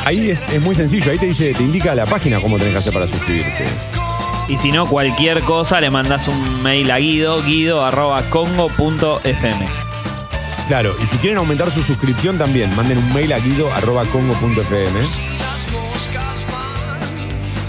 Ahí 0.05 0.31
es, 0.31 0.49
es 0.49 0.63
muy 0.63 0.77
sencillo. 0.77 1.11
Ahí 1.11 1.19
te 1.19 1.27
dice, 1.27 1.53
te 1.53 1.63
indica 1.65 1.95
la 1.97 2.07
página 2.07 2.41
cómo 2.41 2.59
tenés 2.59 2.73
que 2.73 2.79
hacer 2.79 2.93
para 2.93 3.09
suscribirte. 3.09 3.65
Y 4.49 4.59
si 4.59 4.71
no, 4.71 4.87
cualquier 4.87 5.41
cosa 5.41 5.81
le 5.81 5.91
mandás 5.91 6.29
un 6.29 6.63
mail 6.63 6.93
a 6.93 6.99
Guido, 6.99 7.43
guido 7.43 7.85
arroba 7.85 8.23
congo.fm. 8.31 9.67
Claro, 10.69 10.97
y 11.03 11.07
si 11.07 11.17
quieren 11.19 11.39
aumentar 11.39 11.73
su 11.73 11.83
suscripción 11.83 12.39
también, 12.39 12.75
manden 12.77 12.99
un 12.99 13.13
mail 13.13 13.33
a 13.33 13.39
guido.congo.fm. 13.39 15.36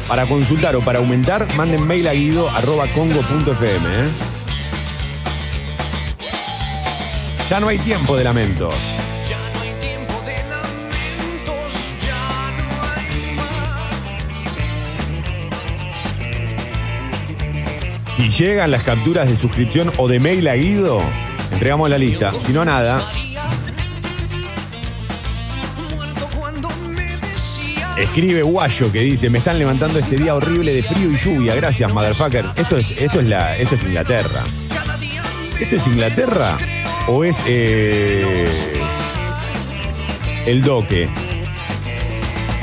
Para 0.07 0.25
consultar 0.25 0.75
o 0.75 0.81
para 0.81 0.99
aumentar, 0.99 1.45
manden 1.55 1.85
mail 1.85 2.07
a 2.07 2.13
guido.congo.fm. 2.13 3.85
¿eh? 3.87 4.09
Ya 7.49 7.59
no 7.59 7.67
hay 7.67 7.77
tiempo 7.79 8.15
de 8.15 8.23
lamentos. 8.23 8.73
Si 18.15 18.29
llegan 18.29 18.71
las 18.71 18.83
capturas 18.83 19.29
de 19.29 19.37
suscripción 19.37 19.91
o 19.97 20.07
de 20.07 20.19
mail 20.19 20.47
a 20.47 20.55
Guido, 20.55 21.01
entregamos 21.51 21.89
la 21.89 21.97
lista. 21.97 22.33
Si 22.39 22.51
no, 22.51 22.65
nada. 22.65 23.11
Escribe 27.97 28.43
Guayo 28.43 28.91
que 28.91 29.01
dice, 29.01 29.29
me 29.29 29.39
están 29.39 29.57
levantando 29.57 29.97
este 29.97 30.15
día 30.17 30.35
horrible 30.35 30.71
de 30.71 30.83
frío 30.83 31.11
y 31.11 31.17
lluvia. 31.17 31.55
Gracias, 31.55 31.91
motherfucker. 31.91 32.45
Esto 32.55 32.77
es, 32.77 32.91
esto 32.91 33.19
es, 33.19 33.27
la, 33.27 33.57
esto 33.57 33.73
es 33.73 33.83
Inglaterra. 33.83 34.43
¿Esto 35.59 35.75
es 35.75 35.87
Inglaterra 35.87 36.57
o 37.07 37.23
es 37.23 37.41
eh, 37.47 38.47
el 40.45 40.61
doque? 40.61 41.09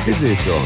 ¿Qué 0.04 0.10
es 0.12 0.22
esto? 0.22 0.56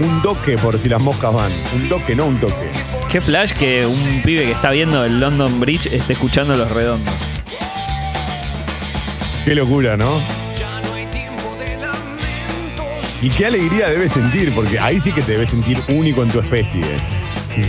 Un 0.00 0.22
doque 0.22 0.58
por 0.58 0.76
si 0.76 0.88
las 0.88 1.00
moscas 1.00 1.32
van. 1.32 1.52
Un 1.76 1.88
doque, 1.88 2.16
no 2.16 2.26
un 2.26 2.38
toque. 2.40 2.70
Qué 3.08 3.20
flash 3.20 3.52
que 3.52 3.86
un 3.86 4.22
pibe 4.24 4.44
que 4.44 4.50
está 4.50 4.72
viendo 4.72 5.04
el 5.04 5.20
London 5.20 5.60
Bridge 5.60 5.86
esté 5.86 6.14
escuchando 6.14 6.56
los 6.56 6.68
redondos. 6.72 7.14
Qué 9.44 9.54
locura, 9.54 9.96
¿no? 9.96 10.33
Y 13.24 13.30
qué 13.30 13.46
alegría 13.46 13.88
debes 13.88 14.12
sentir, 14.12 14.54
porque 14.54 14.78
ahí 14.78 15.00
sí 15.00 15.10
que 15.10 15.22
te 15.22 15.32
debes 15.32 15.48
sentir 15.48 15.80
único 15.88 16.22
en 16.22 16.28
tu 16.28 16.40
especie. 16.40 16.84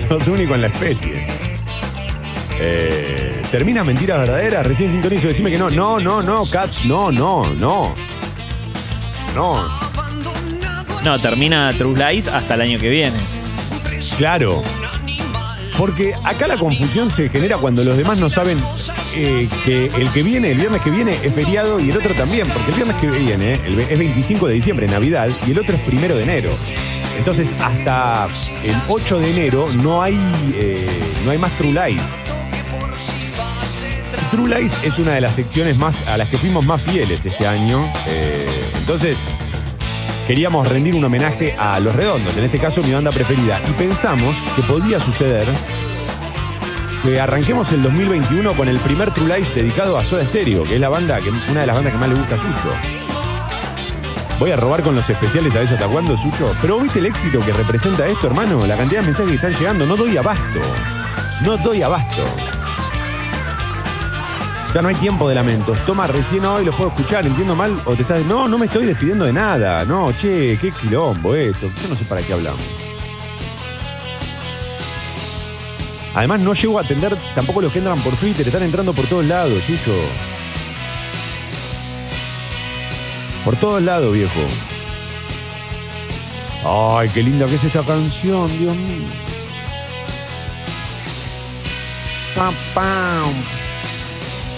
Sos 0.06 0.28
único 0.28 0.53
en 0.53 0.64
la 0.64 0.68
especie. 0.68 1.28
Eh, 2.60 3.41
¿Termina 3.51 3.86
mentiras 3.86 4.20
verdaderas? 4.20 4.68
Recién 4.68 4.91
sintonizo, 4.91 5.30
decime 5.30 5.49
que 5.49 5.58
no. 5.58 5.70
No, 5.70 5.97
no, 5.97 6.22
no, 6.22 6.43
Kat, 6.43 6.70
no, 6.84 7.10
no, 7.10 7.45
no. 7.53 7.95
No. 9.34 9.70
No, 11.06 11.20
termina 11.20 11.72
True 11.72 11.95
Lies 11.95 12.28
hasta 12.28 12.56
el 12.56 12.62
año 12.62 12.78
que 12.78 12.89
viene. 12.89 13.18
Claro. 14.18 14.62
Porque 15.78 16.16
acá 16.26 16.47
la 16.47 16.58
confusión 16.58 17.10
se 17.10 17.30
genera 17.30 17.60
cuando 17.60 17.82
los 17.86 17.95
demás 17.95 18.20
no 18.20 18.30
saben 18.30 18.60
eh, 19.16 19.47
que 19.66 19.86
el 19.97 20.09
que 20.11 20.24
viene, 20.24 20.51
el 20.51 20.57
viernes 20.57 20.82
que 20.82 20.89
viene, 20.91 21.18
es 21.24 21.34
feriado 21.34 21.80
y 21.80 21.89
el 21.89 21.97
otro 21.97 22.13
también. 22.13 22.47
Porque 22.47 22.70
el 22.72 22.76
viernes 22.76 22.95
que 22.97 23.07
viene 23.07 23.59
el 23.66 23.76
ve- 23.76 23.88
es 23.89 23.97
25 23.97 24.47
de 24.47 24.53
diciembre, 24.53 24.88
Navidad, 24.88 25.30
y 25.47 25.51
el 25.51 25.59
otro 25.59 25.76
es 25.76 25.82
primero 25.82 26.16
de 26.16 26.24
enero. 26.24 26.49
Entonces, 27.18 27.53
hasta 27.61 28.28
el 28.63 28.76
8 28.89 29.20
de 29.20 29.32
enero 29.32 29.68
no 29.82 30.01
hay, 30.03 30.18
eh, 30.55 30.88
no 31.24 31.32
hay 31.32 31.38
más 31.38 31.51
True 31.57 31.72
Lies. 31.72 32.01
True 34.32 34.49
Lies 34.49 34.74
es 34.84 34.99
una 34.99 35.13
de 35.13 35.22
las 35.22 35.36
secciones 35.36 35.78
más 35.78 36.01
a 36.07 36.18
las 36.18 36.30
que 36.30 36.38
fuimos 36.38 36.66
más 36.66 36.82
fieles 36.82 37.26
este 37.26 37.47
año. 37.47 37.89
Eh, 38.07 38.47
entonces, 38.78 39.18
queríamos 40.28 40.68
rendir 40.68 40.95
un 40.95 41.03
homenaje 41.05 41.55
a 41.57 41.80
Los 41.80 41.95
Redondos, 41.95 42.36
en 42.36 42.43
este 42.43 42.57
caso 42.59 42.84
mi 42.84 42.91
banda 42.91 43.11
preferida. 43.11 43.59
Y 43.70 43.72
pensamos 43.74 44.36
que 44.55 44.61
podía 44.63 44.99
suceder 44.99 45.47
que 47.06 47.22
arranquemos 47.22 47.72
el 47.72 47.84
2021 47.84 48.53
con 48.56 48.68
el 48.68 48.80
primer 48.80 49.12
True 49.12 49.38
Lies 49.38 49.53
dedicado 49.53 49.97
a 49.97 50.03
Soda 50.03 50.26
Stereo, 50.26 50.64
que 50.64 50.76
es 50.76 50.82
la 50.82 50.89
banda 50.89 51.20
que, 51.22 51.30
una 51.30 51.62
de 51.62 51.68
las 51.68 51.76
bandas 51.76 51.93
que 51.93 51.99
más 51.99 52.10
le 52.10 52.16
gusta 52.16 52.36
a 52.36 52.38
Sucho. 52.38 52.70
Voy 54.39 54.51
a 54.51 54.58
robar 54.58 54.82
con 54.82 54.95
los 54.95 55.08
especiales 55.08 55.56
a 55.56 55.60
veces 55.60 55.76
hasta 55.76 55.88
cuándo, 55.88 56.18
Sucho. 56.18 56.51
Pero 56.62 56.80
¿viste 56.80 56.99
el 56.99 57.06
éxito 57.06 57.39
que 57.45 57.53
representa 57.53 58.08
esto, 58.08 58.28
hermano? 58.28 58.66
La 58.66 58.76
cantidad 58.76 59.01
de 59.01 59.06
mensajes 59.06 59.30
que 59.30 59.36
están 59.36 59.53
llegando. 59.53 59.86
No 59.86 59.95
doy 59.95 60.18
abasto. 60.18 60.60
No 61.43 61.58
doy 61.58 61.84
abasto. 61.84 62.24
Ya 64.74 64.82
no 64.82 64.88
hay 64.88 64.95
tiempo 64.95 65.30
de 65.30 65.36
lamentos. 65.36 65.78
Toma, 65.86 66.08
recién 66.08 66.43
hoy 66.45 66.66
los 66.66 66.76
puedo 66.76 66.89
escuchar. 66.89 67.26
¿Entiendo 67.26 67.56
mal? 67.56 67.80
¿O 67.86 67.93
te 67.93 68.01
estás.? 68.01 68.26
No, 68.26 68.47
no 68.47 68.58
me 68.58 68.66
estoy 68.66 68.86
despidiendo 68.86 69.26
de 69.26 69.34
nada. 69.34 69.86
No, 69.86 70.12
che, 70.12 70.58
qué 70.60 70.72
quilombo 70.72 71.36
esto. 71.36 71.70
Yo 71.82 71.89
no 71.89 71.95
sé 71.95 72.03
para 72.06 72.22
qué 72.22 72.34
hablamos. 72.34 72.85
Además, 76.16 76.39
no 76.39 76.53
llego 76.53 76.80
a 76.80 76.82
atender 76.82 77.18
tampoco 77.36 77.61
los 77.61 77.74
que 77.74 77.80
entran 77.80 77.99
por 77.99 78.16
Twitter. 78.16 78.47
Están 78.47 78.63
entrando 78.63 78.93
por 78.93 79.05
todos 79.05 79.26
lados, 79.26 79.66
Sucho. 79.66 79.93
Por 83.43 83.57
todos 83.57 83.82
lados, 83.84 84.13
viejo. 84.13 84.39
Ay, 86.66 87.09
qué 87.09 87.22
linda 87.22 87.45
que 87.45 87.55
es 87.55 87.63
esta 87.66 87.84
canción, 87.84 88.47
Dios 88.57 88.76
mío. 88.76 89.05
Pam, 92.34 92.55
pam. 92.74 93.34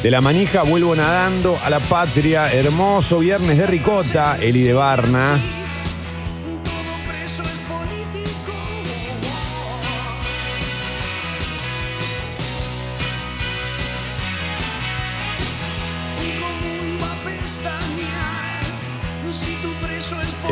De 0.04 0.12
la 0.12 0.22
manija 0.22 0.62
vuelvo 0.62 0.96
nadando 0.96 1.60
a 1.64 1.72
la 1.72 1.80
patria. 1.80 2.54
Hermoso 2.54 3.18
viernes 3.20 3.58
de 3.58 3.66
ricota, 3.66 4.38
Eli 4.40 4.62
de 4.62 4.74
Barna. 4.74 5.38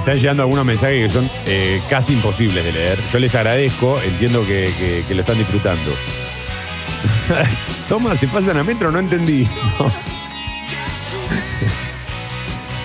Están 0.06 0.20
llegando 0.20 0.44
algunos 0.44 0.64
mensajes 0.64 1.08
que 1.08 1.10
son 1.10 1.28
eh, 1.48 1.82
casi 1.90 2.14
imposibles 2.14 2.64
de 2.64 2.72
leer. 2.72 3.00
Yo 3.12 3.18
les 3.18 3.34
agradezco, 3.34 4.00
entiendo 4.04 4.46
que, 4.46 5.04
lo 5.10 5.20
están 5.20 5.36
disfrutando. 5.36 5.96
Toma, 7.90 8.16
se 8.16 8.28
pasan 8.28 8.56
a 8.60 8.64
metro, 8.64 8.92
no 8.92 9.00
entendí. 9.00 9.48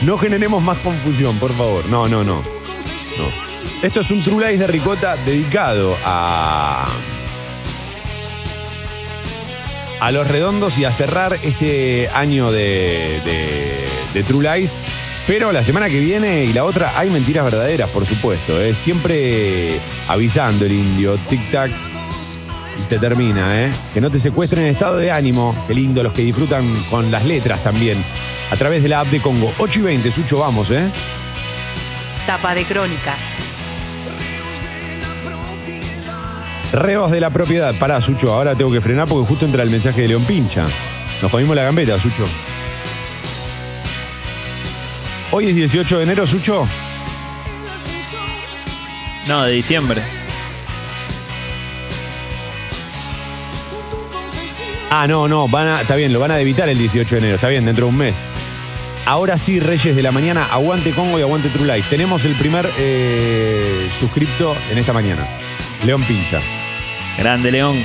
No. 0.01 0.17
Generemos 0.17 0.63
más 0.63 0.79
confusión, 0.79 1.39
por 1.39 1.53
favor. 1.53 1.85
No, 1.91 2.09
no, 2.09 2.25
no. 2.25 2.37
No. 2.37 3.27
Esto 3.83 4.01
es 4.01 4.11
un 4.11 4.23
True 4.23 4.47
Lies 4.47 4.61
de 4.61 4.67
Ricota 4.67 5.15
dedicado 5.17 5.99
a. 6.03 6.87
A 10.01 10.11
los 10.11 10.27
redondos 10.27 10.79
y 10.79 10.87
a 10.87 10.93
cerrar 10.93 11.35
este 11.43 12.09
año 12.15 12.51
de, 12.51 13.21
de, 13.27 13.89
de 14.15 14.23
True 14.23 14.57
Lies. 14.57 14.81
Pero 15.27 15.53
la 15.53 15.63
semana 15.63 15.89
que 15.89 16.01
viene 16.01 16.45
y 16.45 16.53
la 16.53 16.65
otra 16.65 16.99
hay 16.99 17.11
mentiras 17.11 17.45
verdaderas, 17.45 17.89
por 17.91 18.05
supuesto. 18.07 18.61
¿eh? 18.61 18.75
Siempre 18.75 19.79
avisando 20.09 20.65
el 20.65 20.73
indio. 20.73 21.19
Tic-tac. 21.29 21.71
Y 22.79 22.83
te 22.85 22.99
termina, 22.99 23.65
¿eh? 23.65 23.71
Que 23.95 24.01
no 24.01 24.11
te 24.11 24.19
secuestren 24.19 24.65
en 24.65 24.73
estado 24.73 24.97
de 24.97 25.13
ánimo. 25.13 25.55
Qué 25.69 25.75
lindo 25.75 26.03
los 26.03 26.13
que 26.15 26.23
disfrutan 26.23 26.65
con 26.91 27.11
las 27.11 27.27
letras 27.27 27.63
también. 27.63 28.03
A 28.51 28.57
través 28.57 28.83
de 28.83 28.89
la 28.89 29.01
app 29.01 29.09
de 29.09 29.21
Congo. 29.21 29.53
8 29.59 29.81
y 29.81 29.83
20, 29.83 30.11
Sucho, 30.11 30.39
vamos, 30.39 30.71
¿eh? 30.71 30.89
Tapa 32.27 32.55
de 32.55 32.65
crónica. 32.65 33.17
Reos 36.73 37.11
de 37.11 37.21
la 37.21 37.31
propiedad. 37.31 37.75
Pará, 37.79 38.01
Sucho, 38.01 38.33
ahora 38.33 38.55
tengo 38.55 38.73
que 38.73 38.81
frenar 38.81 39.07
porque 39.09 39.29
justo 39.29 39.45
entra 39.45 39.63
el 39.63 39.71
mensaje 39.71 40.03
de 40.03 40.09
León 40.09 40.25
Pincha. 40.25 40.67
Nos 41.21 41.31
comimos 41.31 41.55
la 41.55 41.65
gambeta, 41.65 41.99
Sucho. 42.01 42.25
Hoy 45.33 45.47
es 45.47 45.55
18 45.55 45.99
de 45.99 46.03
enero, 46.03 46.27
Sucho. 46.27 46.67
No, 49.29 49.45
de 49.45 49.53
diciembre. 49.53 50.01
Ah, 54.91 55.07
no, 55.07 55.29
no, 55.29 55.47
van 55.47 55.69
a, 55.69 55.81
está 55.83 55.95
bien, 55.95 56.13
lo 56.13 56.19
van 56.19 56.33
a 56.33 56.41
evitar 56.41 56.69
el 56.69 56.77
18 56.77 57.09
de 57.09 57.19
enero, 57.19 57.35
está 57.37 57.49
bien, 57.49 57.65
dentro 57.65 57.87
de 57.87 57.91
un 57.91 57.97
mes. 57.97 58.25
Ahora 59.07 59.39
sí, 59.39 59.61
Reyes 59.61 59.95
de 59.95 60.03
la 60.03 60.11
Mañana, 60.11 60.47
aguante 60.51 60.91
Congo 60.91 61.17
y 61.19 61.23
aguante 61.23 61.49
True 61.49 61.77
Life. 61.77 61.89
Tenemos 61.89 62.25
el 62.25 62.35
primer 62.35 62.69
eh, 62.77 63.89
suscripto 63.97 64.57
en 64.69 64.79
esta 64.79 64.93
mañana. 64.93 65.25
León 65.85 66.03
Pincha. 66.03 66.41
Grande 67.19 67.53
León. 67.53 67.77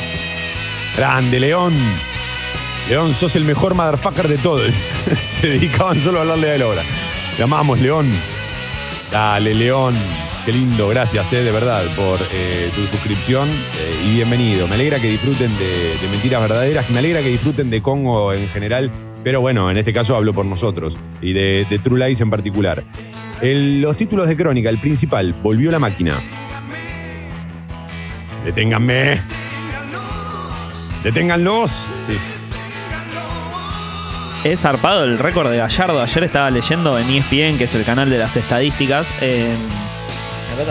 Grande 0.97 1.39
León. 1.39 1.75
León, 2.89 3.13
sos 3.13 3.35
el 3.35 3.45
mejor 3.45 3.75
motherfucker 3.75 4.27
de 4.27 4.37
todo. 4.39 4.61
Se 5.41 5.47
dedicaban 5.47 6.01
solo 6.03 6.17
a 6.17 6.21
hablarle 6.21 6.49
a 6.49 6.55
él 6.55 6.61
ahora. 6.63 6.83
Te 7.38 7.43
amamos, 7.43 7.79
León. 7.79 8.09
Dale, 9.11 9.53
León. 9.53 9.95
Qué 10.45 10.53
lindo, 10.53 10.88
gracias, 10.89 11.33
eh, 11.33 11.41
de 11.41 11.51
verdad, 11.51 11.83
por 11.95 12.19
eh, 12.31 12.69
tu 12.75 12.86
suscripción 12.86 13.49
eh, 13.49 14.03
y 14.05 14.11
bienvenido. 14.11 14.67
Me 14.67 14.75
alegra 14.75 14.99
que 14.99 15.09
disfruten 15.09 15.51
de, 15.57 15.97
Mentiras 16.11 16.39
Verdaderas, 16.41 16.88
me 16.91 16.99
alegra 16.99 17.21
que 17.21 17.29
disfruten 17.29 17.71
de 17.71 17.81
Congo 17.81 18.31
en 18.31 18.47
general, 18.49 18.91
pero 19.23 19.41
bueno, 19.41 19.71
en 19.71 19.77
este 19.77 19.91
caso 19.91 20.15
hablo 20.15 20.33
por 20.33 20.45
nosotros 20.45 20.97
y 21.19 21.33
de, 21.33 21.79
True 21.83 22.05
Lies 22.07 22.21
en 22.21 22.29
particular. 22.29 22.83
El- 23.41 23.81
los 23.81 23.97
títulos 23.97 24.27
de 24.27 24.38
crónica, 24.38 24.69
el 24.69 24.79
principal, 24.79 25.33
volvió 25.41 25.71
la 25.71 25.79
máquina. 25.79 26.13
Deténganme. 28.45 29.19
Deténganlos. 31.03 31.88
Sí. 32.07 32.17
Es 34.45 34.61
zarpado 34.61 35.03
el 35.03 35.17
récord 35.17 35.49
de 35.49 35.57
Gallardo. 35.57 36.01
Ayer 36.01 36.23
estaba 36.23 36.49
leyendo 36.51 36.97
en 36.99 37.09
ESPN, 37.09 37.57
que 37.57 37.63
es 37.63 37.73
el 37.75 37.83
canal 37.83 38.09
de 38.09 38.17
las 38.19 38.35
estadísticas. 38.37 39.07
eh, 39.21 39.53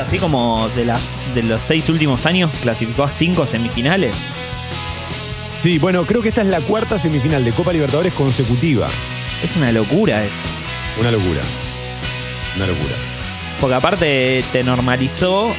así 0.01 0.19
como 0.19 0.69
de, 0.71 0.85
las, 0.87 1.17
de 1.35 1.43
los 1.43 1.63
seis 1.63 1.89
últimos 1.91 2.25
años 2.25 2.51
clasificó 2.63 3.03
a 3.03 3.11
cinco 3.11 3.45
semifinales. 3.47 4.17
Sí, 5.59 5.79
bueno, 5.79 6.05
creo 6.07 6.23
que 6.23 6.29
esta 6.31 6.41
es 6.43 6.47
la 6.47 6.61
cuarta 6.61 6.99
semifinal 6.99 7.45
de 7.45 7.51
Copa 7.53 7.73
Libertadores 7.73 8.13
consecutiva. 8.15 8.87
Es 9.43 9.57
una 9.57 9.73
locura 9.73 10.25
eso. 10.25 10.35
Una 11.01 11.11
locura. 11.11 11.41
Una 12.57 12.67
locura. 12.67 12.95
Porque 13.61 13.75
aparte 13.75 14.45
te 14.53 14.63
normalizó 14.63 15.53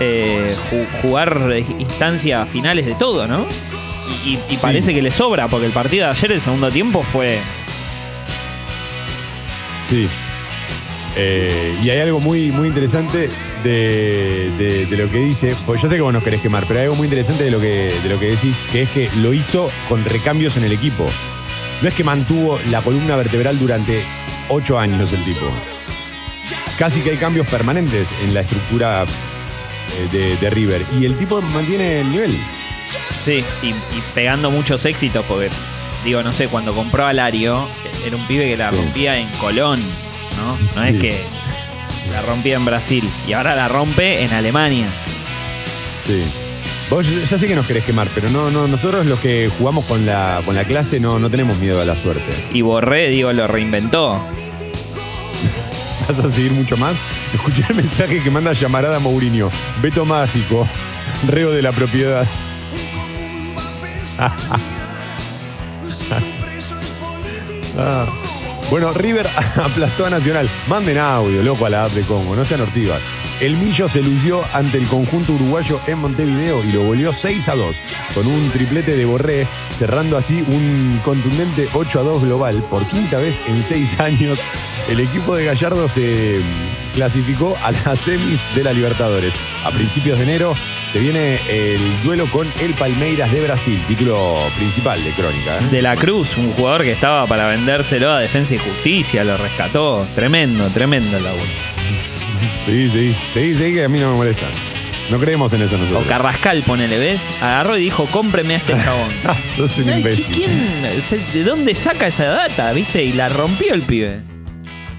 eh, 0.00 0.54
ju- 0.70 1.00
jugar 1.02 1.52
instancias 1.78 2.48
finales 2.50 2.84
de 2.86 2.94
todo, 2.94 3.26
¿no? 3.26 3.44
Y, 4.24 4.38
y- 4.50 4.56
parece 4.58 4.92
que 4.94 5.02
le 5.02 5.10
sobra, 5.10 5.48
porque 5.48 5.66
el 5.66 5.72
partido 5.72 6.06
de 6.06 6.12
ayer, 6.12 6.32
el 6.32 6.40
segundo 6.40 6.70
tiempo, 6.70 7.02
fue. 7.12 7.38
Sí. 9.88 10.08
Eh, 11.16 11.72
y 11.84 11.90
hay 11.90 12.00
algo 12.00 12.18
muy, 12.20 12.50
muy 12.50 12.68
interesante 12.68 13.30
de, 13.62 14.50
de- 14.58 14.86
de 14.86 14.96
lo 14.96 15.08
que 15.10 15.18
dice. 15.18 15.54
Pues 15.66 15.80
yo 15.80 15.88
sé 15.88 15.96
que 15.96 16.02
vos 16.02 16.12
nos 16.12 16.24
querés 16.24 16.40
quemar, 16.40 16.64
pero 16.66 16.80
hay 16.80 16.84
algo 16.84 16.96
muy 16.96 17.06
interesante 17.06 17.44
de 17.44 17.50
lo, 17.50 17.60
que, 17.60 17.94
de 18.02 18.08
lo 18.08 18.18
que 18.18 18.28
decís, 18.30 18.56
que 18.72 18.82
es 18.82 18.90
que 18.90 19.08
lo 19.16 19.32
hizo 19.32 19.70
con 19.88 20.04
recambios 20.04 20.56
en 20.56 20.64
el 20.64 20.72
equipo. 20.72 21.06
No 21.82 21.88
es 21.88 21.94
que 21.94 22.02
mantuvo 22.04 22.58
la 22.70 22.82
columna 22.82 23.14
vertebral 23.16 23.58
durante 23.58 24.00
ocho 24.48 24.78
años 24.78 25.12
el 25.12 25.22
tipo. 25.22 25.46
Casi 26.78 27.00
que 27.00 27.10
hay 27.10 27.16
cambios 27.16 27.46
permanentes 27.46 28.08
en 28.24 28.34
la 28.34 28.40
estructura 28.40 29.04
eh, 29.04 30.08
de, 30.16 30.36
de 30.36 30.50
River. 30.50 30.84
Y 30.98 31.04
el 31.04 31.16
tipo 31.16 31.40
mantiene 31.42 32.00
el 32.00 32.10
nivel. 32.10 32.36
Sí, 33.24 33.44
y, 33.62 33.68
y 33.68 34.02
pegando 34.14 34.50
muchos 34.50 34.84
éxitos, 34.84 35.24
porque, 35.26 35.50
digo, 36.04 36.22
no 36.22 36.32
sé, 36.32 36.48
cuando 36.48 36.74
compró 36.74 37.06
a 37.06 37.12
Lario, 37.12 37.68
era 38.06 38.16
un 38.16 38.26
pibe 38.26 38.46
que 38.46 38.56
la 38.56 38.70
rompía 38.70 39.16
en 39.18 39.28
Colón, 39.38 39.80
¿no? 40.36 40.58
No 40.76 40.82
es 40.84 40.92
Sí. 40.94 40.98
que 40.98 41.22
la 42.12 42.20
rompía 42.22 42.56
en 42.56 42.64
Brasil, 42.64 43.02
y 43.26 43.32
ahora 43.32 43.54
la 43.54 43.68
rompe 43.68 44.22
en 44.22 44.32
Alemania. 44.32 44.86
Sí. 46.06 46.22
Vos 46.90 47.06
ya 47.30 47.38
sé 47.38 47.46
que 47.46 47.56
nos 47.56 47.66
querés 47.66 47.84
quemar, 47.84 48.08
pero 48.14 48.28
no, 48.28 48.50
no, 48.50 48.68
nosotros 48.68 49.06
los 49.06 49.18
que 49.18 49.50
jugamos 49.58 49.86
con 49.86 50.04
la, 50.04 50.40
con 50.44 50.54
la 50.54 50.64
clase 50.64 51.00
no, 51.00 51.18
no 51.18 51.30
tenemos 51.30 51.58
miedo 51.58 51.80
a 51.80 51.84
la 51.86 51.96
suerte. 51.96 52.30
Y 52.52 52.60
Borré, 52.60 53.08
digo, 53.08 53.32
lo 53.32 53.46
reinventó. 53.46 54.20
¿Vas 56.08 56.18
a 56.18 56.30
seguir 56.30 56.52
mucho 56.52 56.76
más? 56.76 56.96
Escuché 57.32 57.64
el 57.70 57.76
mensaje 57.76 58.22
que 58.22 58.30
manda 58.30 58.52
llamarada 58.52 58.98
Mourinho. 58.98 59.50
Beto 59.80 60.04
mágico, 60.04 60.68
reo 61.26 61.50
de 61.52 61.62
la 61.62 61.72
propiedad. 61.72 62.26
Ah. 67.76 68.06
Bueno, 68.70 68.92
River 68.92 69.26
aplastó 69.56 70.06
a 70.06 70.10
Nacional. 70.10 70.48
Manden 70.68 70.98
audio, 70.98 71.42
loco, 71.42 71.66
a 71.66 71.70
la 71.70 71.84
app 71.84 71.90
de 71.90 72.02
Congo, 72.02 72.36
no 72.36 72.44
sean 72.44 72.60
ortivas. 72.60 73.00
El 73.40 73.56
Millo 73.56 73.88
se 73.88 74.00
lució 74.00 74.42
ante 74.52 74.78
el 74.78 74.86
conjunto 74.86 75.32
uruguayo 75.32 75.80
en 75.88 75.98
Montevideo 75.98 76.60
y 76.64 76.72
lo 76.72 76.82
volvió 76.84 77.12
6 77.12 77.48
a 77.48 77.56
2, 77.56 77.76
con 78.14 78.26
un 78.26 78.50
triplete 78.50 78.96
de 78.96 79.04
Borré, 79.04 79.46
cerrando 79.76 80.16
así 80.16 80.44
un 80.46 81.00
contundente 81.04 81.68
8 81.72 82.00
a 82.00 82.02
2 82.04 82.24
global. 82.24 82.62
Por 82.70 82.86
quinta 82.86 83.18
vez 83.18 83.36
en 83.48 83.62
6 83.62 83.98
años, 84.00 84.38
el 84.88 85.00
equipo 85.00 85.34
de 85.34 85.46
Gallardo 85.46 85.88
se 85.88 86.40
clasificó 86.94 87.56
a 87.64 87.72
las 87.72 87.98
semis 87.98 88.40
de 88.54 88.62
la 88.62 88.72
Libertadores. 88.72 89.34
A 89.64 89.70
principios 89.72 90.18
de 90.18 90.24
enero 90.24 90.54
se 90.92 91.00
viene 91.00 91.40
el 91.48 91.80
duelo 92.04 92.26
con 92.30 92.46
el 92.60 92.72
Palmeiras 92.74 93.32
de 93.32 93.42
Brasil, 93.42 93.82
título 93.88 94.38
principal 94.56 95.02
de 95.02 95.10
Crónica. 95.10 95.58
¿eh? 95.58 95.68
De 95.72 95.82
la 95.82 95.96
Cruz, 95.96 96.36
un 96.36 96.52
jugador 96.52 96.84
que 96.84 96.92
estaba 96.92 97.26
para 97.26 97.48
vendérselo 97.48 98.12
a 98.12 98.20
Defensa 98.20 98.54
y 98.54 98.58
Justicia, 98.58 99.24
lo 99.24 99.36
rescató. 99.36 100.06
Tremendo, 100.14 100.68
tremendo 100.70 101.16
el 101.16 101.24
laburo. 101.24 101.73
Sí, 102.66 102.90
sí, 102.90 103.16
sí, 103.32 103.54
sí, 103.56 103.74
que 103.74 103.84
a 103.84 103.88
mí 103.88 103.98
no 104.00 104.12
me 104.12 104.16
molesta. 104.16 104.46
No 105.10 105.18
creemos 105.18 105.52
en 105.52 105.62
eso 105.62 105.76
O 105.76 105.78
nosotros. 105.78 106.06
Carrascal, 106.08 106.62
ponele, 106.62 106.98
¿ves? 106.98 107.20
Agarró 107.42 107.76
y 107.76 107.82
dijo, 107.82 108.06
cómpreme 108.06 108.54
a 108.54 108.56
este 108.56 108.72
chabón. 108.72 109.10
Sos 109.56 109.76
un 109.78 109.90
imbécil. 109.90 110.34
¿Quién? 110.34 110.50
¿De 111.32 111.44
dónde 111.44 111.74
saca 111.74 112.06
esa 112.06 112.24
data, 112.26 112.72
viste? 112.72 113.04
Y 113.04 113.12
la 113.12 113.28
rompió 113.28 113.74
el 113.74 113.82
pibe. 113.82 114.20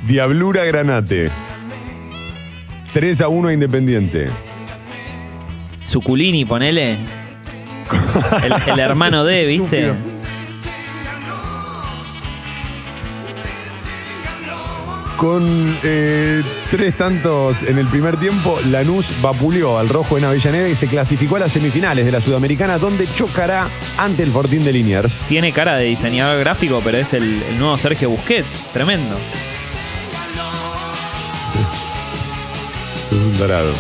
Diablura 0.06 0.64
Granate. 0.66 1.32
3 2.94 3.22
a 3.22 3.28
1 3.28 3.52
Independiente. 3.52 4.28
Suculini, 5.84 6.46
ponele. 6.46 6.98
El, 8.44 8.54
el 8.74 8.80
hermano 8.80 9.24
de, 9.24 9.46
¿viste? 9.48 9.92
Con 15.18 15.78
eh, 15.84 16.44
tres 16.70 16.98
tantos 16.98 17.64
en 17.64 17.78
el 17.78 17.88
primer 17.88 18.18
tiempo, 18.18 18.60
Lanús 18.70 19.14
vapuleó 19.22 19.80
al 19.80 19.88
rojo 19.88 20.18
en 20.18 20.26
Avellaneda 20.26 20.68
y 20.68 20.76
se 20.76 20.88
clasificó 20.88 21.38
a 21.38 21.40
las 21.40 21.54
semifinales 21.54 22.06
de 22.06 22.12
la 22.12 22.22
Sudamericana, 22.22 22.78
donde 22.78 23.08
chocará 23.08 23.70
ante 23.98 24.24
el 24.24 24.32
Fortín 24.32 24.66
de 24.66 24.74
Liniers. 24.74 25.22
Tiene 25.30 25.52
cara 25.54 25.78
de 25.78 25.86
diseñador 25.86 26.40
gráfico, 26.40 26.82
pero 26.84 26.98
es 26.98 27.14
el, 27.14 27.24
el 27.24 27.60
nuevo 27.60 27.78
Sergio 27.78 28.10
Busquets. 28.10 28.72
Tremendo. 28.74 29.16
Sos 33.10 33.20
un 33.20 33.38
tarado. 33.38 33.74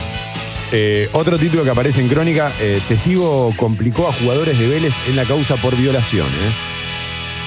Eh, 0.71 1.09
otro 1.11 1.37
título 1.37 1.63
que 1.63 1.69
aparece 1.69 2.01
en 2.01 2.07
Crónica, 2.07 2.51
eh, 2.59 2.79
testigo 2.87 3.53
complicó 3.57 4.07
a 4.07 4.13
jugadores 4.13 4.57
de 4.57 4.67
Vélez 4.67 4.93
en 5.07 5.15
la 5.15 5.25
causa 5.25 5.55
por 5.57 5.75
violación. 5.75 6.27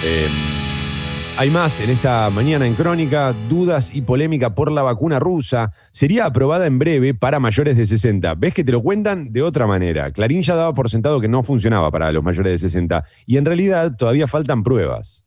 ¿eh? 0.04 0.28
Hay 1.38 1.50
más 1.50 1.78
en 1.78 1.90
esta 1.90 2.28
mañana 2.30 2.66
en 2.66 2.74
Crónica, 2.74 3.32
dudas 3.48 3.94
y 3.94 4.02
polémica 4.02 4.56
por 4.56 4.72
la 4.72 4.82
vacuna 4.82 5.20
rusa. 5.20 5.72
Sería 5.92 6.26
aprobada 6.26 6.66
en 6.66 6.80
breve 6.80 7.14
para 7.14 7.38
mayores 7.38 7.76
de 7.76 7.86
60. 7.86 8.34
¿Ves 8.34 8.52
que 8.52 8.64
te 8.64 8.72
lo 8.72 8.82
cuentan 8.82 9.32
de 9.32 9.42
otra 9.42 9.68
manera? 9.68 10.10
Clarín 10.10 10.42
ya 10.42 10.56
daba 10.56 10.74
por 10.74 10.90
sentado 10.90 11.20
que 11.20 11.28
no 11.28 11.44
funcionaba 11.44 11.92
para 11.92 12.10
los 12.10 12.24
mayores 12.24 12.60
de 12.60 12.68
60 12.68 13.04
y 13.24 13.36
en 13.36 13.44
realidad 13.44 13.94
todavía 13.96 14.26
faltan 14.26 14.64
pruebas. 14.64 15.24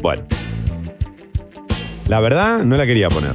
Bueno. 0.00 0.22
La 2.08 2.20
verdad, 2.20 2.64
no 2.64 2.78
la 2.78 2.86
quería 2.86 3.10
poner. 3.10 3.34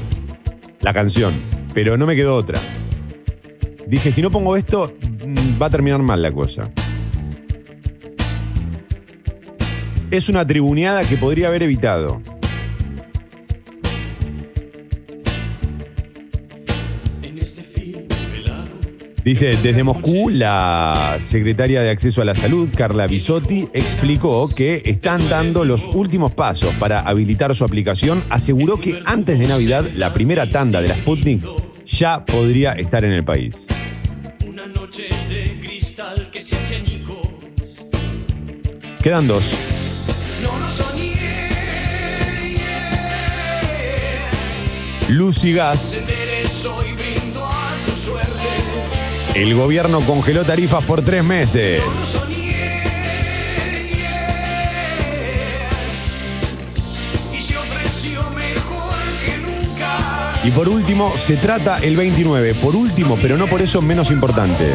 La 0.82 0.91
canción. 0.91 1.36
Pero 1.76 1.97
no 1.97 2.07
me 2.07 2.15
quedó 2.15 2.34
otra. 2.34 2.59
Dije, 3.86 4.11
si 4.11 4.23
no 4.23 4.32
pongo 4.32 4.57
esto, 4.57 4.91
mm, 5.23 5.61
va 5.61 5.67
a 5.67 5.69
terminar 5.69 6.01
mal 6.01 6.19
la 6.19 6.32
cosa. 6.32 6.71
Es 10.16 10.30
una 10.30 10.47
tribuneada 10.47 11.03
que 11.03 11.18
podría 11.18 11.49
haber 11.49 11.63
evitado. 11.63 12.22
Dice, 19.26 19.57
desde 19.61 19.84
Moscú, 19.84 20.30
la 20.30 21.18
secretaria 21.20 21.82
de 21.82 21.89
Acceso 21.89 22.22
a 22.22 22.26
la 22.26 22.34
Salud, 22.34 22.70
Carla 22.74 23.07
Bisotti, 23.07 23.68
explicó 23.74 24.47
que 24.47 24.84
están 24.86 25.28
dando 25.28 25.66
los 25.66 25.86
últimos 25.93 26.32
pasos 26.32 26.74
para 26.76 27.01
habilitar 27.01 27.53
su 27.53 27.66
aplicación. 27.66 28.24
Aseguró 28.30 28.80
que 28.80 29.01
antes 29.03 29.38
de 29.38 29.47
Navidad, 29.47 29.84
la 29.97 30.13
primera 30.13 30.49
tanda 30.49 30.82
de 30.82 30.88
la 30.88 30.95
Sputnik 30.95 31.43
ya 31.86 32.26
podría 32.26 32.72
estar 32.72 33.03
en 33.03 33.11
el 33.11 33.26
país. 33.26 33.68
Una 34.47 34.66
noche 34.66 35.09
Luz 45.10 45.43
y 45.43 45.53
gas. 45.53 45.99
El 49.36 49.53
gobierno 49.53 50.01
congeló 50.01 50.43
tarifas 50.43 50.84
por 50.86 51.03
tres 51.03 51.24
meses. 51.24 51.84
Y 60.43 60.51
por 60.51 60.70
último, 60.70 61.18
se 61.18 61.38
trata 61.38 61.80
el 61.80 61.95
29. 61.95 62.56
Por 62.56 62.76
último, 62.76 63.18
pero 63.22 63.38
no 63.38 63.47
por 63.47 63.62
eso 63.62 63.82
menos 63.82 64.12
importante. 64.12 64.74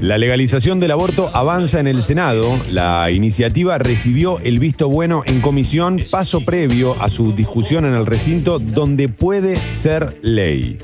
La 0.00 0.16
legalización 0.16 0.80
del 0.80 0.92
aborto 0.92 1.30
avanza 1.34 1.78
en 1.78 1.86
el 1.86 2.02
Senado. 2.02 2.58
La 2.70 3.10
iniciativa 3.10 3.76
recibió 3.76 4.38
el 4.38 4.58
visto 4.58 4.88
bueno 4.88 5.22
en 5.26 5.42
comisión, 5.42 6.02
paso 6.10 6.40
previo 6.40 6.96
a 7.02 7.10
su 7.10 7.34
discusión 7.34 7.84
en 7.84 7.92
el 7.92 8.06
recinto 8.06 8.58
donde 8.58 9.10
puede 9.10 9.56
ser 9.56 10.18
ley. 10.22 10.78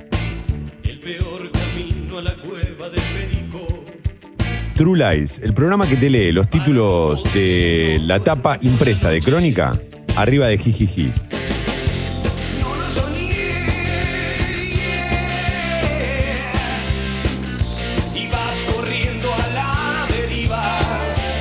True 4.75 4.99
Lies, 4.99 5.41
el 5.41 5.55
programa 5.55 5.87
que 5.87 5.97
te 5.97 6.11
lee 6.11 6.33
los 6.33 6.51
títulos 6.51 7.25
de 7.33 7.99
la 8.03 8.21
tapa 8.21 8.59
impresa 8.61 9.09
de 9.09 9.23
Crónica, 9.23 9.73
arriba 10.15 10.49
de 10.49 10.59
Jijiji. 10.59 11.11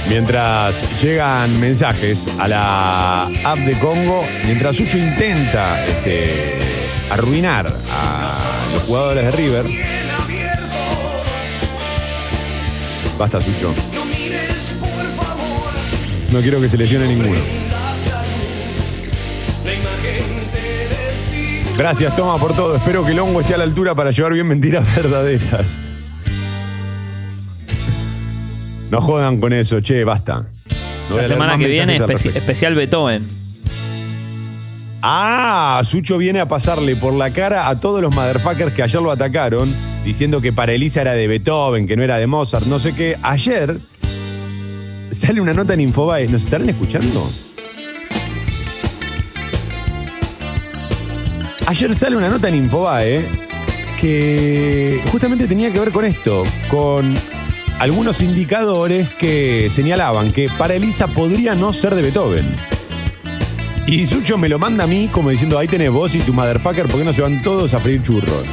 Mientras 0.07 1.01
llegan 1.01 1.59
mensajes 1.59 2.27
a 2.39 2.47
la 2.47 3.23
app 3.43 3.57
de 3.57 3.73
Congo, 3.79 4.23
mientras 4.45 4.75
Sucho 4.75 4.97
intenta 4.97 5.83
este, 5.87 6.53
arruinar 7.09 7.67
a 7.91 8.33
los 8.73 8.83
jugadores 8.83 9.25
de 9.25 9.31
River. 9.31 9.65
Basta, 13.17 13.41
Sucho. 13.41 13.73
No 16.31 16.41
quiero 16.41 16.61
que 16.61 16.69
se 16.69 16.77
lesione 16.77 17.07
ninguno. 17.07 17.39
Gracias, 21.77 22.15
Toma, 22.15 22.37
por 22.37 22.55
todo. 22.55 22.77
Espero 22.77 23.03
que 23.05 23.11
el 23.11 23.19
hongo 23.19 23.41
esté 23.41 23.55
a 23.55 23.57
la 23.57 23.63
altura 23.63 23.95
para 23.95 24.11
llevar 24.11 24.33
bien 24.33 24.47
mentiras 24.47 24.83
verdaderas. 24.95 25.77
No 28.91 29.01
jodan 29.01 29.39
con 29.39 29.53
eso, 29.53 29.81
che, 29.81 30.03
basta. 30.03 30.47
No 31.09 31.17
La 31.17 31.27
semana 31.27 31.57
que 31.57 31.67
viene, 31.67 31.95
especial 31.97 32.75
Beethoven. 32.75 33.27
Ah, 35.01 35.81
Sucho 35.85 36.17
viene 36.17 36.39
a 36.39 36.47
pasarle 36.47 36.95
por 36.95 37.13
la 37.13 37.29
cara 37.29 37.69
a 37.69 37.79
todos 37.79 38.01
los 38.01 38.13
motherfuckers 38.13 38.73
que 38.73 38.81
ayer 38.81 39.01
lo 39.01 39.11
atacaron, 39.11 39.71
diciendo 40.03 40.41
que 40.41 40.51
para 40.51 40.73
Elisa 40.73 41.01
era 41.01 41.13
de 41.13 41.27
Beethoven, 41.27 41.87
que 41.87 41.95
no 41.95 42.01
era 42.01 42.17
de 42.17 42.25
Mozart, 42.25 42.65
no 42.65 42.79
sé 42.79 42.93
qué. 42.95 43.15
Ayer 43.21 43.79
sale 45.11 45.41
una 45.41 45.53
nota 45.53 45.75
en 45.75 45.81
Infobae. 45.81 46.27
¿Nos 46.27 46.45
estarán 46.45 46.69
escuchando? 46.69 47.27
Ayer 51.67 51.95
sale 51.95 52.15
una 52.15 52.29
nota 52.29 52.47
en 52.49 52.55
Infobae 52.55 53.25
que 53.99 55.01
justamente 55.11 55.47
tenía 55.47 55.71
que 55.71 55.79
ver 55.79 55.91
con 55.91 56.05
esto, 56.05 56.43
con 56.69 57.15
algunos 57.79 58.21
indicadores 58.21 59.09
que 59.09 59.69
señalaban 59.69 60.31
que 60.31 60.49
para 60.57 60.75
Elisa 60.75 61.07
podría 61.07 61.55
no 61.55 61.73
ser 61.73 61.95
de 61.95 62.01
Beethoven. 62.01 62.55
Y 63.87 64.05
Sucho 64.07 64.37
me 64.37 64.49
lo 64.49 64.57
manda 64.57 64.85
a 64.85 64.87
mí 64.87 65.09
como 65.11 65.29
diciendo, 65.29 65.59
ahí 65.59 65.67
tenés 65.67 65.91
vos 65.91 66.15
y 66.15 66.19
tu 66.19 66.33
motherfucker, 66.33 66.87
¿por 66.87 66.99
qué 66.99 67.05
no 67.05 67.13
se 67.13 67.21
van 67.21 67.43
todos 67.43 67.73
a 67.73 67.79
freír 67.79 68.01
churros? 68.01 68.45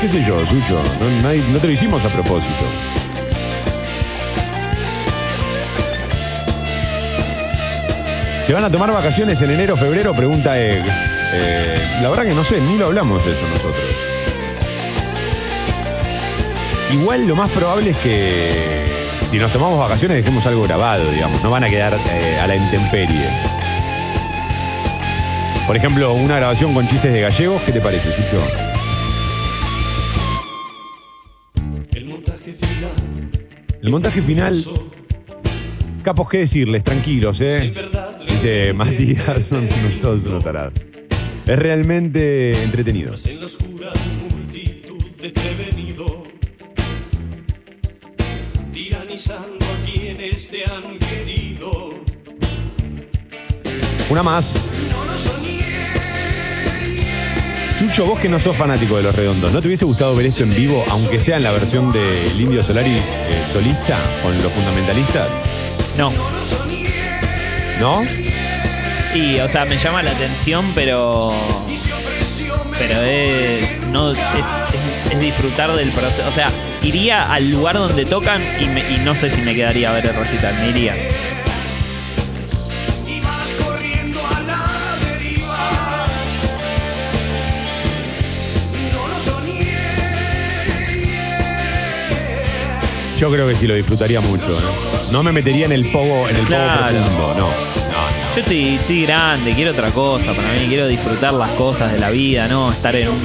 ¿Qué 0.00 0.08
sé 0.08 0.24
yo, 0.26 0.44
Sucho? 0.46 0.78
No, 1.22 1.58
te 1.58 1.66
lo 1.66 1.72
hicimos 1.72 2.04
a 2.04 2.08
propósito. 2.08 2.64
¿Se 8.44 8.52
van 8.52 8.64
a 8.64 8.70
tomar 8.70 8.92
vacaciones 8.92 9.40
en 9.40 9.50
enero, 9.52 9.76
febrero? 9.76 10.12
Pregunta 10.12 10.60
Egg. 10.60 10.84
Eh, 11.32 11.82
la 12.02 12.10
verdad 12.10 12.24
que 12.24 12.34
no 12.34 12.44
sé, 12.44 12.60
ni 12.60 12.76
lo 12.76 12.86
hablamos 12.86 13.26
eso 13.26 13.48
nosotros. 13.48 14.13
Igual 16.94 17.26
lo 17.26 17.34
más 17.34 17.50
probable 17.50 17.90
es 17.90 17.96
que 17.96 18.86
si 19.28 19.36
nos 19.36 19.52
tomamos 19.52 19.80
vacaciones 19.80 20.16
dejemos 20.18 20.46
algo 20.46 20.62
grabado, 20.62 21.10
digamos. 21.10 21.42
No 21.42 21.50
van 21.50 21.64
a 21.64 21.68
quedar 21.68 21.98
eh, 22.12 22.38
a 22.40 22.46
la 22.46 22.54
intemperie. 22.54 23.26
Por 25.66 25.76
ejemplo, 25.76 26.12
una 26.14 26.36
grabación 26.36 26.72
con 26.72 26.86
chistes 26.86 27.12
de 27.12 27.20
gallegos, 27.20 27.60
¿qué 27.62 27.72
te 27.72 27.80
parece, 27.80 28.12
Sucho? 28.12 28.38
El 33.82 33.90
montaje 33.90 34.22
final. 34.22 34.64
Capos, 36.04 36.28
¿qué 36.28 36.38
decirles? 36.38 36.84
Tranquilos, 36.84 37.40
¿eh? 37.40 37.74
Dice 38.24 38.72
Matías, 38.72 39.44
son 39.44 39.68
todos 40.00 40.24
unos 40.26 40.44
tarados. 40.44 40.74
Es 41.44 41.58
realmente 41.58 42.62
entretenido. 42.62 43.14
En 43.24 43.40
la 43.40 43.46
oscura 43.46 43.92
multitud 44.30 45.02
desprevenido, 45.20 45.83
tiranizando 49.14 49.64
a 49.64 49.84
quienes 49.90 50.48
te 50.48 50.64
han 50.64 50.98
querido. 50.98 51.90
Una 54.10 54.22
más. 54.22 54.66
Sucho, 57.78 58.06
vos 58.06 58.18
que 58.20 58.28
no 58.28 58.38
sos 58.40 58.56
fanático 58.56 58.96
de 58.96 59.02
los 59.04 59.14
redondos, 59.14 59.52
¿no 59.52 59.60
te 59.60 59.66
hubiese 59.68 59.84
gustado 59.84 60.14
ver 60.16 60.26
esto 60.26 60.42
en 60.42 60.54
vivo, 60.54 60.84
aunque 60.90 61.20
sea 61.20 61.36
en 61.36 61.42
la 61.44 61.52
versión 61.52 61.92
del 61.92 62.40
Indio 62.40 62.62
Solari 62.62 62.90
eh, 62.92 63.44
solista, 63.52 63.98
con 64.22 64.36
los 64.42 64.52
fundamentalistas? 64.52 65.28
No. 65.98 66.12
¿No? 67.80 68.02
Y, 69.14 69.38
o 69.38 69.48
sea, 69.48 69.64
me 69.64 69.76
llama 69.78 70.02
la 70.02 70.10
atención, 70.12 70.72
pero. 70.74 71.32
Pero 72.78 73.00
es. 73.02 73.80
No, 73.92 74.10
es, 74.10 74.18
es- 74.18 75.12
es 75.12 75.20
disfrutar 75.20 75.72
del 75.76 75.92
proceso. 75.92 76.26
O 76.28 76.32
sea, 76.32 76.50
iría 76.84 77.32
al 77.32 77.50
lugar 77.50 77.76
donde 77.76 78.04
tocan 78.04 78.42
y, 78.60 78.66
me- 78.66 78.80
y 78.94 78.98
no 79.04 79.14
sé 79.14 79.30
si 79.30 79.40
me 79.42 79.54
quedaría 79.54 79.90
a 79.90 79.94
ver 79.94 80.06
el 80.06 80.14
recital. 80.14 80.54
Me 80.60 80.68
iría. 80.70 80.94
Y 83.06 83.20
vas 83.20 83.50
corriendo 83.66 84.20
a 84.26 84.40
la 84.40 84.96
deriva. 85.06 86.06
No 88.92 89.08
lo 89.08 89.20
soñé. 89.20 89.76
Yo 93.18 93.30
creo 93.30 93.48
que 93.48 93.54
sí 93.54 93.66
lo 93.66 93.74
disfrutaría 93.74 94.20
mucho, 94.20 94.48
¿eh? 94.50 95.10
No 95.12 95.22
me 95.22 95.32
metería 95.32 95.66
en 95.66 95.72
el 95.72 95.86
pogo, 95.86 96.28
en 96.28 96.36
el 96.36 96.42
pogo 96.42 96.46
Claro. 96.46 96.96
profundo, 96.96 97.34
no. 97.38 97.74
Yo 98.34 98.40
estoy, 98.40 98.74
estoy 98.74 99.02
grande, 99.06 99.54
quiero 99.54 99.70
otra 99.70 99.90
cosa 99.90 100.32
para 100.32 100.48
mí, 100.54 100.66
quiero 100.68 100.88
disfrutar 100.88 101.32
las 101.34 101.50
cosas 101.50 101.92
de 101.92 102.00
la 102.00 102.10
vida, 102.10 102.48
no 102.48 102.72
estar 102.72 102.96
en 102.96 103.08
un 103.08 103.22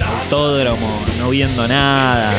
autódromo, 0.00 1.04
no 1.18 1.30
viendo 1.30 1.66
nada. 1.66 2.32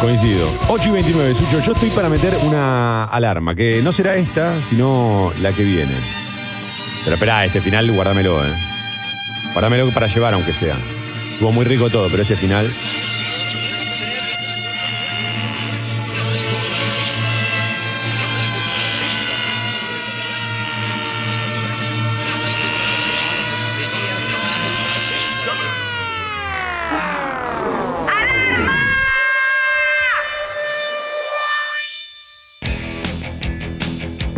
Coincido. 0.00 0.48
8 0.68 0.88
y 0.88 0.92
29, 0.92 1.34
Sucho. 1.34 1.60
Yo 1.60 1.72
estoy 1.72 1.90
para 1.90 2.08
meter 2.08 2.34
una 2.42 3.04
alarma, 3.04 3.54
que 3.54 3.82
no 3.82 3.92
será 3.92 4.16
esta, 4.16 4.50
sino 4.62 5.30
la 5.42 5.52
que 5.52 5.62
viene. 5.62 5.92
Pero 7.04 7.14
espera, 7.14 7.44
este 7.44 7.60
final 7.60 7.90
guárdamelo, 7.92 8.42
¿eh? 8.44 8.50
Guárdamelo 9.52 9.90
para 9.90 10.06
llevar, 10.06 10.32
aunque 10.32 10.54
sea. 10.54 10.76
Estuvo 11.32 11.52
muy 11.52 11.66
rico 11.66 11.90
todo, 11.90 12.08
pero 12.10 12.22
este 12.22 12.36
final. 12.36 12.66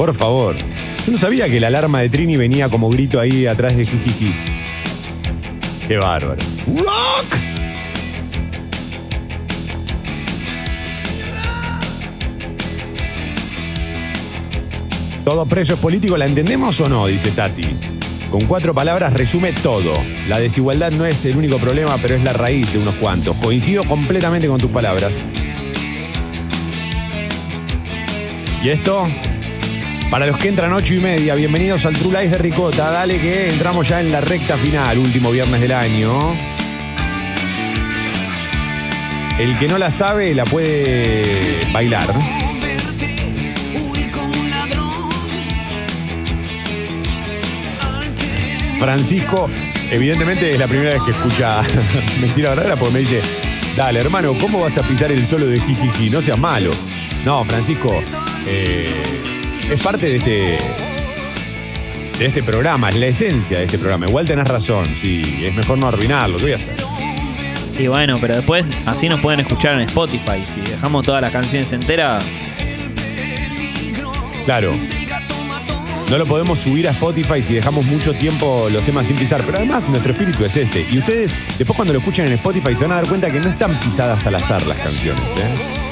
Por 0.02 0.14
favor. 0.14 0.56
Yo 1.06 1.12
no 1.12 1.16
sabía 1.16 1.48
que 1.48 1.60
la 1.60 1.68
alarma 1.68 2.00
de 2.00 2.08
Trini 2.08 2.36
venía 2.36 2.68
como 2.68 2.90
grito 2.90 3.20
ahí 3.20 3.46
atrás 3.46 3.76
de 3.76 3.86
Jijiji. 3.86 4.34
Qué 5.86 5.96
bárbaro. 5.96 6.40
¡Rock! 6.66 7.36
Todo 15.24 15.46
preso 15.46 15.74
es 15.74 15.78
político, 15.78 16.16
¿la 16.16 16.26
entendemos 16.26 16.80
o 16.80 16.88
no? 16.88 17.06
Dice 17.06 17.30
Tati. 17.30 17.64
Con 18.32 18.46
cuatro 18.46 18.74
palabras 18.74 19.12
resume 19.12 19.52
todo. 19.52 19.94
La 20.28 20.40
desigualdad 20.40 20.90
no 20.90 21.06
es 21.06 21.24
el 21.26 21.36
único 21.36 21.58
problema, 21.58 21.96
pero 22.02 22.16
es 22.16 22.24
la 22.24 22.32
raíz 22.32 22.72
de 22.72 22.80
unos 22.80 22.96
cuantos. 22.96 23.36
Coincido 23.36 23.84
completamente 23.84 24.48
con 24.48 24.58
tus 24.58 24.72
palabras. 24.72 25.12
¿Y 28.64 28.68
esto? 28.68 29.06
Para 30.12 30.26
los 30.26 30.36
que 30.36 30.48
entran 30.48 30.74
ocho 30.74 30.92
y 30.92 31.00
media, 31.00 31.34
bienvenidos 31.34 31.86
al 31.86 31.94
True 31.94 32.12
Life 32.12 32.36
de 32.36 32.36
Ricota. 32.36 32.90
Dale 32.90 33.18
que 33.18 33.48
entramos 33.48 33.88
ya 33.88 33.98
en 33.98 34.12
la 34.12 34.20
recta 34.20 34.58
final, 34.58 34.98
último 34.98 35.30
viernes 35.30 35.58
del 35.58 35.72
año. 35.72 36.36
El 39.38 39.58
que 39.58 39.68
no 39.68 39.78
la 39.78 39.90
sabe 39.90 40.34
la 40.34 40.44
puede 40.44 41.60
bailar. 41.72 42.12
Francisco 48.78 49.48
Evidentemente 49.90 50.52
es 50.52 50.58
la 50.58 50.68
primera 50.68 50.90
vez 50.90 51.02
que 51.04 51.12
escucha 51.12 51.62
Mentira 52.20 52.50
Verdadera 52.50 52.76
porque 52.76 52.92
me 52.92 53.00
dice, 53.00 53.22
dale 53.78 54.00
hermano, 54.00 54.34
¿cómo 54.38 54.60
vas 54.60 54.76
a 54.76 54.82
pisar 54.82 55.10
el 55.10 55.26
solo 55.26 55.46
de 55.46 55.58
Jijiji? 55.58 56.10
No 56.10 56.20
seas 56.20 56.38
malo. 56.38 56.72
No, 57.24 57.42
Francisco, 57.44 57.94
eh, 58.46 58.92
es 59.70 59.82
parte 59.82 60.06
de 60.06 60.16
este, 60.16 60.58
de 62.18 62.26
este 62.26 62.42
programa, 62.42 62.90
es 62.90 62.96
la 62.96 63.06
esencia 63.06 63.58
de 63.58 63.64
este 63.64 63.78
programa. 63.78 64.06
Igual 64.06 64.26
tenés 64.26 64.46
razón, 64.46 64.86
sí, 64.94 65.42
es 65.44 65.54
mejor 65.54 65.78
no 65.78 65.88
arruinarlo, 65.88 66.36
¿qué 66.36 66.42
voy 66.42 66.52
a 66.52 66.56
hacer? 66.56 66.82
Y 67.78 67.86
bueno, 67.86 68.18
pero 68.20 68.36
después 68.36 68.64
así 68.86 69.08
nos 69.08 69.20
pueden 69.20 69.40
escuchar 69.40 69.74
en 69.74 69.88
Spotify. 69.88 70.44
Si 70.52 70.60
dejamos 70.60 71.04
todas 71.04 71.22
las 71.22 71.32
canciones 71.32 71.72
enteras, 71.72 72.24
Claro. 74.44 74.74
No 76.10 76.18
lo 76.18 76.26
podemos 76.26 76.58
subir 76.58 76.88
a 76.88 76.90
Spotify 76.90 77.40
si 77.42 77.54
dejamos 77.54 77.86
mucho 77.86 78.12
tiempo 78.12 78.68
los 78.70 78.84
temas 78.84 79.06
sin 79.06 79.16
pisar. 79.16 79.40
Pero 79.44 79.58
además 79.58 79.88
nuestro 79.88 80.12
espíritu 80.12 80.44
es 80.44 80.56
ese. 80.56 80.84
Y 80.90 80.98
ustedes, 80.98 81.34
después 81.56 81.76
cuando 81.76 81.94
lo 81.94 82.00
escuchen 82.00 82.26
en 82.26 82.32
Spotify, 82.34 82.74
se 82.74 82.82
van 82.82 82.92
a 82.92 82.94
dar 82.96 83.06
cuenta 83.06 83.30
que 83.30 83.40
no 83.40 83.48
están 83.48 83.78
pisadas 83.80 84.26
al 84.26 84.34
azar 84.34 84.66
las 84.66 84.78
canciones. 84.78 85.22
¿eh? 85.38 85.91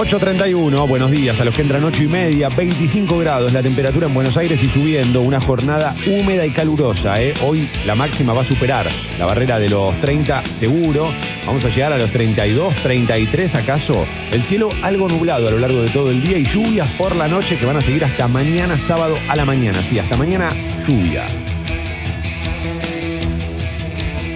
8.31, 0.00 0.88
buenos 0.88 1.10
días 1.10 1.38
a 1.42 1.44
los 1.44 1.54
que 1.54 1.60
entran 1.60 1.84
8 1.84 2.04
y 2.04 2.06
media, 2.06 2.48
25 2.48 3.18
grados 3.18 3.52
la 3.52 3.62
temperatura 3.62 4.06
en 4.06 4.14
Buenos 4.14 4.34
Aires 4.38 4.62
y 4.62 4.68
subiendo, 4.70 5.20
una 5.20 5.42
jornada 5.42 5.94
húmeda 6.06 6.46
y 6.46 6.52
calurosa. 6.52 7.20
¿eh? 7.20 7.34
Hoy 7.42 7.68
la 7.84 7.94
máxima 7.94 8.32
va 8.32 8.40
a 8.40 8.44
superar 8.46 8.88
la 9.18 9.26
barrera 9.26 9.58
de 9.58 9.68
los 9.68 10.00
30 10.00 10.44
seguro, 10.46 11.12
vamos 11.44 11.66
a 11.66 11.68
llegar 11.68 11.92
a 11.92 11.98
los 11.98 12.10
32, 12.12 12.76
33 12.76 13.54
acaso. 13.56 14.06
El 14.32 14.42
cielo 14.42 14.70
algo 14.80 15.06
nublado 15.06 15.48
a 15.48 15.50
lo 15.50 15.58
largo 15.58 15.82
de 15.82 15.90
todo 15.90 16.10
el 16.10 16.22
día 16.22 16.38
y 16.38 16.44
lluvias 16.44 16.88
por 16.96 17.14
la 17.14 17.28
noche 17.28 17.58
que 17.58 17.66
van 17.66 17.76
a 17.76 17.82
seguir 17.82 18.02
hasta 18.02 18.26
mañana 18.26 18.78
sábado 18.78 19.18
a 19.28 19.36
la 19.36 19.44
mañana. 19.44 19.82
Sí, 19.82 19.98
hasta 19.98 20.16
mañana 20.16 20.48
lluvia. 20.88 21.26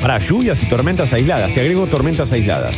Para 0.03 0.19
lluvias 0.19 0.63
y 0.63 0.67
tormentas 0.67 1.15
aisladas, 1.15 1.55
te 1.55 1.63
agrego 1.63 1.87
tormentas 1.87 2.33
aisladas. 2.33 2.77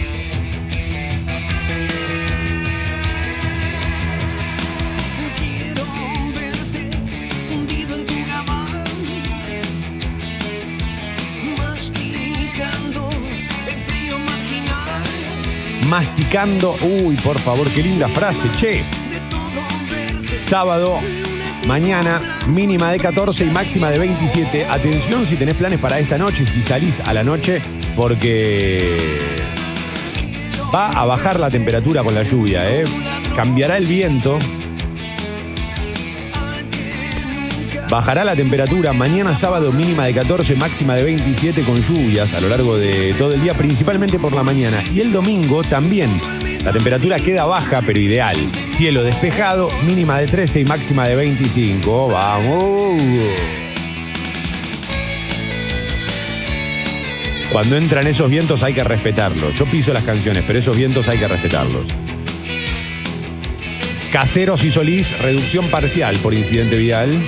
Masticando. 15.89 16.77
Uy, 16.83 17.17
por 17.17 17.39
favor, 17.39 17.69
qué 17.71 17.83
linda 17.83 18.09
frase, 18.09 18.49
che. 18.59 18.83
Sábado, 20.49 21.01
mañana, 21.67 22.23
mínima 22.47 22.91
de 22.91 22.99
14 22.99 23.47
y 23.47 23.51
máxima 23.51 23.91
de 23.91 23.99
27. 23.99 24.67
Atención 24.67 25.27
si 25.27 25.37
tenés 25.37 25.55
planes 25.55 25.81
para 25.81 25.99
esta 25.99 26.19
noche, 26.19 26.47
si 26.47 26.63
salís 26.63 27.01
a 27.01 27.13
la 27.13 27.25
noche, 27.25 27.61
porque 27.97 28.97
va 30.75 30.91
a 30.91 31.05
bajar 31.07 31.41
la 31.41 31.51
temperatura 31.51 32.03
con 32.03 32.15
la 32.15 32.23
lluvia, 32.23 32.71
¿eh? 32.71 32.85
Cambiará 33.35 33.77
el 33.77 33.87
viento. 33.87 34.39
Bajará 37.89 38.25
la 38.25 38.35
temperatura 38.35 38.93
mañana 38.93 39.37
sábado 39.37 39.71
mínima 39.71 40.07
de 40.07 40.15
14, 40.15 40.57
máxima 40.57 40.97
de 40.97 41.05
27 41.05 41.63
con 41.63 41.81
lluvias 41.81 42.35
a 42.35 42.41
lo 42.41 42.49
largo 42.49 42.77
de 42.77 43.15
todo 43.15 43.33
el 43.33 43.41
día, 43.41 43.55
principalmente 43.55 44.19
por 44.19 44.35
la 44.35 44.43
mañana. 44.43 44.83
Y 44.93 45.01
el 45.01 45.13
domingo 45.13 45.63
también. 45.63 46.11
La 46.65 46.73
temperatura 46.73 47.21
queda 47.21 47.45
baja 47.45 47.83
pero 47.87 48.01
ideal. 48.01 48.37
Cielo 48.71 49.05
despejado, 49.05 49.71
mínima 49.87 50.19
de 50.19 50.27
13 50.27 50.61
y 50.61 50.65
máxima 50.65 51.07
de 51.07 51.15
25. 51.15 52.09
Vamos. 52.09 53.03
Cuando 57.53 57.77
entran 57.77 58.09
esos 58.09 58.29
vientos 58.29 58.65
hay 58.65 58.75
que 58.75 58.83
respetarlos. 58.83 59.57
Yo 59.57 59.65
piso 59.65 59.93
las 59.93 60.03
canciones, 60.03 60.43
pero 60.45 60.59
esos 60.59 60.77
vientos 60.77 61.09
hay 61.09 61.19
que 61.19 61.29
respetarlos. 61.29 61.87
Caseros 64.11 64.65
y 64.65 64.73
Solís, 64.73 65.17
reducción 65.21 65.69
parcial 65.69 66.17
por 66.17 66.35
incidente 66.35 66.77
vial. 66.77 67.23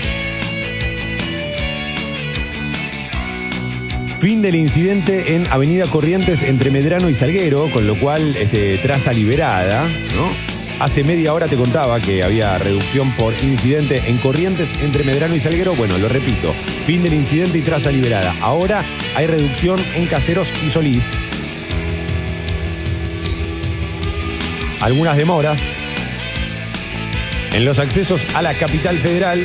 Fin 4.21 4.43
del 4.43 4.57
incidente 4.57 5.37
en 5.37 5.47
Avenida 5.47 5.87
Corrientes 5.87 6.43
entre 6.43 6.73
Medrano 6.73 7.09
y 7.09 7.14
Salguero, 7.14 7.71
con 7.71 7.87
lo 7.87 7.97
cual 8.01 8.37
este, 8.37 8.77
traza 8.79 9.12
liberada, 9.12 9.89
¿no? 10.16 10.33
Hace 10.81 11.05
media 11.05 11.33
hora 11.35 11.47
te 11.47 11.57
contaba 11.57 12.01
que 12.01 12.25
había 12.25 12.59
reducción 12.59 13.12
por 13.12 13.33
incidente 13.45 14.03
en 14.07 14.19
Corrientes 14.19 14.75
entre 14.83 15.05
Medrano 15.05 15.37
y 15.37 15.41
Salguero. 15.41 15.75
Bueno, 15.77 15.99
lo 15.99 16.09
repito, 16.09 16.53
fin 16.85 17.05
del 17.05 17.14
incidente 17.14 17.59
y 17.59 17.62
traza 17.62 17.93
liberada. 17.93 18.35
Ahora 18.41 18.83
hay 19.14 19.29
reducción 19.29 19.81
en 19.95 20.07
Caseros 20.07 20.53
y 20.66 20.71
Solís. 20.71 21.05
Algunas 24.81 25.16
demoras 25.16 25.61
en 27.53 27.64
los 27.64 27.79
accesos 27.79 28.27
a 28.35 28.43
la 28.43 28.55
capital 28.55 28.99
federal. 28.99 29.45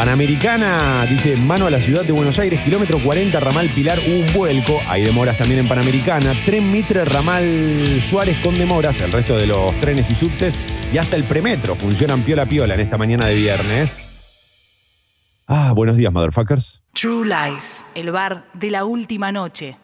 Panamericana, 0.00 1.04
dice, 1.04 1.36
mano 1.36 1.66
a 1.66 1.70
la 1.70 1.78
ciudad 1.78 2.02
de 2.06 2.12
Buenos 2.12 2.38
Aires, 2.38 2.58
kilómetro 2.62 2.98
40, 3.00 3.38
ramal 3.38 3.68
Pilar, 3.68 3.98
un 4.06 4.32
vuelco. 4.32 4.80
Hay 4.88 5.02
demoras 5.02 5.36
también 5.36 5.60
en 5.60 5.68
Panamericana. 5.68 6.32
Tren 6.46 6.72
Mitre, 6.72 7.04
ramal 7.04 8.00
Suárez 8.00 8.38
con 8.42 8.56
demoras. 8.56 8.98
El 9.00 9.12
resto 9.12 9.36
de 9.36 9.46
los 9.46 9.78
trenes 9.78 10.10
y 10.10 10.14
subtes 10.14 10.58
y 10.90 10.96
hasta 10.96 11.16
el 11.16 11.24
premetro 11.24 11.74
funcionan 11.74 12.22
piola 12.22 12.46
piola 12.46 12.72
en 12.72 12.80
esta 12.80 12.96
mañana 12.96 13.26
de 13.26 13.34
viernes. 13.34 14.08
Ah, 15.46 15.74
buenos 15.76 15.98
días, 15.98 16.10
motherfuckers. 16.10 16.82
True 16.94 17.26
Lies, 17.26 17.84
el 17.94 18.10
bar 18.10 18.46
de 18.54 18.70
la 18.70 18.86
última 18.86 19.32
noche. 19.32 19.76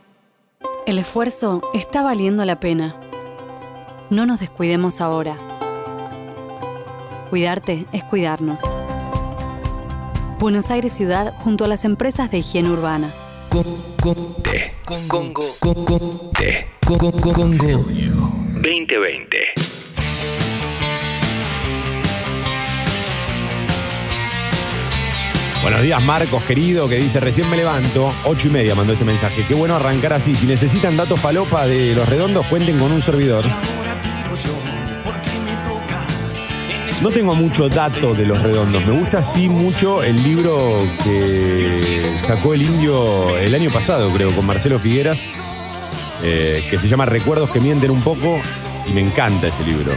El 0.87 0.97
esfuerzo 0.97 1.61
está 1.75 2.01
valiendo 2.01 2.43
la 2.47 2.59
pena. 2.59 2.97
No 4.09 4.25
nos 4.25 4.41
descuidemos 4.41 5.03
ahora. 5.03 5.37
Cuidarte 7.29 7.85
es 7.93 8.03
cuidarnos. 8.03 8.63
Buenos 10.39 10.71
Aires 10.71 10.93
Ciudad 10.93 11.33
junto 11.39 11.65
a 11.65 11.69
las 11.69 11.87
empresas 11.87 12.31
de 12.31 12.39
higiene 12.39 12.69
urbana. 12.71 13.11
Congo. 13.49 13.75
Conte. 14.03 14.69
Congo. 14.85 15.57
2020. 18.55 19.39
Buenos 25.63 25.83
días, 25.83 26.03
Marcos, 26.05 26.43
querido, 26.45 26.87
que 26.87 26.97
dice, 26.97 27.19
recién 27.19 27.49
me 27.49 27.57
levanto, 27.57 28.15
ocho 28.27 28.49
y 28.49 28.51
media 28.51 28.75
mandó 28.75 28.93
este 28.93 29.07
mensaje. 29.07 29.47
Qué 29.49 29.55
bueno 29.55 29.75
arrancar 29.75 30.13
así. 30.13 30.35
Si 30.35 30.47
necesitan 30.47 30.99
datos 30.99 31.19
falopa 31.19 31.67
de 31.67 31.95
los 31.95 32.07
redondos, 32.09 32.47
cuenten 32.47 32.79
con 32.79 32.93
un 32.93 33.01
servidor. 33.01 33.43
No 37.03 37.11
tengo 37.11 37.35
mucho 37.35 37.69
dato 37.69 38.15
de 38.15 38.25
los 38.25 38.41
redondos. 38.43 38.85
Me 38.87 38.99
gusta 38.99 39.23
sí 39.23 39.49
mucho 39.49 40.03
el 40.03 40.23
libro 40.23 40.79
que 41.05 42.19
sacó 42.27 42.55
el 42.55 42.63
indio 42.63 43.37
el 43.37 43.55
año 43.55 43.71
pasado, 43.71 44.11
creo, 44.11 44.33
con 44.33 44.47
Marcelo 44.47 44.79
Figueras, 44.79 45.21
eh, 46.23 46.65
que 46.71 46.79
se 46.79 46.89
llama 46.89 47.05
Recuerdos 47.05 47.51
que 47.51 47.61
mienten 47.61 47.91
un 47.91 48.03
poco, 48.03 48.41
y 48.89 48.93
me 48.93 49.03
encanta 49.03 49.49
ese 49.49 49.63
libro. 49.65 49.93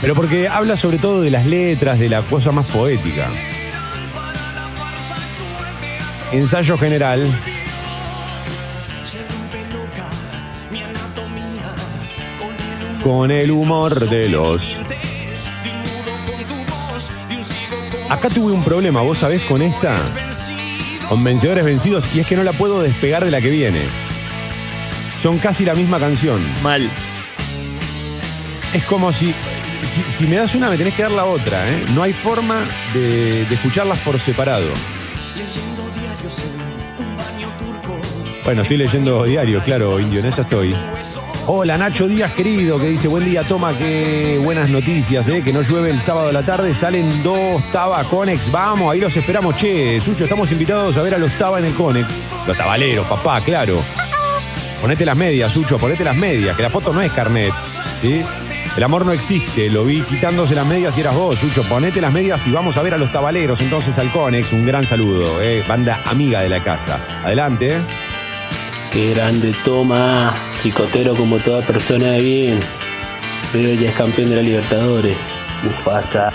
Pero 0.00 0.14
porque 0.14 0.48
habla 0.48 0.76
sobre 0.76 0.98
todo 0.98 1.22
de 1.22 1.30
las 1.30 1.46
letras, 1.46 1.98
de 1.98 2.08
la 2.08 2.22
cosa 2.22 2.52
más 2.52 2.70
poética. 2.70 3.28
Ensayo 6.32 6.78
general. 6.78 7.28
Con 13.02 13.32
el 13.32 13.50
humor 13.50 14.08
de 14.08 14.28
los. 14.28 14.80
Acá 18.12 18.28
tuve 18.28 18.52
un 18.52 18.62
problema, 18.62 19.00
vos 19.00 19.16
sabés, 19.16 19.40
con 19.44 19.62
esta. 19.62 19.96
Con 21.08 21.24
vencedores 21.24 21.64
vencidos, 21.64 22.04
y 22.14 22.20
es 22.20 22.26
que 22.26 22.36
no 22.36 22.44
la 22.44 22.52
puedo 22.52 22.82
despegar 22.82 23.24
de 23.24 23.30
la 23.30 23.40
que 23.40 23.48
viene. 23.48 23.80
Son 25.22 25.38
casi 25.38 25.64
la 25.64 25.74
misma 25.74 25.98
canción. 25.98 26.44
Mal. 26.62 26.90
Es 28.74 28.84
como 28.84 29.14
si, 29.14 29.34
si. 29.86 30.02
si 30.12 30.26
me 30.26 30.36
das 30.36 30.54
una, 30.54 30.68
me 30.68 30.76
tenés 30.76 30.92
que 30.92 31.04
dar 31.04 31.12
la 31.12 31.24
otra, 31.24 31.66
¿eh? 31.70 31.86
No 31.94 32.02
hay 32.02 32.12
forma 32.12 32.68
de, 32.92 33.46
de 33.46 33.54
escucharlas 33.54 33.98
por 34.00 34.20
separado. 34.20 34.68
Bueno, 38.44 38.60
estoy 38.60 38.76
leyendo 38.76 39.24
diario, 39.24 39.64
claro, 39.64 39.98
indio, 39.98 40.20
en 40.20 40.26
esa 40.26 40.42
estoy. 40.42 40.76
Hola 41.46 41.76
Nacho 41.76 42.06
Díaz, 42.06 42.32
querido, 42.34 42.78
que 42.78 42.86
dice, 42.86 43.08
buen 43.08 43.24
día, 43.24 43.42
toma, 43.42 43.76
qué 43.76 44.40
buenas 44.42 44.70
noticias, 44.70 45.26
¿eh? 45.26 45.42
que 45.42 45.52
no 45.52 45.62
llueve 45.62 45.90
el 45.90 46.00
sábado 46.00 46.28
a 46.28 46.32
la 46.32 46.42
tarde, 46.42 46.72
salen 46.72 47.22
dos 47.24 47.62
Taba 47.72 48.04
Conex, 48.04 48.50
vamos, 48.52 48.92
ahí 48.92 49.00
los 49.00 49.16
esperamos, 49.16 49.56
che, 49.56 50.00
Sucho, 50.00 50.22
estamos 50.24 50.50
invitados 50.52 50.96
a 50.96 51.02
ver 51.02 51.14
a 51.14 51.18
los 51.18 51.32
Taba 51.32 51.58
en 51.58 51.64
el 51.66 51.74
Conex. 51.74 52.06
Los 52.46 52.56
tabaleros, 52.56 53.06
papá, 53.06 53.40
claro. 53.40 53.82
Ponete 54.80 55.04
las 55.04 55.16
medias, 55.16 55.52
Sucho, 55.52 55.78
ponete 55.78 56.04
las 56.04 56.16
medias, 56.16 56.56
que 56.56 56.62
la 56.62 56.70
foto 56.70 56.92
no 56.92 57.02
es 57.02 57.10
carnet, 57.10 57.52
¿sí? 58.00 58.22
El 58.76 58.82
amor 58.84 59.04
no 59.04 59.12
existe, 59.12 59.68
lo 59.68 59.84
vi 59.84 60.00
quitándose 60.02 60.54
las 60.54 60.66
medias 60.66 60.96
y 60.96 61.00
eras 61.00 61.14
vos, 61.14 61.38
Sucho. 61.38 61.62
Ponete 61.64 62.00
las 62.00 62.12
medias 62.12 62.46
y 62.46 62.52
vamos 62.52 62.76
a 62.78 62.82
ver 62.82 62.94
a 62.94 62.98
los 62.98 63.12
tabaleros 63.12 63.60
entonces 63.60 63.98
al 63.98 64.10
Conex. 64.12 64.52
Un 64.54 64.64
gran 64.64 64.86
saludo, 64.86 65.42
eh, 65.42 65.62
banda 65.68 66.00
amiga 66.06 66.40
de 66.40 66.48
la 66.48 66.62
casa. 66.64 66.98
Adelante. 67.22 67.76
eh. 67.76 67.80
Qué 68.90 69.10
grande 69.14 69.54
toma, 69.64 70.34
psicotero 70.62 71.14
como 71.14 71.38
toda 71.38 71.60
persona 71.62 72.12
de 72.12 72.20
bien. 72.20 72.60
Pero 73.52 73.74
ya 73.74 73.90
es 73.90 73.96
campeón 73.96 74.30
de 74.30 74.36
la 74.36 74.42
Libertadores. 74.42 75.16
Mufasa. 75.64 76.28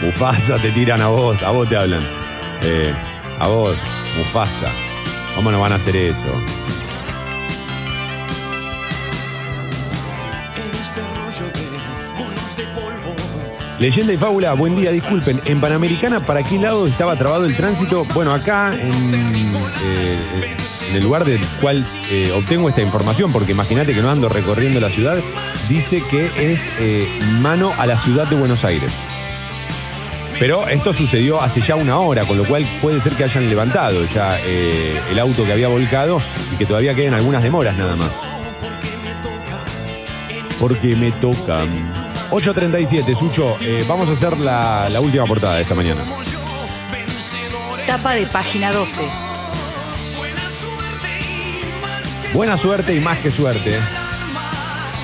Mufasa 0.00 0.58
te 0.58 0.70
tiran 0.70 1.00
a 1.02 1.08
vos, 1.08 1.42
a 1.42 1.50
vos 1.50 1.68
te 1.68 1.76
hablan. 1.76 2.02
Eh, 2.62 2.94
a 3.38 3.48
vos, 3.48 3.76
Mufasa. 4.16 4.70
¿Cómo 5.34 5.50
no 5.50 5.60
van 5.60 5.72
a 5.72 5.74
hacer 5.74 5.96
eso? 5.96 6.40
Leyenda 13.78 14.14
y 14.14 14.16
fábula, 14.16 14.54
buen 14.54 14.74
día, 14.74 14.90
disculpen. 14.90 15.38
En 15.44 15.60
Panamericana, 15.60 16.24
¿para 16.24 16.42
qué 16.42 16.58
lado 16.58 16.86
estaba 16.86 17.14
trabado 17.16 17.44
el 17.44 17.54
tránsito? 17.54 18.06
Bueno, 18.14 18.32
acá, 18.32 18.74
en, 18.74 19.14
eh, 19.14 20.56
en 20.88 20.96
el 20.96 21.02
lugar 21.02 21.24
del 21.24 21.44
cual 21.60 21.84
eh, 22.10 22.32
obtengo 22.34 22.68
esta 22.68 22.82
información, 22.82 23.32
porque 23.32 23.52
imagínate 23.52 23.94
que 23.94 24.00
no 24.00 24.10
ando 24.10 24.28
recorriendo 24.28 24.80
la 24.80 24.90
ciudad, 24.90 25.18
dice 25.68 26.02
que 26.10 26.26
es 26.36 26.62
eh, 26.78 27.08
mano 27.40 27.72
a 27.76 27.86
la 27.86 27.98
ciudad 27.98 28.26
de 28.26 28.36
Buenos 28.36 28.64
Aires. 28.64 28.92
Pero 30.38 30.68
esto 30.68 30.92
sucedió 30.92 31.40
hace 31.40 31.60
ya 31.60 31.76
una 31.76 31.98
hora, 31.98 32.24
con 32.24 32.36
lo 32.36 32.44
cual 32.44 32.66
puede 32.82 33.00
ser 33.00 33.14
que 33.14 33.24
hayan 33.24 33.48
levantado 33.48 34.04
ya 34.14 34.38
eh, 34.44 34.94
el 35.10 35.18
auto 35.18 35.44
que 35.44 35.52
había 35.52 35.68
volcado 35.68 36.20
y 36.52 36.56
que 36.56 36.66
todavía 36.66 36.94
queden 36.94 37.14
algunas 37.14 37.42
demoras 37.42 37.76
nada 37.78 37.96
más. 37.96 38.10
Porque 40.60 40.94
me 40.96 41.10
tocan. 41.12 41.70
8.37, 42.30 43.16
Sucho, 43.16 43.56
vamos 43.88 44.08
a 44.08 44.12
hacer 44.12 44.36
la, 44.38 44.88
la 44.90 45.00
última 45.00 45.24
portada 45.24 45.56
de 45.56 45.62
esta 45.62 45.74
mañana. 45.74 46.04
Tapa 47.86 48.14
de 48.14 48.26
página 48.26 48.72
12. 48.72 49.35
Buena 52.36 52.58
suerte 52.58 52.94
y 52.94 53.00
más 53.00 53.18
que 53.20 53.30
suerte. 53.30 53.78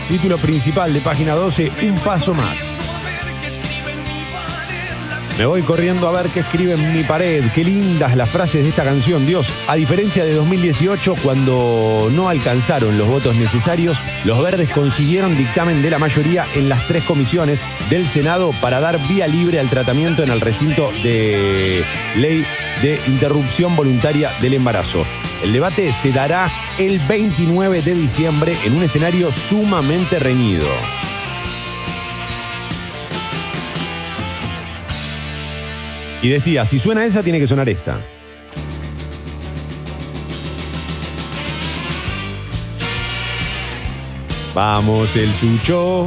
Título 0.06 0.36
principal 0.36 0.92
de 0.92 1.00
página 1.00 1.34
12, 1.34 1.72
Un 1.84 1.94
paso 1.94 2.34
más. 2.34 2.58
Me 5.38 5.46
voy 5.46 5.62
corriendo 5.62 6.06
a 6.06 6.12
ver 6.12 6.30
qué 6.30 6.40
escribe 6.40 6.74
en 6.74 6.94
mi 6.94 7.02
pared. 7.04 7.42
Qué 7.54 7.64
lindas 7.64 8.16
las 8.16 8.28
frases 8.28 8.62
de 8.62 8.68
esta 8.68 8.84
canción. 8.84 9.26
Dios, 9.26 9.50
a 9.66 9.76
diferencia 9.76 10.26
de 10.26 10.34
2018, 10.34 11.16
cuando 11.22 12.10
no 12.12 12.28
alcanzaron 12.28 12.98
los 12.98 13.08
votos 13.08 13.34
necesarios, 13.36 14.02
los 14.26 14.42
verdes 14.42 14.68
consiguieron 14.68 15.34
dictamen 15.34 15.80
de 15.80 15.88
la 15.88 15.98
mayoría 15.98 16.44
en 16.54 16.68
las 16.68 16.86
tres 16.86 17.02
comisiones 17.04 17.64
del 17.88 18.08
Senado 18.08 18.52
para 18.60 18.78
dar 18.78 18.98
vía 19.08 19.26
libre 19.26 19.58
al 19.58 19.70
tratamiento 19.70 20.22
en 20.22 20.30
el 20.32 20.42
recinto 20.42 20.92
de 21.02 21.82
ley 22.14 22.44
de 22.82 23.00
interrupción 23.06 23.74
voluntaria 23.74 24.30
del 24.42 24.52
embarazo. 24.52 25.06
El 25.42 25.54
debate 25.54 25.94
se 25.94 26.12
dará 26.12 26.48
el 26.78 26.98
29 27.00 27.82
de 27.82 27.94
diciembre 27.94 28.56
en 28.64 28.74
un 28.74 28.82
escenario 28.82 29.30
sumamente 29.30 30.18
reñido. 30.18 30.66
Y 36.22 36.28
decía, 36.28 36.64
si 36.64 36.78
suena 36.78 37.04
esa, 37.04 37.22
tiene 37.22 37.40
que 37.40 37.46
sonar 37.46 37.68
esta. 37.68 38.00
Vamos, 44.54 45.16
el 45.16 45.32
Sucho. 45.34 46.06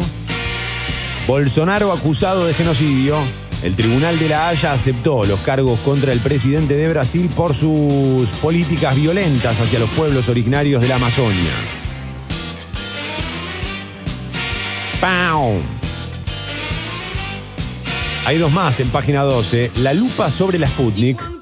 Bolsonaro 1.27 1.91
acusado 1.91 2.45
de 2.45 2.53
genocidio. 2.53 3.17
El 3.63 3.75
Tribunal 3.75 4.19
de 4.19 4.29
la 4.29 4.49
Haya 4.49 4.73
aceptó 4.73 5.25
los 5.25 5.39
cargos 5.39 5.79
contra 5.79 6.11
el 6.11 6.19
presidente 6.19 6.75
de 6.75 6.87
Brasil 6.89 7.29
por 7.35 7.55
sus 7.55 8.29
políticas 8.41 8.95
violentas 8.95 9.59
hacia 9.59 9.79
los 9.79 9.89
pueblos 9.89 10.29
originarios 10.29 10.81
de 10.81 10.87
la 10.87 10.95
Amazonia. 10.95 11.51
¡Pau! 15.01 15.53
Hay 18.25 18.37
dos 18.39 18.51
más 18.51 18.79
en 18.79 18.89
página 18.89 19.23
12. 19.23 19.71
La 19.77 19.93
lupa 19.93 20.31
sobre 20.31 20.57
la 20.57 20.67
Sputnik. 20.67 21.34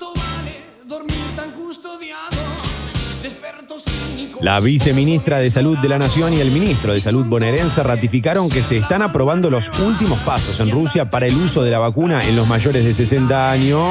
La 4.43 4.59
viceministra 4.59 5.39
de 5.39 5.49
Salud 5.49 5.77
de 5.77 5.87
la 5.87 5.97
Nación 5.97 6.33
y 6.33 6.41
el 6.41 6.51
ministro 6.51 6.93
de 6.93 6.99
Salud 6.99 7.25
bonaerense 7.27 7.81
ratificaron 7.81 8.49
que 8.49 8.61
se 8.61 8.75
están 8.75 9.01
aprobando 9.01 9.49
los 9.49 9.71
últimos 9.79 10.19
pasos 10.19 10.59
en 10.59 10.69
Rusia 10.69 11.09
para 11.09 11.27
el 11.27 11.35
uso 11.37 11.63
de 11.63 11.71
la 11.71 11.79
vacuna 11.79 12.27
en 12.27 12.35
los 12.35 12.45
mayores 12.45 12.83
de 12.83 12.93
60 12.93 13.51
años. 13.51 13.87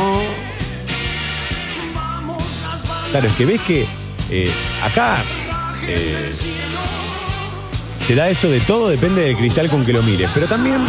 Claro, 3.13 3.29
es 3.29 3.35
que 3.35 3.47
ves 3.47 3.63
que 3.63 3.87
eh, 4.29 4.51
acá 4.85 5.25
eh, 5.89 6.31
te 8.07 8.15
da 8.15 8.29
eso 8.29 8.51
de 8.51 8.61
todo, 8.61 8.91
depende 8.91 9.23
del 9.23 9.39
cristal 9.39 9.71
con 9.71 9.87
que 9.87 9.95
lo 9.95 10.03
mires. 10.03 10.31
Pero 10.35 10.47
también 10.47 10.83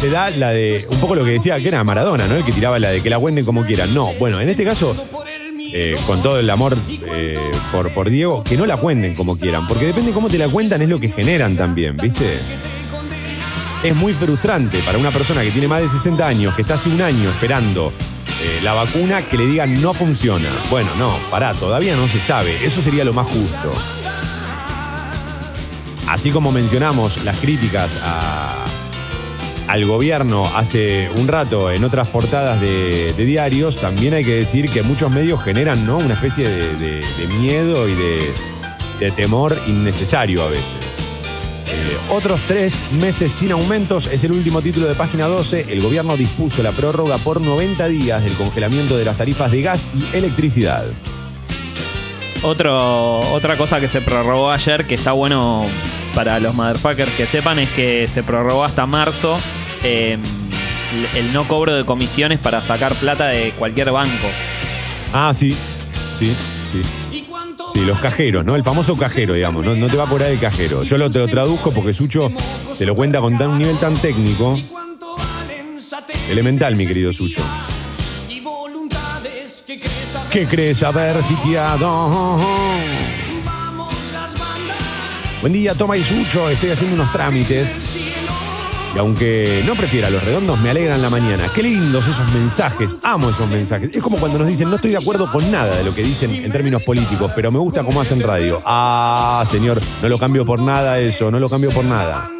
te 0.00 0.10
da 0.10 0.30
la 0.30 0.50
de, 0.50 0.86
un 0.88 1.00
poco 1.00 1.16
lo 1.16 1.24
que 1.24 1.32
decía 1.32 1.58
que 1.58 1.66
era 1.66 1.82
Maradona, 1.82 2.28
¿no? 2.28 2.36
El 2.36 2.44
que 2.44 2.52
tiraba 2.52 2.78
la 2.78 2.90
de 2.90 3.02
que 3.02 3.10
la 3.10 3.18
cuenten 3.18 3.44
como 3.44 3.66
quieran. 3.66 3.92
No, 3.92 4.12
bueno, 4.20 4.40
en 4.40 4.48
este 4.48 4.62
caso, 4.64 4.94
eh, 5.72 5.96
con 6.06 6.22
todo 6.22 6.38
el 6.38 6.48
amor 6.50 6.76
eh, 7.14 7.38
por, 7.72 7.90
por 7.92 8.10
Diego, 8.10 8.42
que 8.44 8.56
no 8.56 8.66
la 8.66 8.76
cuenten 8.76 9.14
como 9.14 9.36
quieran, 9.38 9.66
porque 9.66 9.86
depende 9.86 10.12
cómo 10.12 10.28
te 10.28 10.38
la 10.38 10.48
cuentan, 10.48 10.82
es 10.82 10.88
lo 10.88 10.98
que 11.00 11.08
generan 11.08 11.56
también, 11.56 11.96
¿viste? 11.96 12.38
Es 13.82 13.94
muy 13.96 14.12
frustrante 14.12 14.78
para 14.80 14.98
una 14.98 15.10
persona 15.10 15.42
que 15.42 15.50
tiene 15.50 15.66
más 15.68 15.80
de 15.80 15.88
60 15.88 16.26
años, 16.26 16.54
que 16.54 16.62
está 16.62 16.74
hace 16.74 16.88
un 16.90 17.00
año 17.00 17.30
esperando 17.30 17.92
eh, 18.42 18.60
la 18.62 18.74
vacuna, 18.74 19.22
que 19.22 19.38
le 19.38 19.46
digan 19.46 19.80
no 19.80 19.94
funciona. 19.94 20.48
Bueno, 20.70 20.90
no, 20.98 21.16
pará, 21.30 21.54
todavía 21.54 21.96
no 21.96 22.06
se 22.08 22.20
sabe. 22.20 22.64
Eso 22.64 22.82
sería 22.82 23.04
lo 23.04 23.12
más 23.12 23.26
justo. 23.26 23.74
Así 26.08 26.30
como 26.30 26.50
mencionamos 26.52 27.24
las 27.24 27.38
críticas 27.38 27.88
a- 28.02 28.59
al 29.70 29.84
gobierno 29.84 30.44
hace 30.56 31.08
un 31.16 31.28
rato 31.28 31.70
en 31.70 31.84
otras 31.84 32.08
portadas 32.08 32.60
de, 32.60 33.14
diarios, 33.16 33.76
también 33.76 34.14
hay 34.14 34.24
que 34.24 34.34
decir 34.34 34.68
que 34.68 34.82
muchos 34.82 35.12
medios 35.12 35.40
generan 35.44 35.86
¿no? 35.86 35.98
una 35.98 36.14
especie 36.14 36.48
de, 36.48 37.00
miedo 37.38 37.88
y 37.88 37.94
de, 37.94 38.18
de 38.98 39.10
temor 39.12 39.56
innecesario 39.68 40.42
a 40.42 40.48
veces. 40.48 40.66
Eh, 41.68 41.98
otros 42.08 42.40
tres 42.48 42.82
meses 42.94 43.30
sin 43.30 43.52
aumentos 43.52 44.08
es 44.08 44.24
el 44.24 44.32
último 44.32 44.60
título 44.60 44.88
de 44.88 44.96
página 44.96 45.28
12. 45.28 45.66
El 45.68 45.80
gobierno 45.80 46.16
dispuso 46.16 46.64
la 46.64 46.72
prórroga 46.72 47.18
por 47.18 47.40
90 47.40 47.86
días 47.86 48.24
del 48.24 48.34
congelamiento 48.34 48.96
de 48.96 49.04
las 49.04 49.18
tarifas 49.18 49.52
de 49.52 49.62
gas 49.62 49.86
y 49.94 50.16
electricidad. 50.16 50.84
Otro, 52.42 53.20
otra 53.20 53.56
cosa 53.56 53.78
que 53.78 53.88
se 53.88 54.00
prorrogó 54.00 54.50
ayer, 54.50 54.84
que 54.86 54.96
está 54.96 55.12
bueno 55.12 55.64
para 56.12 56.40
los 56.40 56.56
motherfuckers 56.56 57.12
que 57.12 57.26
sepan, 57.26 57.60
es 57.60 57.70
que 57.70 58.08
se 58.08 58.24
prorrogó 58.24 58.64
hasta 58.64 58.84
marzo 58.86 59.38
eh, 59.82 60.18
el 61.16 61.32
no 61.32 61.46
cobro 61.46 61.74
de 61.74 61.84
comisiones 61.84 62.38
para 62.38 62.62
sacar 62.62 62.94
plata 62.94 63.28
de 63.28 63.52
cualquier 63.52 63.90
banco. 63.90 64.28
Ah, 65.12 65.32
sí, 65.34 65.56
sí, 66.18 66.34
sí. 66.72 66.82
Sí, 67.72 67.84
los 67.84 68.00
cajeros, 68.00 68.44
¿no? 68.44 68.56
El 68.56 68.64
famoso 68.64 68.96
cajero, 68.96 69.34
digamos. 69.34 69.64
No, 69.64 69.76
no 69.76 69.86
te 69.86 69.96
va 69.96 70.04
a 70.04 70.06
cobrar 70.06 70.30
el 70.30 70.40
cajero. 70.40 70.82
Yo 70.82 70.98
lo, 70.98 71.08
te 71.08 71.20
lo 71.20 71.28
traduzco 71.28 71.70
porque 71.70 71.92
Sucho 71.92 72.30
te 72.76 72.84
lo 72.84 72.96
cuenta 72.96 73.20
con 73.20 73.38
tan, 73.38 73.50
un 73.50 73.58
nivel 73.58 73.78
tan 73.78 73.94
técnico. 73.94 74.58
Elemental, 76.28 76.74
mi 76.76 76.86
querido 76.86 77.12
Sucho. 77.12 77.40
¿Qué 80.30 80.46
crees 80.46 80.82
haber 80.82 81.22
sitiado? 81.22 82.40
Buen 85.40 85.52
día, 85.52 85.74
Toma 85.74 85.96
y 85.96 86.04
Sucho. 86.04 86.50
Estoy 86.50 86.70
haciendo 86.70 86.94
unos 86.94 87.12
trámites. 87.12 88.09
Aunque 89.00 89.62
no 89.66 89.74
prefiera 89.74 90.10
los 90.10 90.22
redondos, 90.22 90.60
me 90.60 90.68
alegran 90.68 91.00
la 91.00 91.08
mañana. 91.08 91.46
Qué 91.54 91.62
lindos 91.62 92.06
esos 92.06 92.30
mensajes. 92.34 92.98
Amo 93.02 93.30
esos 93.30 93.48
mensajes. 93.48 93.90
Es 93.94 94.02
como 94.02 94.18
cuando 94.18 94.38
nos 94.38 94.46
dicen, 94.46 94.68
no 94.68 94.76
estoy 94.76 94.90
de 94.90 94.98
acuerdo 94.98 95.32
con 95.32 95.50
nada 95.50 95.74
de 95.74 95.84
lo 95.84 95.94
que 95.94 96.02
dicen 96.02 96.30
en 96.30 96.52
términos 96.52 96.82
políticos, 96.82 97.32
pero 97.34 97.50
me 97.50 97.58
gusta 97.58 97.82
cómo 97.82 98.02
hacen 98.02 98.20
radio. 98.20 98.60
Ah, 98.66 99.42
señor, 99.50 99.80
no 100.02 100.08
lo 100.10 100.18
cambio 100.18 100.44
por 100.44 100.60
nada 100.60 100.98
eso, 100.98 101.30
no 101.30 101.40
lo 101.40 101.48
cambio 101.48 101.70
por 101.70 101.82
nada. 101.82 102.30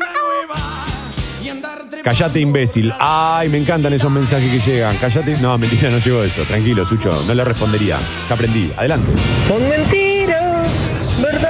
Callate, 2.05 2.41
imbécil. 2.41 2.93
Ay, 2.99 3.49
me 3.49 3.57
encantan 3.57 3.95
esos 3.95 4.11
mensajes 4.11 4.51
que 4.51 4.71
llegan. 4.71 4.95
Callate. 4.99 5.39
No, 5.41 5.57
mentira, 5.57 5.89
no 5.89 5.97
llegó 5.99 6.23
eso. 6.23 6.43
Tranquilo, 6.43 6.85
Sucho, 6.85 7.23
no 7.27 7.33
le 7.33 7.43
respondería. 7.43 7.99
Ya 8.29 8.35
aprendí. 8.35 8.71
Adelante. 8.77 9.11
Son 9.49 9.67
mentiras 9.67 10.69
verdaderas, 11.23 11.50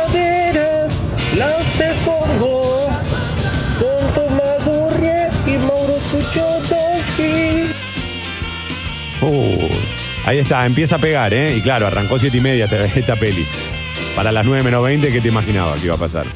Ahí 10.24 10.38
está, 10.38 10.66
empieza 10.66 10.96
a 10.96 10.98
pegar, 10.98 11.32
¿eh? 11.34 11.56
Y 11.56 11.60
claro, 11.60 11.86
arrancó 11.86 12.18
siete 12.18 12.36
y 12.36 12.40
media 12.40 12.66
esta, 12.94 13.16
peli. 13.16 13.46
Para 14.14 14.32
las 14.32 14.44
9 14.44 14.62
menos 14.62 14.82
20, 14.82 15.12
¿qué 15.12 15.20
te 15.20 15.28
imaginabas 15.28 15.80
que 15.80 15.86
iba 15.86 15.94
a 15.94 15.98
pasar? 15.98 16.26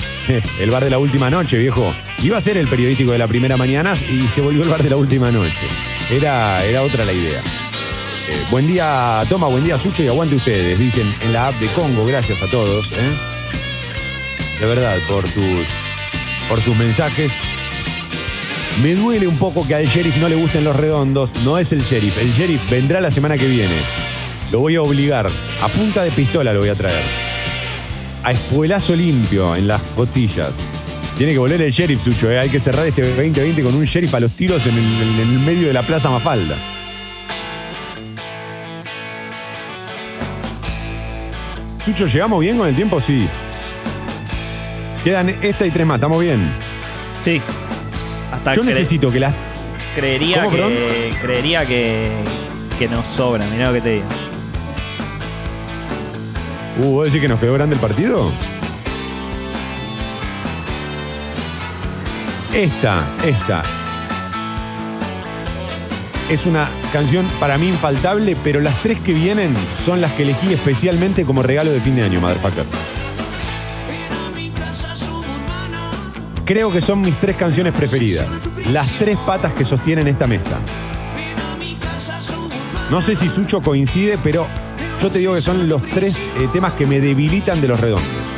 El 0.60 0.70
bar 0.70 0.84
de 0.84 0.90
la 0.90 0.98
última 0.98 1.28
noche, 1.28 1.58
viejo. 1.58 1.94
Iba 2.22 2.38
a 2.38 2.40
ser 2.40 2.56
el 2.56 2.68
periodístico 2.68 3.12
de 3.12 3.18
la 3.18 3.26
primera 3.26 3.56
mañana 3.56 3.94
y 4.10 4.26
se 4.28 4.40
volvió 4.40 4.62
el 4.62 4.68
bar 4.68 4.82
de 4.82 4.90
la 4.90 4.96
última 4.96 5.30
noche. 5.30 5.66
Era, 6.10 6.64
era 6.64 6.82
otra 6.82 7.04
la 7.04 7.12
idea. 7.12 7.40
Eh, 7.40 8.42
buen 8.50 8.66
día, 8.66 9.22
Toma, 9.28 9.48
buen 9.48 9.64
día, 9.64 9.78
Sucho, 9.78 10.02
y 10.02 10.08
aguante 10.08 10.36
ustedes, 10.36 10.78
dicen 10.78 11.14
en 11.20 11.32
la 11.32 11.48
app 11.48 11.60
de 11.60 11.66
Congo. 11.68 12.06
Gracias 12.06 12.42
a 12.42 12.50
todos. 12.50 12.90
¿eh? 12.92 13.12
De 14.60 14.66
verdad, 14.66 14.98
por 15.06 15.28
sus, 15.28 15.66
por 16.48 16.60
sus 16.60 16.76
mensajes. 16.76 17.32
Me 18.82 18.94
duele 18.94 19.28
un 19.28 19.38
poco 19.38 19.66
que 19.66 19.74
al 19.74 19.86
sheriff 19.86 20.16
no 20.18 20.28
le 20.28 20.34
gusten 20.34 20.64
los 20.64 20.74
redondos. 20.74 21.32
No 21.44 21.58
es 21.58 21.72
el 21.72 21.82
sheriff. 21.82 22.18
El 22.18 22.32
sheriff 22.32 22.68
vendrá 22.70 23.00
la 23.00 23.10
semana 23.10 23.38
que 23.38 23.46
viene. 23.46 23.74
Lo 24.50 24.58
voy 24.60 24.74
a 24.74 24.82
obligar. 24.82 25.28
A 25.62 25.68
punta 25.68 26.02
de 26.02 26.10
pistola 26.10 26.52
lo 26.52 26.60
voy 26.60 26.70
a 26.70 26.74
traer. 26.74 27.02
A 28.24 28.32
espuelazo 28.32 28.96
limpio 28.96 29.54
en 29.54 29.68
las 29.68 29.80
costillas. 29.94 30.50
Tiene 31.16 31.32
que 31.32 31.38
volver 31.38 31.62
el 31.62 31.70
sheriff, 31.70 32.02
Sucho. 32.02 32.28
¿eh? 32.30 32.40
Hay 32.40 32.50
que 32.50 32.58
cerrar 32.58 32.86
este 32.86 33.02
2020 33.02 33.62
con 33.62 33.74
un 33.74 33.84
sheriff 33.84 34.12
a 34.14 34.20
los 34.20 34.32
tiros 34.32 34.66
en 34.66 34.74
el, 34.76 35.20
en 35.20 35.34
el 35.34 35.38
medio 35.40 35.68
de 35.68 35.72
la 35.72 35.82
Plaza 35.82 36.10
Mafalda. 36.10 36.56
Sucho, 41.84 42.06
¿llegamos 42.06 42.40
bien 42.40 42.58
con 42.58 42.66
el 42.66 42.74
tiempo? 42.74 43.00
Sí. 43.00 43.28
Quedan 45.04 45.28
esta 45.42 45.64
y 45.64 45.70
tres 45.70 45.86
más. 45.86 45.96
¿Estamos 45.96 46.20
bien? 46.20 46.52
Sí. 47.20 47.40
Hasta 48.34 48.54
Yo 48.54 48.62
cre- 48.62 48.66
necesito 48.66 49.10
que 49.10 49.20
las 49.20 49.34
Creería 49.94 50.38
¿Cómo, 50.44 50.50
perdón? 50.50 50.72
que. 50.72 51.14
Creería 51.22 51.64
que. 51.66 52.10
que 52.78 52.88
nos 52.88 53.06
sobra, 53.06 53.46
mirá 53.46 53.68
lo 53.68 53.74
que 53.74 53.80
te 53.80 53.90
digo. 53.90 54.04
Uh, 56.80 56.90
¿vos 56.90 57.04
decís 57.06 57.20
que 57.20 57.28
nos 57.28 57.38
quedó 57.38 57.54
grande 57.54 57.76
el 57.76 57.80
partido? 57.80 58.32
Esta, 62.52 63.04
esta. 63.24 63.62
Es 66.30 66.46
una 66.46 66.68
canción 66.92 67.26
para 67.38 67.58
mí 67.58 67.68
infaltable, 67.68 68.36
pero 68.42 68.60
las 68.60 68.74
tres 68.82 68.98
que 69.00 69.12
vienen 69.12 69.54
son 69.84 70.00
las 70.00 70.12
que 70.12 70.22
elegí 70.22 70.52
especialmente 70.54 71.24
como 71.24 71.42
regalo 71.42 71.70
de 71.70 71.80
fin 71.80 71.96
de 71.96 72.02
año, 72.04 72.20
motherfucker. 72.20 72.64
Creo 76.44 76.70
que 76.70 76.82
son 76.82 77.00
mis 77.00 77.18
tres 77.18 77.36
canciones 77.36 77.72
preferidas. 77.72 78.26
Las 78.70 78.92
tres 78.98 79.16
patas 79.24 79.54
que 79.54 79.64
sostienen 79.64 80.06
esta 80.08 80.26
mesa. 80.26 80.60
No 82.90 83.00
sé 83.00 83.16
si 83.16 83.28
Sucho 83.28 83.62
coincide, 83.62 84.18
pero 84.22 84.46
yo 85.00 85.10
te 85.10 85.20
digo 85.20 85.34
que 85.34 85.40
son 85.40 85.68
los 85.68 85.82
tres 85.82 86.18
eh, 86.18 86.48
temas 86.52 86.74
que 86.74 86.86
me 86.86 87.00
debilitan 87.00 87.62
de 87.62 87.68
los 87.68 87.80
redondos. 87.80 88.33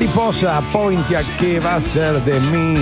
Mariposa, 0.00 0.62
pointe 0.72 1.14
a 1.14 1.22
qué 1.38 1.60
va 1.60 1.74
a 1.74 1.80
ser 1.80 2.14
de 2.24 2.40
mí. 2.40 2.76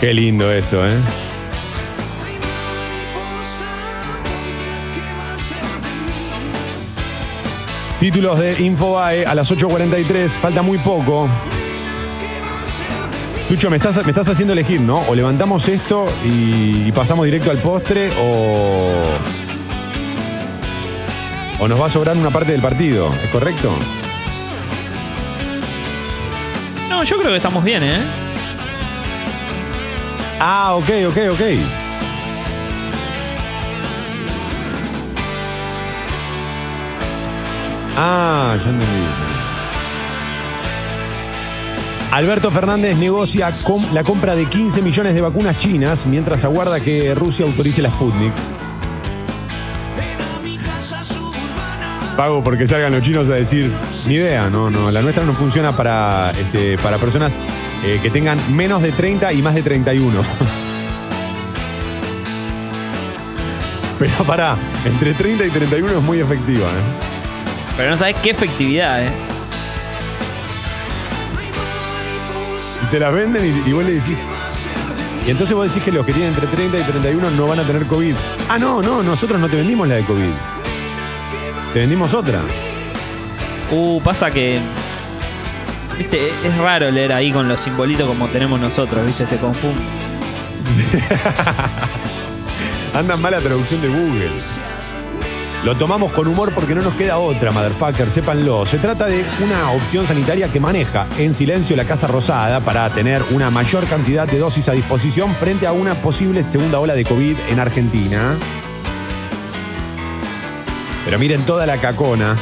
Qué 0.00 0.14
lindo 0.14 0.50
eso, 0.50 0.86
¿eh? 0.86 0.96
Títulos 8.00 8.38
de 8.38 8.62
Infobae 8.62 9.26
a 9.26 9.34
las 9.34 9.52
8.43, 9.52 10.28
falta 10.28 10.62
muy 10.62 10.78
poco. 10.78 11.28
Tucho, 13.48 13.68
me 13.68 13.76
estás, 13.76 14.02
me 14.04 14.10
estás 14.10 14.28
haciendo 14.28 14.52
elegir, 14.52 14.80
¿no? 14.80 15.00
O 15.08 15.14
levantamos 15.14 15.68
esto 15.68 16.06
y 16.24 16.90
pasamos 16.92 17.26
directo 17.26 17.50
al 17.50 17.58
postre 17.58 18.10
o... 18.20 19.37
O 21.60 21.66
nos 21.68 21.80
va 21.80 21.86
a 21.86 21.90
sobrar 21.90 22.16
una 22.16 22.30
parte 22.30 22.52
del 22.52 22.60
partido, 22.60 23.12
¿es 23.24 23.30
correcto? 23.30 23.70
No, 26.88 27.02
yo 27.02 27.16
creo 27.18 27.30
que 27.30 27.36
estamos 27.36 27.64
bien, 27.64 27.82
¿eh? 27.82 28.00
Ah, 30.40 30.74
ok, 30.74 30.88
ok, 31.08 31.16
ok. 31.32 31.40
Ah, 37.96 38.56
ya 38.62 38.70
entendí. 38.70 38.86
Alberto 42.12 42.50
Fernández 42.50 42.96
negocia 42.96 43.52
com- 43.64 43.84
la 43.92 44.02
compra 44.02 44.34
de 44.34 44.46
15 44.46 44.80
millones 44.82 45.14
de 45.14 45.20
vacunas 45.20 45.58
chinas 45.58 46.06
mientras 46.06 46.44
aguarda 46.44 46.80
que 46.80 47.14
Rusia 47.14 47.44
autorice 47.44 47.82
la 47.82 47.90
Sputnik. 47.90 48.32
Pago 52.18 52.42
porque 52.42 52.66
salgan 52.66 52.90
los 52.90 53.04
chinos 53.04 53.28
a 53.28 53.34
decir, 53.34 53.72
ni 54.08 54.14
idea, 54.14 54.50
no, 54.50 54.70
no, 54.70 54.90
la 54.90 55.02
nuestra 55.02 55.22
no 55.22 55.34
funciona 55.34 55.70
para, 55.70 56.32
este, 56.32 56.76
para 56.78 56.98
personas 56.98 57.38
eh, 57.84 58.00
que 58.02 58.10
tengan 58.10 58.40
menos 58.56 58.82
de 58.82 58.90
30 58.90 59.32
y 59.34 59.40
más 59.40 59.54
de 59.54 59.62
31. 59.62 60.20
Pero 64.00 64.12
pará, 64.26 64.56
entre 64.84 65.14
30 65.14 65.46
y 65.46 65.50
31 65.50 65.98
es 65.98 66.02
muy 66.02 66.18
efectiva, 66.18 66.66
¿eh? 66.66 66.82
Pero 67.76 67.90
no 67.90 67.96
sabes 67.96 68.16
qué 68.20 68.30
efectividad, 68.30 69.04
¿eh? 69.04 69.12
Y 72.82 72.86
te 72.86 72.98
la 72.98 73.10
venden 73.10 73.44
y, 73.44 73.70
y 73.70 73.72
vos 73.72 73.84
le 73.84 73.92
decís. 73.92 74.18
Y 75.24 75.30
entonces 75.30 75.54
vos 75.54 75.68
decís 75.68 75.84
que 75.84 75.92
los 75.92 76.04
que 76.04 76.12
tienen 76.12 76.34
entre 76.34 76.48
30 76.48 76.80
y 76.80 76.82
31 76.82 77.30
no 77.30 77.46
van 77.46 77.60
a 77.60 77.62
tener 77.62 77.86
COVID. 77.86 78.16
Ah, 78.48 78.58
no, 78.58 78.82
no, 78.82 79.04
nosotros 79.04 79.38
no 79.38 79.48
te 79.48 79.54
vendimos 79.54 79.86
la 79.86 79.94
de 79.94 80.04
COVID. 80.04 80.57
Te 81.72 81.80
vendimos 81.80 82.14
otra. 82.14 82.42
Uh, 83.70 84.00
pasa 84.00 84.30
que. 84.30 84.60
Viste, 85.98 86.28
es 86.28 86.58
raro 86.58 86.90
leer 86.90 87.12
ahí 87.12 87.32
con 87.32 87.48
los 87.48 87.60
simbolitos 87.60 88.06
como 88.06 88.28
tenemos 88.28 88.60
nosotros, 88.60 89.04
viste, 89.04 89.26
se 89.26 89.36
confunde. 89.36 89.82
Anda 92.94 93.16
mal 93.16 93.32
la 93.32 93.40
traducción 93.40 93.82
de 93.82 93.88
Google. 93.88 94.30
Lo 95.64 95.76
tomamos 95.76 96.12
con 96.12 96.28
humor 96.28 96.52
porque 96.54 96.74
no 96.74 96.82
nos 96.82 96.94
queda 96.94 97.18
otra, 97.18 97.50
motherfucker, 97.50 98.10
sépanlo. 98.10 98.64
Se 98.64 98.78
trata 98.78 99.06
de 99.06 99.24
una 99.44 99.72
opción 99.72 100.06
sanitaria 100.06 100.48
que 100.48 100.60
maneja 100.60 101.06
en 101.18 101.34
silencio 101.34 101.76
la 101.76 101.84
Casa 101.84 102.06
Rosada 102.06 102.60
para 102.60 102.88
tener 102.90 103.22
una 103.32 103.50
mayor 103.50 103.84
cantidad 103.86 104.28
de 104.28 104.38
dosis 104.38 104.68
a 104.68 104.72
disposición 104.72 105.34
frente 105.34 105.66
a 105.66 105.72
una 105.72 105.94
posible 105.96 106.44
segunda 106.44 106.78
ola 106.78 106.94
de 106.94 107.04
COVID 107.04 107.36
en 107.48 107.58
Argentina. 107.58 108.36
Pero 111.08 111.18
miren 111.18 111.40
toda 111.46 111.64
la 111.64 111.78
cacona. 111.78 112.36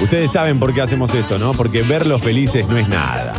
Ustedes 0.00 0.30
saben 0.30 0.60
por 0.60 0.72
qué 0.72 0.80
hacemos 0.80 1.12
esto, 1.12 1.40
¿no? 1.40 1.54
Porque 1.54 1.82
verlos 1.82 2.22
felices 2.22 2.68
no 2.68 2.78
es 2.78 2.88
nada. 2.88 3.34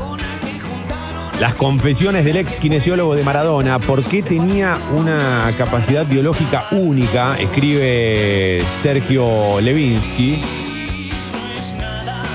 Las 1.39 1.53
confesiones 1.53 2.25
del 2.25 2.35
ex 2.35 2.57
kinesiólogo 2.57 3.15
de 3.15 3.23
Maradona, 3.23 3.79
por 3.79 4.03
qué 4.03 4.21
tenía 4.21 4.77
una 4.91 5.49
capacidad 5.57 6.05
biológica 6.05 6.65
única, 6.71 7.37
escribe 7.39 8.65
Sergio 8.81 9.61
Levinsky. 9.61 10.43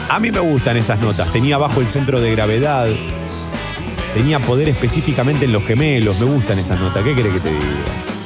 A 0.09 0.19
mí 0.21 0.31
me 0.31 0.41
gustan 0.41 0.79
esas 0.79 0.99
notas. 1.01 1.31
Tenía 1.31 1.59
bajo 1.59 1.83
el 1.83 1.89
centro 1.89 2.19
de 2.19 2.31
gravedad. 2.31 2.89
Tenía 4.19 4.41
poder 4.41 4.69
específicamente 4.69 5.45
en 5.45 5.53
los 5.53 5.65
gemelos. 5.65 6.19
Me 6.19 6.27
gustan 6.27 6.59
esas 6.59 6.81
notas. 6.81 7.05
¿Qué 7.05 7.15
querés 7.15 7.35
que 7.35 7.39
te 7.39 7.51
diga? 7.51 8.18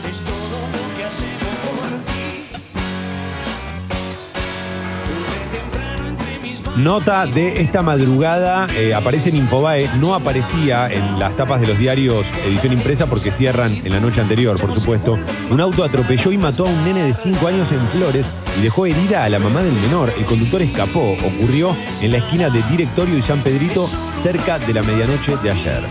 Nota 6.77 7.27
de 7.27 7.61
esta 7.61 7.83
madrugada, 7.83 8.67
eh, 8.75 8.95
aparece 8.95 9.29
en 9.29 9.37
Infobae, 9.37 9.91
no 9.99 10.15
aparecía 10.15 10.91
en 10.91 11.19
las 11.19 11.37
tapas 11.37 11.61
de 11.61 11.67
los 11.67 11.79
diarios 11.79 12.27
edición 12.47 12.73
impresa 12.73 13.07
porque 13.07 13.31
cierran 13.31 13.71
en 13.85 13.93
la 13.93 14.01
noche 14.01 14.23
anterior, 14.23 14.59
por 14.59 14.73
supuesto. 14.73 15.19
Un 15.51 15.61
auto 15.61 15.85
atropelló 15.85 16.33
y 16.33 16.39
mató 16.39 16.67
a 16.67 16.71
un 16.71 16.85
nene 16.85 17.03
de 17.03 17.13
5 17.13 17.47
años 17.47 17.71
en 17.73 17.87
Flores 17.89 18.33
y 18.59 18.63
dejó 18.63 18.87
herida 18.87 19.25
a 19.25 19.29
la 19.29 19.39
mamá 19.39 19.63
del 19.63 19.75
menor. 19.75 20.15
El 20.17 20.25
conductor 20.25 20.63
escapó. 20.63 21.15
Ocurrió 21.23 21.77
en 22.01 22.11
la 22.11 22.19
esquina 22.19 22.49
de 22.49 22.63
Directorio 22.63 23.19
y 23.19 23.23
San 23.23 23.43
Pedrito, 23.43 23.87
cerca 23.87 24.59
de 24.59 24.73
la 24.73 24.83
medianoche 24.83 25.37
de 25.43 25.51
ayer. 25.51 25.83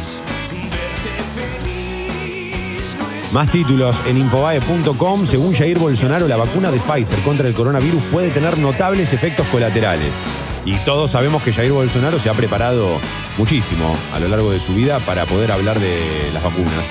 Más 3.33 3.51
títulos 3.51 4.01
en 4.07 4.17
infobae.com. 4.17 5.27
Según 5.27 5.53
Jair 5.53 5.77
Bolsonaro, 5.77 6.27
la 6.27 6.37
vacuna 6.37 6.71
de 6.71 6.79
Pfizer 6.79 7.19
contra 7.19 7.47
el 7.47 7.53
coronavirus 7.53 8.01
puede 8.11 8.29
tener 8.29 8.57
notables 8.57 9.13
efectos 9.13 9.45
colaterales. 9.47 10.13
Y 10.65 10.75
todos 10.85 11.11
sabemos 11.11 11.41
que 11.41 11.53
Jair 11.53 11.71
Bolsonaro 11.71 12.19
se 12.19 12.29
ha 12.29 12.33
preparado 12.33 12.99
muchísimo 13.37 13.95
a 14.13 14.19
lo 14.19 14.27
largo 14.27 14.51
de 14.51 14.59
su 14.59 14.75
vida 14.75 14.99
para 14.99 15.25
poder 15.25 15.51
hablar 15.51 15.79
de 15.79 16.29
las 16.33 16.43
vacunas. 16.43 16.85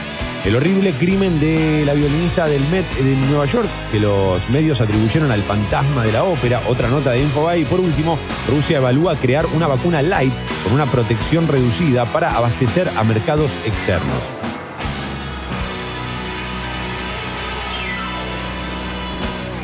El 0.45 0.57
horrible 0.57 0.93
crimen 0.93 1.39
de 1.39 1.85
la 1.85 1.93
violinista 1.93 2.47
del 2.47 2.63
Met 2.69 2.87
de 2.97 3.15
Nueva 3.29 3.45
York, 3.45 3.69
que 3.93 4.01
los 4.01 4.49
medios 4.49 4.81
atribuyeron 4.81 5.31
al 5.31 5.43
fantasma 5.43 6.03
de 6.03 6.13
la 6.13 6.25
ópera, 6.25 6.63
otra 6.67 6.89
nota 6.89 7.13
de 7.13 7.23
Infobay. 7.23 7.63
Y 7.63 7.65
por 7.67 7.79
último, 7.79 8.19
Rusia 8.49 8.79
evalúa 8.79 9.17
crear 9.17 9.45
una 9.55 9.67
vacuna 9.67 10.01
light 10.01 10.33
con 10.65 10.73
una 10.73 10.87
protección 10.87 11.47
reducida 11.47 12.07
para 12.07 12.35
abastecer 12.35 12.91
a 12.97 13.05
mercados 13.05 13.51
externos. 13.67 14.17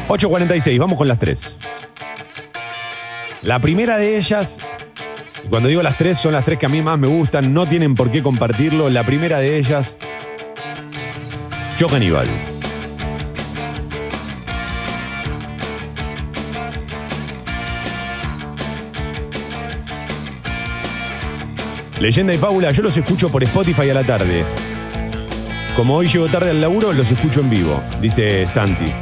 ...8.46, 0.08 0.78
vamos 0.78 0.96
con 0.96 1.08
las 1.08 1.18
tres. 1.18 1.56
La 3.46 3.60
primera 3.60 3.96
de 3.96 4.18
ellas, 4.18 4.58
cuando 5.48 5.68
digo 5.68 5.80
las 5.80 5.96
tres, 5.96 6.18
son 6.18 6.32
las 6.32 6.44
tres 6.44 6.58
que 6.58 6.66
a 6.66 6.68
mí 6.68 6.82
más 6.82 6.98
me 6.98 7.06
gustan, 7.06 7.54
no 7.54 7.68
tienen 7.68 7.94
por 7.94 8.10
qué 8.10 8.20
compartirlo. 8.20 8.90
La 8.90 9.06
primera 9.06 9.38
de 9.38 9.56
ellas, 9.56 9.96
Yo 11.78 11.86
Caníbal. 11.86 12.26
Leyenda 22.00 22.34
y 22.34 22.38
fábula, 22.38 22.72
yo 22.72 22.82
los 22.82 22.96
escucho 22.96 23.28
por 23.28 23.44
Spotify 23.44 23.90
a 23.90 23.94
la 23.94 24.02
tarde. 24.02 24.42
Como 25.76 25.94
hoy 25.94 26.08
llego 26.08 26.26
tarde 26.26 26.50
al 26.50 26.60
laburo, 26.60 26.92
los 26.92 27.12
escucho 27.12 27.42
en 27.42 27.50
vivo, 27.50 27.80
dice 28.00 28.48
Santi. 28.48 28.92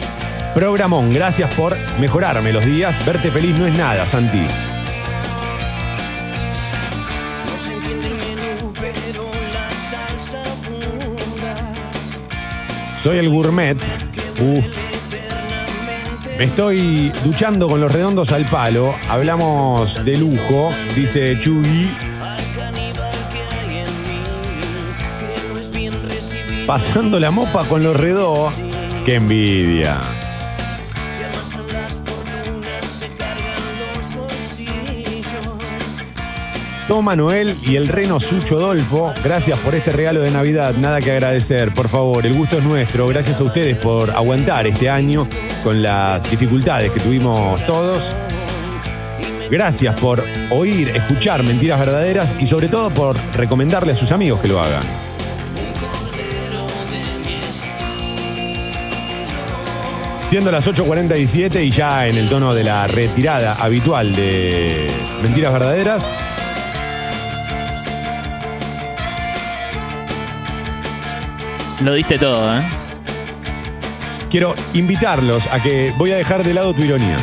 Programón, 0.54 1.12
gracias 1.12 1.52
por 1.54 1.76
mejorarme 1.98 2.52
los 2.52 2.64
días. 2.64 3.04
Verte 3.04 3.32
feliz 3.32 3.58
no 3.58 3.66
es 3.66 3.76
nada, 3.76 4.06
Santi. 4.06 4.46
Soy 12.96 13.18
el 13.18 13.28
gourmet. 13.28 13.76
Uf. 14.40 14.64
Me 16.38 16.44
estoy 16.44 17.12
duchando 17.24 17.68
con 17.68 17.80
los 17.80 17.92
redondos 17.92 18.30
al 18.30 18.44
palo. 18.44 18.94
Hablamos 19.08 20.04
de 20.04 20.16
lujo, 20.16 20.72
dice 20.94 21.36
Chuy. 21.40 21.90
Pasando 26.64 27.18
la 27.18 27.32
mopa 27.32 27.64
con 27.64 27.82
los 27.82 27.96
redos. 27.96 28.54
¡Qué 29.04 29.16
envidia! 29.16 30.13
Don 36.88 37.02
Manuel 37.02 37.56
y 37.62 37.76
el 37.76 37.88
reno 37.88 38.20
Sucho 38.20 38.58
Dolfo, 38.58 39.14
gracias 39.24 39.58
por 39.60 39.74
este 39.74 39.90
regalo 39.90 40.20
de 40.20 40.30
Navidad. 40.30 40.74
Nada 40.74 41.00
que 41.00 41.12
agradecer, 41.12 41.72
por 41.74 41.88
favor, 41.88 42.26
el 42.26 42.34
gusto 42.34 42.58
es 42.58 42.64
nuestro. 42.64 43.08
Gracias 43.08 43.40
a 43.40 43.44
ustedes 43.44 43.78
por 43.78 44.10
aguantar 44.10 44.66
este 44.66 44.90
año 44.90 45.26
con 45.62 45.82
las 45.82 46.30
dificultades 46.30 46.92
que 46.92 47.00
tuvimos 47.00 47.64
todos. 47.64 48.14
Gracias 49.50 49.98
por 49.98 50.22
oír, 50.50 50.88
escuchar 50.88 51.42
mentiras 51.42 51.80
verdaderas 51.80 52.36
y 52.38 52.46
sobre 52.46 52.68
todo 52.68 52.90
por 52.90 53.16
recomendarle 53.34 53.92
a 53.92 53.96
sus 53.96 54.12
amigos 54.12 54.40
que 54.40 54.48
lo 54.48 54.60
hagan. 54.60 54.82
Siendo 60.28 60.50
las 60.50 60.68
8.47 60.68 61.64
y 61.64 61.70
ya 61.70 62.08
en 62.08 62.18
el 62.18 62.28
tono 62.28 62.52
de 62.52 62.64
la 62.64 62.86
retirada 62.88 63.54
habitual 63.54 64.14
de 64.14 64.90
Mentiras 65.22 65.52
Verdaderas, 65.52 66.16
Lo 71.80 71.94
diste 71.94 72.18
todo, 72.18 72.56
¿eh? 72.56 72.62
quiero 74.34 74.56
invitarlos 74.72 75.46
a 75.46 75.62
que 75.62 75.92
voy 75.96 76.10
a 76.10 76.16
dejar 76.16 76.42
de 76.42 76.52
lado 76.52 76.74
tu 76.74 76.82
ironía. 76.82 77.18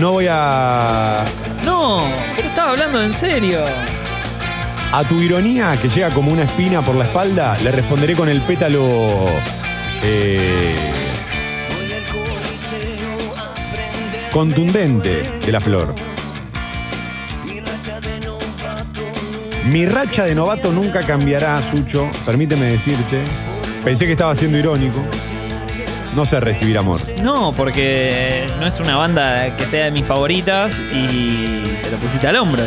No 0.00 0.10
voy 0.12 0.26
a. 0.28 1.24
No, 1.64 2.02
pero 2.34 2.48
estaba 2.48 2.72
hablando 2.72 3.00
en 3.00 3.14
serio. 3.14 3.60
A 4.92 5.04
tu 5.04 5.20
ironía 5.20 5.76
que 5.80 5.88
llega 5.88 6.10
como 6.10 6.32
una 6.32 6.42
espina 6.42 6.84
por 6.84 6.96
la 6.96 7.04
espalda, 7.04 7.56
le 7.58 7.70
responderé 7.70 8.16
con 8.16 8.28
el 8.28 8.40
pétalo. 8.40 9.28
eh, 10.02 10.74
contundente 14.32 15.22
de 15.44 15.52
la 15.52 15.60
flor. 15.60 15.94
Mi 19.68 19.84
racha 19.84 20.24
de 20.24 20.34
novato 20.34 20.70
nunca 20.70 21.02
cambiará, 21.02 21.60
Sucho. 21.60 22.08
Permíteme 22.24 22.66
decirte. 22.66 23.24
Pensé 23.84 24.06
que 24.06 24.12
estaba 24.12 24.34
siendo 24.34 24.58
irónico. 24.58 25.02
No 26.14 26.24
sé 26.24 26.40
recibir 26.40 26.78
amor. 26.78 27.00
No, 27.22 27.52
porque 27.52 28.46
no 28.60 28.66
es 28.66 28.78
una 28.78 28.96
banda 28.96 29.54
que 29.56 29.64
sea 29.66 29.86
de 29.86 29.90
mis 29.90 30.04
favoritas 30.04 30.84
y 30.92 31.62
te 31.82 31.90
lo 31.90 31.96
pusiste 31.98 32.26
al 32.28 32.36
hombro. 32.36 32.62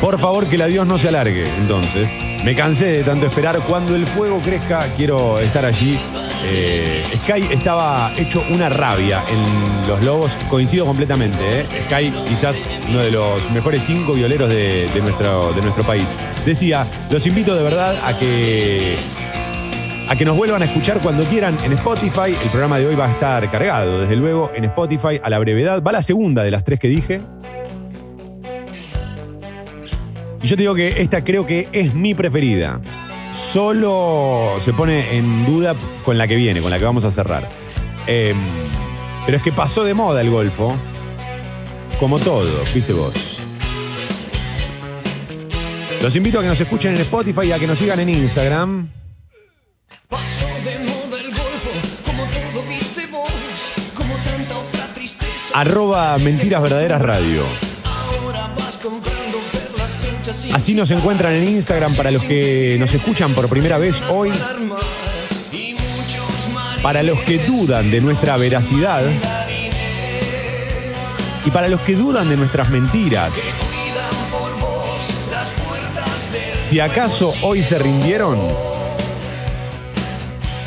Por 0.00 0.20
favor, 0.20 0.46
que 0.46 0.56
la 0.56 0.66
Dios 0.66 0.86
no 0.86 0.96
se 0.96 1.08
alargue. 1.08 1.48
Entonces, 1.58 2.10
me 2.44 2.54
cansé 2.54 2.86
de 2.86 3.04
tanto 3.04 3.26
esperar. 3.26 3.60
Cuando 3.60 3.96
el 3.96 4.06
fuego 4.06 4.40
crezca, 4.40 4.86
quiero 4.96 5.40
estar 5.40 5.64
allí. 5.64 5.98
Eh, 6.46 7.02
Sky 7.16 7.48
estaba 7.50 8.12
hecho 8.16 8.44
una 8.50 8.68
rabia 8.68 9.22
en 9.28 9.88
los 9.88 10.04
Lobos. 10.04 10.36
Coincido 10.48 10.84
completamente. 10.84 11.38
¿eh? 11.60 11.66
Sky, 11.86 12.12
quizás 12.28 12.56
uno 12.88 13.02
de 13.02 13.10
los 13.10 13.50
mejores 13.52 13.82
cinco 13.82 14.12
violeros 14.12 14.50
de, 14.50 14.90
nuestro, 15.02 15.52
de 15.52 15.62
nuestro 15.62 15.84
país. 15.84 16.04
Decía, 16.44 16.86
los 17.10 17.26
invito 17.26 17.54
de 17.54 17.62
verdad 17.62 17.96
a 18.04 18.18
que 18.18 18.96
a 20.08 20.16
que 20.16 20.24
nos 20.26 20.36
vuelvan 20.36 20.60
a 20.60 20.66
escuchar 20.66 21.00
cuando 21.00 21.24
quieran 21.24 21.56
en 21.64 21.72
Spotify. 21.72 22.36
El 22.42 22.50
programa 22.50 22.78
de 22.78 22.86
hoy 22.86 22.94
va 22.94 23.06
a 23.06 23.10
estar 23.10 23.50
cargado, 23.50 24.02
desde 24.02 24.16
luego, 24.16 24.50
en 24.54 24.64
Spotify 24.64 25.20
a 25.22 25.30
la 25.30 25.38
brevedad. 25.38 25.82
Va 25.82 25.92
la 25.92 26.02
segunda 26.02 26.42
de 26.42 26.50
las 26.50 26.62
tres 26.62 26.78
que 26.78 26.88
dije. 26.88 27.22
Y 30.42 30.46
yo 30.46 30.56
te 30.56 30.62
digo 30.62 30.74
que 30.74 31.00
esta 31.00 31.24
creo 31.24 31.46
que 31.46 31.68
es 31.72 31.94
mi 31.94 32.14
preferida. 32.14 32.80
Solo 33.36 34.56
se 34.60 34.72
pone 34.72 35.16
en 35.16 35.46
duda 35.46 35.74
con 36.04 36.18
la 36.18 36.26
que 36.26 36.36
viene, 36.36 36.62
con 36.62 36.70
la 36.70 36.78
que 36.78 36.84
vamos 36.84 37.04
a 37.04 37.10
cerrar. 37.10 37.48
Em, 38.06 38.36
pero 39.24 39.38
es 39.38 39.42
que 39.42 39.52
pasó 39.52 39.84
de 39.84 39.94
moda 39.94 40.20
el 40.20 40.30
golfo. 40.30 40.74
Como 41.98 42.18
todo, 42.18 42.62
viste 42.74 42.92
vos. 42.92 43.14
Los 46.02 46.14
invito 46.16 46.38
a 46.38 46.42
que 46.42 46.48
nos 46.48 46.60
escuchen 46.60 46.94
en 46.94 47.00
Spotify 47.00 47.46
y 47.46 47.52
a 47.52 47.58
que 47.58 47.66
nos 47.66 47.78
sigan 47.78 47.98
en 48.00 48.10
Instagram. 48.10 48.88
Pasó 50.08 50.46
de 50.64 50.78
moda 50.80 51.20
el 51.20 51.28
golfo, 51.28 51.70
como 52.04 52.24
todo 52.24 52.62
viste 52.68 53.06
vos, 53.06 53.30
como 53.94 54.14
tanta 54.16 54.58
otra 54.58 54.86
tristeza. 54.94 55.54
Arroba 55.54 56.18
Mentiras 56.18 56.60
Verdaderas 56.60 57.00
Radio. 57.00 57.44
Así 60.52 60.74
nos 60.74 60.90
encuentran 60.90 61.34
en 61.34 61.44
Instagram 61.44 61.94
para 61.94 62.10
los 62.10 62.22
que 62.22 62.76
nos 62.78 62.94
escuchan 62.94 63.34
por 63.34 63.48
primera 63.48 63.76
vez 63.76 64.02
hoy. 64.08 64.30
Para 66.82 67.02
los 67.02 67.20
que 67.20 67.38
dudan 67.38 67.90
de 67.90 68.00
nuestra 68.00 68.36
veracidad. 68.36 69.02
Y 71.44 71.50
para 71.50 71.68
los 71.68 71.80
que 71.82 71.94
dudan 71.94 72.28
de 72.30 72.36
nuestras 72.36 72.70
mentiras. 72.70 73.34
Si 76.66 76.80
acaso 76.80 77.34
hoy 77.42 77.62
se 77.62 77.78
rindieron, 77.78 78.38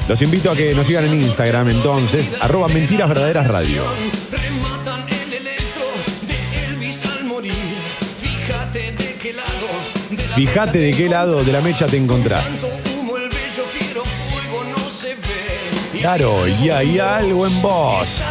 los 0.07 0.21
invito 0.21 0.51
a 0.51 0.55
que 0.55 0.73
nos 0.75 0.85
sigan 0.85 1.05
en 1.05 1.21
Instagram 1.21 1.69
entonces, 1.69 2.35
arroba 2.39 2.67
Mentiras 2.67 3.09
Verdaderas 3.09 3.47
Radio. 3.47 3.83
Fíjate 10.35 10.77
de 10.77 10.91
qué 10.93 11.09
lado 11.09 11.43
de 11.43 11.51
la 11.51 11.61
mecha 11.61 11.87
te 11.87 11.97
encontrás. 11.97 12.65
Claro, 15.99 16.47
y 16.47 16.69
hay 16.69 16.99
algo 16.99 17.47
en 17.47 17.61
vos. 17.61 18.21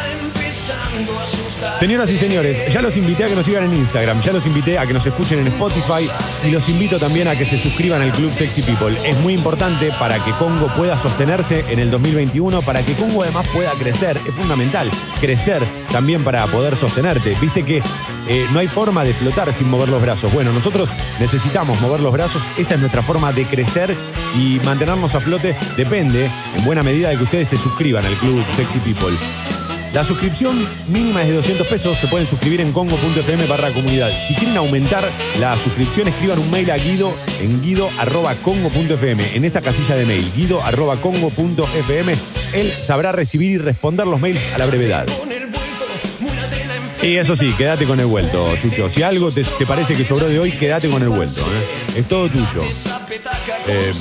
Señoras 1.80 2.10
y 2.10 2.18
señores, 2.18 2.60
ya 2.72 2.82
los 2.82 2.96
invité 2.96 3.24
a 3.24 3.28
que 3.28 3.34
nos 3.34 3.46
sigan 3.46 3.64
en 3.64 3.74
Instagram, 3.74 4.20
ya 4.20 4.32
los 4.32 4.46
invité 4.46 4.78
a 4.78 4.86
que 4.86 4.92
nos 4.92 5.06
escuchen 5.06 5.38
en 5.38 5.48
Spotify 5.48 6.08
y 6.44 6.50
los 6.50 6.68
invito 6.68 6.98
también 6.98 7.28
a 7.28 7.36
que 7.36 7.44
se 7.44 7.58
suscriban 7.58 8.02
al 8.02 8.10
Club 8.12 8.34
Sexy 8.34 8.62
People. 8.62 8.96
Es 9.08 9.18
muy 9.20 9.34
importante 9.34 9.90
para 9.98 10.18
que 10.24 10.32
Congo 10.32 10.66
pueda 10.76 10.96
sostenerse 10.98 11.64
en 11.68 11.78
el 11.78 11.90
2021, 11.90 12.62
para 12.62 12.82
que 12.82 12.94
Congo 12.94 13.22
además 13.22 13.46
pueda 13.48 13.70
crecer. 13.72 14.18
Es 14.26 14.34
fundamental 14.34 14.90
crecer 15.20 15.62
también 15.90 16.24
para 16.24 16.46
poder 16.46 16.76
sostenerte. 16.76 17.36
Viste 17.40 17.62
que 17.62 17.82
eh, 18.28 18.46
no 18.52 18.58
hay 18.58 18.68
forma 18.68 19.04
de 19.04 19.14
flotar 19.14 19.52
sin 19.52 19.68
mover 19.68 19.88
los 19.88 20.02
brazos. 20.02 20.32
Bueno, 20.32 20.52
nosotros 20.52 20.90
necesitamos 21.20 21.80
mover 21.80 22.00
los 22.00 22.12
brazos, 22.12 22.42
esa 22.56 22.74
es 22.74 22.80
nuestra 22.80 23.02
forma 23.02 23.32
de 23.32 23.44
crecer 23.44 23.94
y 24.36 24.60
mantenernos 24.64 25.14
a 25.14 25.20
flote. 25.20 25.56
Depende, 25.76 26.30
en 26.56 26.64
buena 26.64 26.82
medida, 26.82 27.10
de 27.10 27.16
que 27.16 27.24
ustedes 27.24 27.48
se 27.48 27.56
suscriban 27.56 28.04
al 28.04 28.14
Club 28.14 28.44
Sexy 28.56 28.78
People. 28.80 29.16
La 29.96 30.04
suscripción 30.04 30.54
mínima 30.88 31.22
es 31.22 31.28
de 31.28 31.36
200 31.36 31.66
pesos. 31.68 31.96
Se 31.96 32.06
pueden 32.06 32.26
suscribir 32.26 32.60
en 32.60 32.70
congo.fm 32.70 33.46
barra 33.46 33.70
comunidad. 33.70 34.10
Si 34.28 34.34
quieren 34.34 34.54
aumentar 34.58 35.02
la 35.40 35.56
suscripción, 35.56 36.06
escriban 36.06 36.38
un 36.38 36.50
mail 36.50 36.70
a 36.70 36.76
guido 36.76 37.10
en 37.40 37.62
guido.congo.fm. 37.62 39.24
En 39.34 39.46
esa 39.46 39.62
casilla 39.62 39.96
de 39.96 40.04
mail, 40.04 40.30
guido.congo.fm, 40.36 42.14
él 42.52 42.72
sabrá 42.78 43.12
recibir 43.12 43.52
y 43.52 43.56
responder 43.56 44.06
los 44.06 44.20
mails 44.20 44.46
a 44.48 44.58
la 44.58 44.66
brevedad. 44.66 45.06
Y 47.02 47.16
eso 47.16 47.34
sí, 47.34 47.54
quédate 47.56 47.86
con 47.86 47.98
el 47.98 48.04
vuelto, 48.04 48.54
Sucho. 48.54 48.90
Si 48.90 49.02
algo 49.02 49.30
te, 49.30 49.44
parece 49.64 49.94
que 49.94 50.04
sobró 50.04 50.28
de 50.28 50.38
hoy, 50.38 50.50
quédate 50.52 50.90
con 50.90 51.00
el 51.00 51.08
vuelto. 51.08 51.40
¿eh? 51.40 52.00
Es 52.00 52.06
todo 52.06 52.28
tuyo. 52.28 52.60
Eh, 53.66 53.92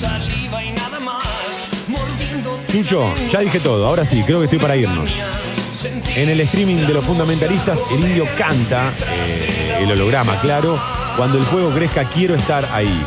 Sucho, 2.69 3.13
ya 3.31 3.39
dije 3.39 3.61
todo. 3.61 3.88
Ahora 3.88 4.05
sí, 4.05 4.23
creo 4.26 4.39
que 4.39 4.43
estoy 4.43 4.59
para 4.59 4.76
irnos. 4.76 5.22
En 6.16 6.30
el 6.30 6.40
streaming 6.40 6.88
de 6.88 6.94
los 6.94 7.04
fundamentalistas, 7.04 7.84
el 7.92 8.00
indio 8.00 8.26
canta, 8.38 8.94
eh, 9.28 9.80
el 9.82 9.92
holograma, 9.92 10.40
claro. 10.40 10.80
Cuando 11.18 11.38
el 11.38 11.44
fuego 11.44 11.72
crezca, 11.72 12.08
quiero 12.08 12.36
estar 12.36 12.66
ahí. 12.72 13.06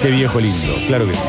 Qué 0.00 0.10
viejo 0.10 0.38
lindo, 0.38 0.74
claro 0.86 1.08
que 1.08 1.14
sí. 1.14 1.20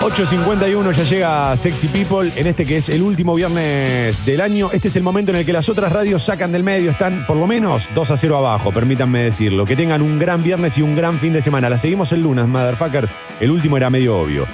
8.51 0.00 0.92
ya 0.92 1.04
llega 1.04 1.56
Sexy 1.56 1.88
People 1.88 2.32
en 2.36 2.46
este 2.46 2.66
que 2.66 2.76
es 2.76 2.88
el 2.88 3.00
último 3.00 3.34
viernes 3.34 4.26
del 4.26 4.40
año. 4.40 4.70
Este 4.72 4.88
es 4.88 4.96
el 4.96 5.02
momento 5.02 5.30
en 5.30 5.38
el 5.38 5.46
que 5.46 5.52
las 5.52 5.68
otras 5.68 5.92
radios 5.92 6.22
sacan 6.22 6.50
del 6.50 6.62
medio, 6.64 6.90
están 6.90 7.24
por 7.26 7.36
lo 7.36 7.46
menos 7.46 7.88
2 7.94 8.10
a 8.10 8.16
0 8.16 8.36
abajo, 8.36 8.72
permítanme 8.72 9.20
decirlo. 9.20 9.64
Que 9.64 9.76
tengan 9.76 10.02
un 10.02 10.18
gran 10.18 10.42
viernes 10.42 10.76
y 10.76 10.82
un 10.82 10.96
gran 10.96 11.18
fin 11.20 11.32
de 11.32 11.40
semana. 11.40 11.70
La 11.70 11.78
seguimos 11.78 12.12
el 12.12 12.22
lunes, 12.22 12.46
motherfuckers. 12.48 13.10
El 13.40 13.50
último 13.52 13.76
era 13.76 13.88
medio 13.88 14.18
obvio. 14.18 14.46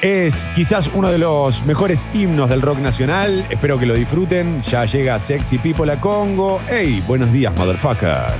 Es 0.00 0.48
quizás 0.54 0.88
uno 0.94 1.10
de 1.10 1.18
los 1.18 1.64
mejores 1.66 2.06
himnos 2.14 2.48
del 2.48 2.62
rock 2.62 2.78
nacional. 2.78 3.44
Espero 3.50 3.80
que 3.80 3.86
lo 3.86 3.94
disfruten. 3.94 4.62
Ya 4.62 4.84
llega 4.84 5.18
Sexy 5.18 5.58
People 5.58 5.90
a 5.90 6.00
Congo. 6.00 6.60
¡Hey! 6.70 7.02
Buenos 7.08 7.32
días, 7.32 7.52
motherfuckers. 7.56 8.32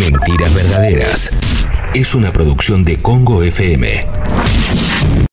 Mentiras 0.00 0.54
verdaderas. 0.54 1.40
Es 1.94 2.16
una 2.16 2.32
producción 2.32 2.84
de 2.84 3.00
Congo 3.00 3.44
FM. 3.44 4.06